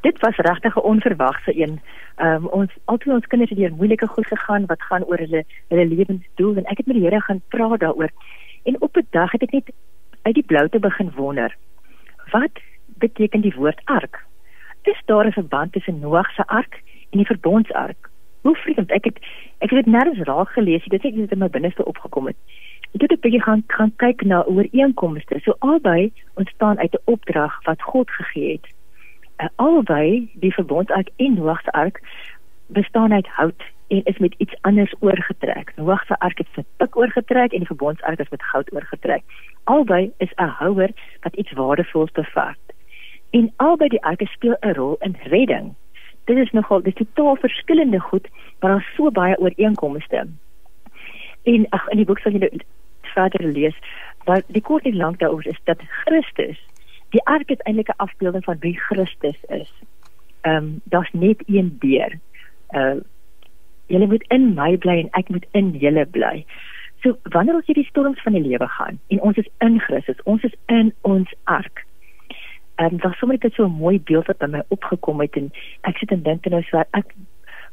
[0.00, 1.80] Dit was regtig 'n onverwagse een.
[2.16, 5.44] Ehm um, ons altyd ons kinders het deur moeilike goed gegaan wat gaan oor hulle
[5.68, 8.10] hulle lewensdoel en ek het met die Here gaan praat daaroor.
[8.62, 9.72] En op 'n dag het ek net
[10.22, 11.56] uit die blou te begin wonder.
[12.30, 14.24] Wat beteken die woord ark?
[14.82, 18.10] Is daar 'n verband tussen Noag se ark en die verbondsark?
[18.40, 18.90] Hoe vreemd.
[18.90, 19.18] Ek het
[19.58, 20.84] ek het dit nêrens raak gelees.
[20.84, 22.36] Dit het net in my binneste opgekom het.
[22.94, 25.38] Ek het 'n bietjie gaan gaan kyk na ooreenkomste.
[25.42, 28.76] So albei ontstaan uit 'n opdrag wat God gegee het
[29.56, 32.00] albei die verbondsark en Noag se ark
[32.66, 35.72] bestaan uit hout en is met iets anders oorgetrek.
[35.76, 39.22] Noag se ark het met pik oorgetrek en die verbondsark is met goud oorgetrek.
[39.64, 40.90] Albei is 'n houer
[41.20, 42.58] wat iets waardevols bevat.
[43.30, 45.74] En albei die arke speel 'n rol in redding.
[46.24, 48.28] Dit is nogal dis totaal verskillende goed,
[48.60, 50.26] maar daar is so baie ooreenkomste.
[51.42, 52.50] En ag in die boek sal jy nou
[53.02, 53.76] verder lees,
[54.24, 56.67] maar die kort en lank daaroor is dat Christus
[57.14, 59.72] die ark is eintlik 'n afbeelding van wie Christus is.
[60.40, 62.18] Ehm um, daar's net een deur.
[62.70, 63.00] Uh
[63.86, 66.44] julle moet in my bly en ek moet in julle bly.
[67.02, 70.42] So wanneer ons hierdie storms van die lewe gaan en ons is in Christus, ons
[70.42, 71.86] is in ons ark.
[72.74, 75.52] Ehm um, daar's sommer net so 'n mooi beeld wat by my opgekom het en
[75.80, 77.14] ek sit en dink nou so ek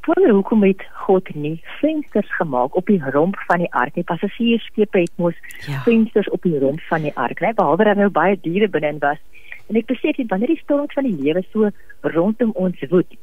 [0.05, 4.03] wonder hoekom het God nie vensters gemaak op die romp van die ark nie.
[4.03, 5.81] Passasiersskepe het mos ja.
[5.85, 9.21] vensters op die romp van die ark, net behalwe dat nou baie diere binne was.
[9.69, 11.69] En ek besef dit wanneer die storms van die lewe so
[12.15, 13.17] rondom ons woed,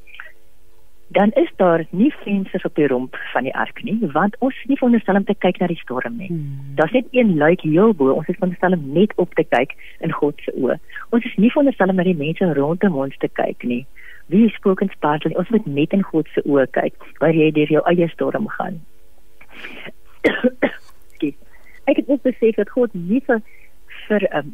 [1.13, 4.71] dan is daar nie vensters op die romp van die ark nie, want ons is
[4.71, 6.31] nie veronderstel om te kyk na die storm nie.
[6.33, 6.73] Hmm.
[6.79, 10.15] Daar's net een luik heel bo, ons is veronderstel om net op te kyk in
[10.19, 10.79] God se oë.
[11.13, 13.85] Ons is nie veronderstel om na die mense rondom ons te kyk nie
[14.33, 17.83] wie spoken spartel ons moet net in God se oë kyk waar jy deur jou
[17.91, 18.81] eie storm gaan.
[21.91, 23.43] Ek het ook besef dat God nie vir
[24.07, 24.53] vir um,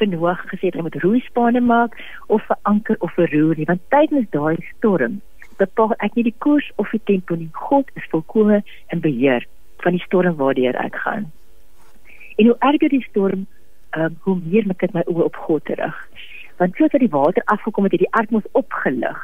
[0.00, 3.68] vir Noag gesê het hy moet roeispane maak of vir anker of vir roer nie
[3.70, 5.20] want tydens daai storm
[5.60, 7.50] bepaal ek nie die koers of die tempo nie.
[7.52, 8.62] God is volkome
[8.94, 9.46] in beheer
[9.82, 11.30] van die storm waardeur ek gaan.
[12.38, 13.46] En hoe erger die storm
[13.98, 15.98] um, hoe meer maak ek my oë op God terug
[16.58, 19.18] want soos dat die water afgekom het, het die ark mos opgelig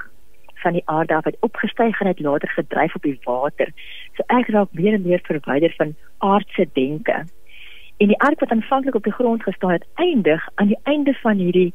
[0.65, 3.73] van die aarde af het opgestyg en het later gedryf op die water.
[4.17, 7.25] So ek raak meer en meer verwyder van aardse denke.
[7.97, 11.37] En die ark wat aanvanklik op die grond gestaan het, eindig aan die einde van
[11.37, 11.73] hierdie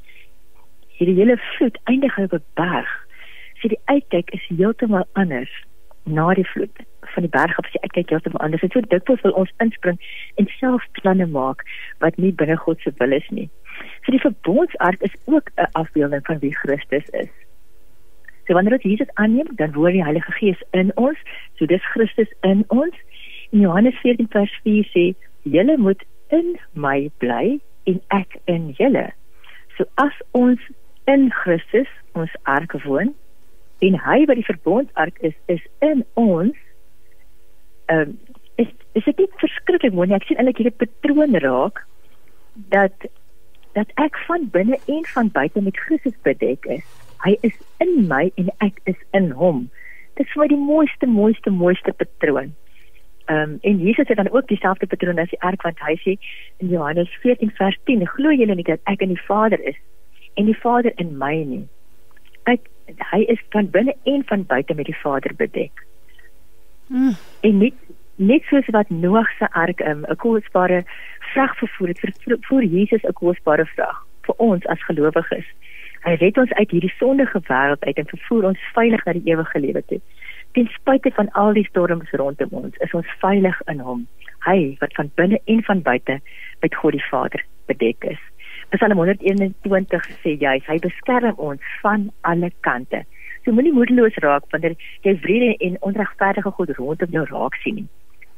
[1.00, 2.90] hierdie hele vloed eindig op 'n berg.
[3.62, 5.54] So die uitkyk is heeltemal anders
[6.04, 6.76] na die vloed
[7.14, 8.62] van die berg as jy uitkyk heeltemal anders.
[8.62, 10.00] Dit so dikwels wil ons inspring
[10.36, 11.64] en self planne maak
[12.00, 13.50] wat nie binne God se wil is nie.
[14.06, 17.30] So die verbondsark is ook 'n afbeelding van wie Christus is.
[18.48, 21.18] So wanneer ons Jesus aanneem, dan woon die Heilige Gees in ons.
[21.56, 22.96] So dis Christus in ons.
[23.50, 29.12] In Johannes 14 vers 4 sê: "Julle moet in my bly en ek in julle."
[29.78, 30.60] So as ons
[31.06, 33.14] in Christus ons ark woon
[33.80, 36.58] en hy wat die verbondsark is, is in ons,
[37.86, 38.20] ehm um,
[38.56, 40.18] is is dit nie verskriklik mooi nie.
[40.18, 41.86] Ek sien eintlik hierdie patroon raak
[42.74, 43.08] dat
[43.74, 46.86] dat ek van binne en van buite met Christus bedek is.
[47.24, 49.68] Hy is in my en ek is in hom.
[50.18, 52.56] Dit is vir my die mooiste mooiste mooiste patroon.
[53.30, 56.16] Ehm um, en Jesus het dan ook dieselfde patroon as die ark want hy sê
[56.58, 59.78] in Johannes 14 vers 10: "Glo julle nie dat ek in die Vader is
[60.34, 61.68] en die Vader in my nie?"
[62.44, 62.66] Ek
[63.12, 65.86] hy is van binne en van buite met die Vader bedek.
[66.88, 67.14] Mm.
[67.42, 67.74] En nie
[68.20, 70.84] net soos wat Noag se ark ehm, 'n um, kosbare
[71.32, 75.46] vrag vervoer het vir voor Jesus 'n kosbare vrag vir ons as gelowiges.
[76.04, 79.60] Hy red ons uit hierdie sondige wêreld uit en vervoer ons veilig na die ewige
[79.60, 80.02] lewe toe.
[80.52, 84.08] Ten spyte van al die storms rondom ons, is ons veilig in Hom.
[84.46, 86.20] Hy wat van binne en van buite
[86.62, 88.20] met God die Vader bedek is.
[88.70, 93.04] Psalm 121 sê jy, hy beskerm ons van alle kante.
[93.46, 97.88] So moenie moedeloos raak wanneer jy vrede en onregverdige goed rondom jou raak sien nie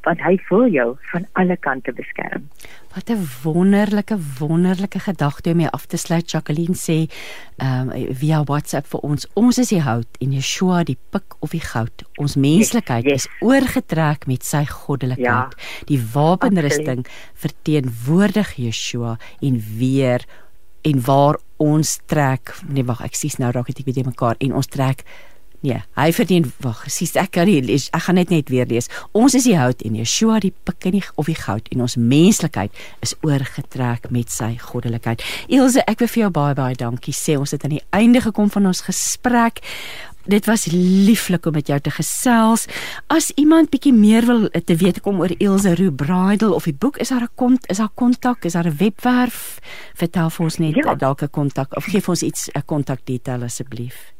[0.05, 2.47] want hy wil jou van alle kante beskerm.
[2.93, 6.31] Wat 'n wonderlike wonderlike gedagte om mee af te sluit.
[6.31, 7.07] Jacqueline sê
[7.57, 11.49] ehm um, via WhatsApp vir ons, ons is die hout en Yeshua die pik of
[11.49, 12.03] die goud.
[12.17, 13.25] Ons menslikheid yes, yes.
[13.25, 15.55] is oorgetrek met sy goddelikheid.
[15.55, 20.25] Ja, die wapenrusting verteenwoordig Yeshua en weer
[20.81, 24.53] en waar ons trek, nee wag, ek sies nou raak dit ek weet mekaar en
[24.57, 25.05] ons trek
[25.61, 27.85] Nee, hy verdien wag, sies ek kan nie lees.
[27.93, 28.87] Ek gaan net net weer lees.
[29.13, 31.99] Ons is die hout en Yeshua die pik en die of die goud en ons
[32.01, 32.73] menslikheid
[33.05, 35.21] is oorgetrek met sy goddelikheid.
[35.53, 37.35] Ilse, ek wil vir jou baie baie dankie sê.
[37.37, 39.61] Ons het aan die einde gekom van ons gesprek.
[40.25, 42.65] Dit was lieflik om met jou te gesels.
[43.13, 46.97] As iemand bietjie meer wil te weet kom oor Ilse Roo Bridal of die boek,
[46.97, 49.59] is daar 'n kont, is daar kontak, is daar 'n webwerf?
[49.93, 50.95] Vertel vir ons net ja.
[50.95, 54.13] dalk 'n kontak of gee vir ons iets 'n kontakdetail asseblief.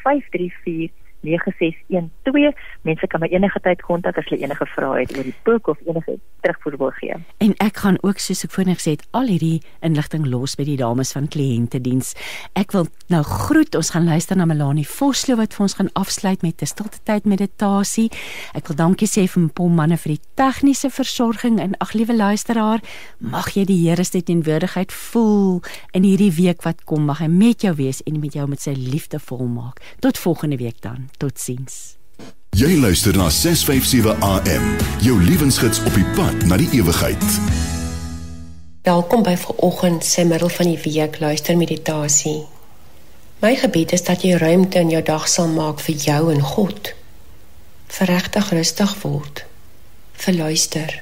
[0.04, 0.92] 534
[1.26, 2.54] 9612.
[2.82, 5.80] Mense kan my enige tyd kontak as hulle enige vrae het oor die boek of
[5.86, 7.16] enige terugvoer wil gee.
[7.44, 10.78] En ek gaan ook soos ek voorheen gesê het, al hierdie inligting los by die
[10.80, 12.14] dames van kliëntediens.
[12.58, 13.74] Ek wil nou groet.
[13.76, 17.24] Ons gaan luister na Melanie Vosloo wat vir ons gaan afsluit met 'n stilte tyd
[17.24, 18.10] meditasie.
[18.54, 22.80] Ek wil dankie sê vir Pom manne vir die tegniese versorging en ag liewe luisteraar,
[23.18, 27.04] mag jy die Here se teenwoordigheid voel in hierdie week wat kom.
[27.04, 29.80] Mag hy met jou wees en met jou met sy liefde volmaak.
[30.00, 31.09] Tot volgende week dan.
[31.16, 31.96] Totsiens.
[32.50, 34.64] Jy luister na 657 AM,
[35.00, 37.24] jou lewensgids op die pad na die ewigheid.
[38.82, 42.44] Welkom by vanoggend se middel van die week luister meditasie.
[43.40, 46.92] My gebed is dat jy ruimte in jou dag sal maak vir jou en God.
[47.86, 49.44] Vir regtig rustig word.
[50.12, 50.96] Vir luister.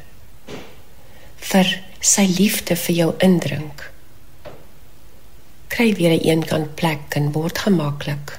[1.51, 3.89] Vir sy liefde vir jou indrink.
[5.69, 8.39] Kry weer 'n eenkant plek en word gemaklik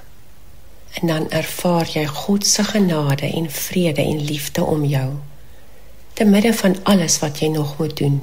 [1.01, 5.09] en dan ervaar jy God se genade en vrede en liefde om jou
[6.19, 8.21] te midde van alles wat jy nog moet doen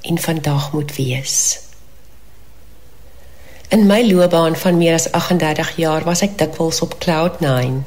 [0.00, 1.60] en vandag moet wees.
[3.68, 7.80] In my loopbaan van meer as 38 jaar was ek dikwels op cloud 9.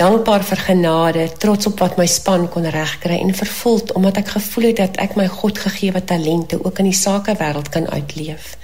[0.00, 4.70] Dankbaar vir genade, trots op wat my span kon regkry en vervuld omdat ek gevoel
[4.70, 8.56] het dat ek my Godgegewe talente ook in die sakewêreld kan uitleef.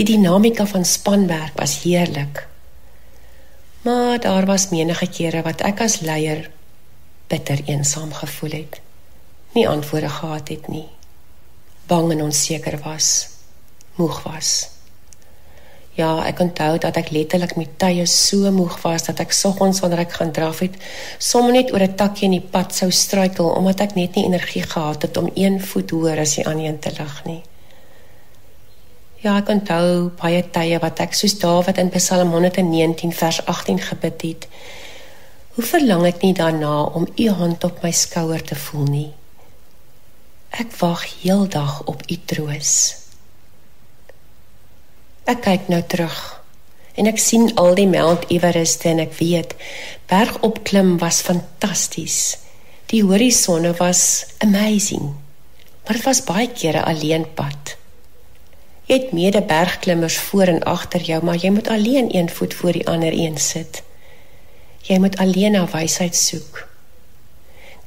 [0.00, 2.46] Die dinamika van spanwerk was heerlik.
[3.86, 6.48] Maar daar was menige kere wat ek as leier
[7.30, 8.80] bitter eensaam gevoel het.
[9.54, 10.88] Nie antwoorde gehad het nie.
[11.86, 13.28] Bang en onseker was.
[13.94, 14.50] Moeg was.
[15.94, 20.02] Ja, ek onthou dat ek letterlik met tye so moeg was dat ek soggens wanneer
[20.02, 20.74] ek gaan draf het,
[21.18, 24.66] sommer net oor 'n takkie in die pad sou struikel omdat ek net nie energie
[24.66, 27.42] gehad het om een voet hoër as die ander te lig nie.
[29.24, 34.24] Ja, ek onthou baie tye wat ek soos Dawid in Psalm 119 vers 18 gebid
[34.26, 34.42] het.
[35.56, 39.08] Hoe verlang ek nie daarna om u hand op my skouer te voel nie.
[40.52, 42.72] Ek wag heeldag op u troos.
[45.24, 46.18] Ek kyk nou terug
[47.00, 49.56] en ek sien al die Mount Everest en ek weet
[50.12, 52.36] bergopklim was fantasties.
[52.92, 55.16] Die horisonne was amazing.
[55.88, 57.78] Maar dit was baie kere alleen pad.
[58.86, 62.72] Jy het mede bergklimmers voor en agter jou, maar jy moet alleen een voet voor
[62.72, 63.82] die ander een sit.
[64.86, 66.68] Jy moet alleen na wysheid soek.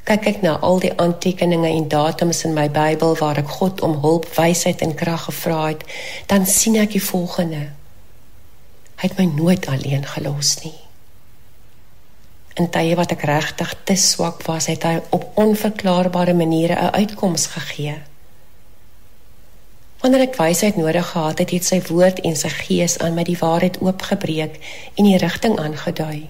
[0.04, 3.96] Kyk ek na al die aantekeninge en datums in my Bybel waar ek God om
[4.04, 5.88] hulp, wysheid en krag gevra het,
[6.28, 7.70] dan sien ek die volgende.
[9.00, 10.76] Hy het my nooit alleen gelos nie.
[12.60, 17.46] In tye wat ek regtig te swak was, het hy op onverklaarbare maniere 'n uitkoms
[17.56, 18.09] gegee.
[20.00, 23.40] Wanneer ek wysheid nodig gehad het, het sy woord en sy gees aan my die
[23.40, 24.56] waarheid oopgebreek
[24.96, 26.30] en die rigting aangedui.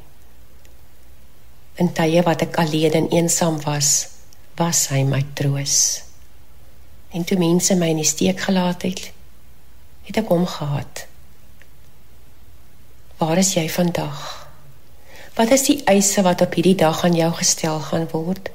[1.77, 4.09] In tye wat ek alleen en eensaam was,
[4.57, 6.01] was hy my troos.
[7.13, 9.11] En toe mense my in die steek gelaat het,
[10.09, 11.05] het ek hom gehad.
[13.21, 14.25] Waar is jy vandag?
[15.37, 18.49] Wat is die eise wat op hierdie dag aan jou gestel gaan word?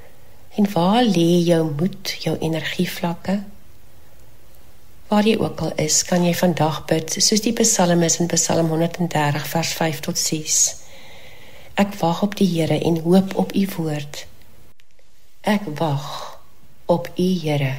[0.58, 3.44] En waar lê jou moed, jou energievlakke?
[5.14, 9.44] Waar jy ook al is, kan jy vandag bid soos die psalmis in Psalm 130
[9.46, 10.54] vers 5 tot 6.
[11.78, 14.24] Ek wag op die Here en hoop op u woord.
[15.46, 16.08] Ek wag
[16.90, 17.70] op u Here.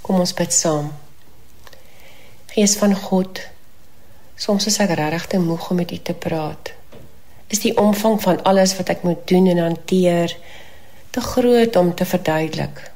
[0.00, 0.88] Kom ons bid saam.
[2.54, 3.42] Gees van God,
[4.40, 6.72] Soms is ek regtig te moeg om met u te praat.
[7.52, 10.32] Is die omvang van alles wat ek moet doen en hanteer
[11.12, 12.91] te groot om te verduidelik?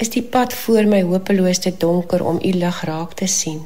[0.00, 3.60] Is die pad voor my hopeloos te donker om u lig raak te sien?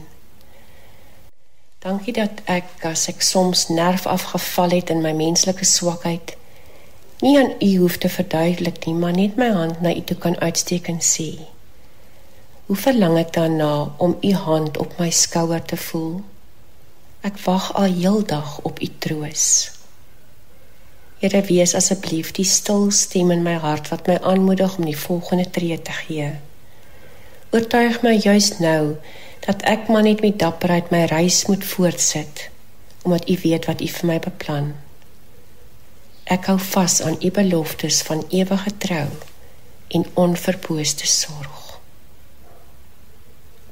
[1.78, 6.34] Dankie dat ek as ek soms nerf afgeval het in my menslike swakheid
[7.24, 10.36] nie aan u hoef te verduidelik nie, maar net my hand na u toe kan
[10.40, 11.28] uitsteek en sê:
[12.66, 16.20] Hoe verlang ek daarna om u hand op my skouer te voel?
[17.20, 19.73] Ek wag al heeldag op u troos.
[21.24, 25.46] Here wees asseblief die stil stem in my hart wat my aanmoedig om die volgende
[25.48, 26.26] tree te gee.
[27.56, 28.98] Oortuig my juis nou
[29.46, 32.50] dat ek maar net met dapperheid my reis moet voortsit
[33.08, 34.68] omdat u weet wat u vir my beplan.
[36.36, 39.08] Ek hou vas aan u beloftes van ewige trou
[39.96, 41.80] en onverpooste sorg.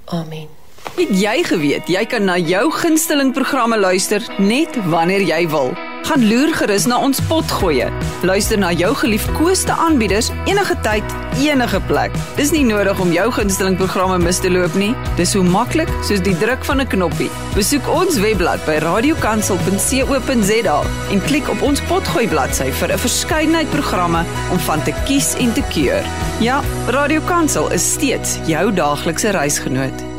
[0.04, 0.61] Amen.
[0.90, 5.72] Het jy geweet jy kan na jou gunsteling programme luister net wanneer jy wil?
[6.02, 7.86] Gaan loer gerus na ons potgoeie.
[8.26, 12.12] Luister na jou geliefkoeste aanbieders enige tyd, enige plek.
[12.36, 14.90] Dis nie nodig om jou gunsteling programme mis te loop nie.
[15.16, 17.30] Dis so maklik soos die druk van 'n knoppie.
[17.54, 20.78] Besoek ons webblad by radiokansel.co.za
[21.10, 25.52] en klik op ons potgooi bladsy vir 'n verskeidenheid programme om van te kies en
[25.52, 26.04] te keur.
[26.40, 30.11] Ja, Radio Kansel is steeds jou daaglikse reisgenoot.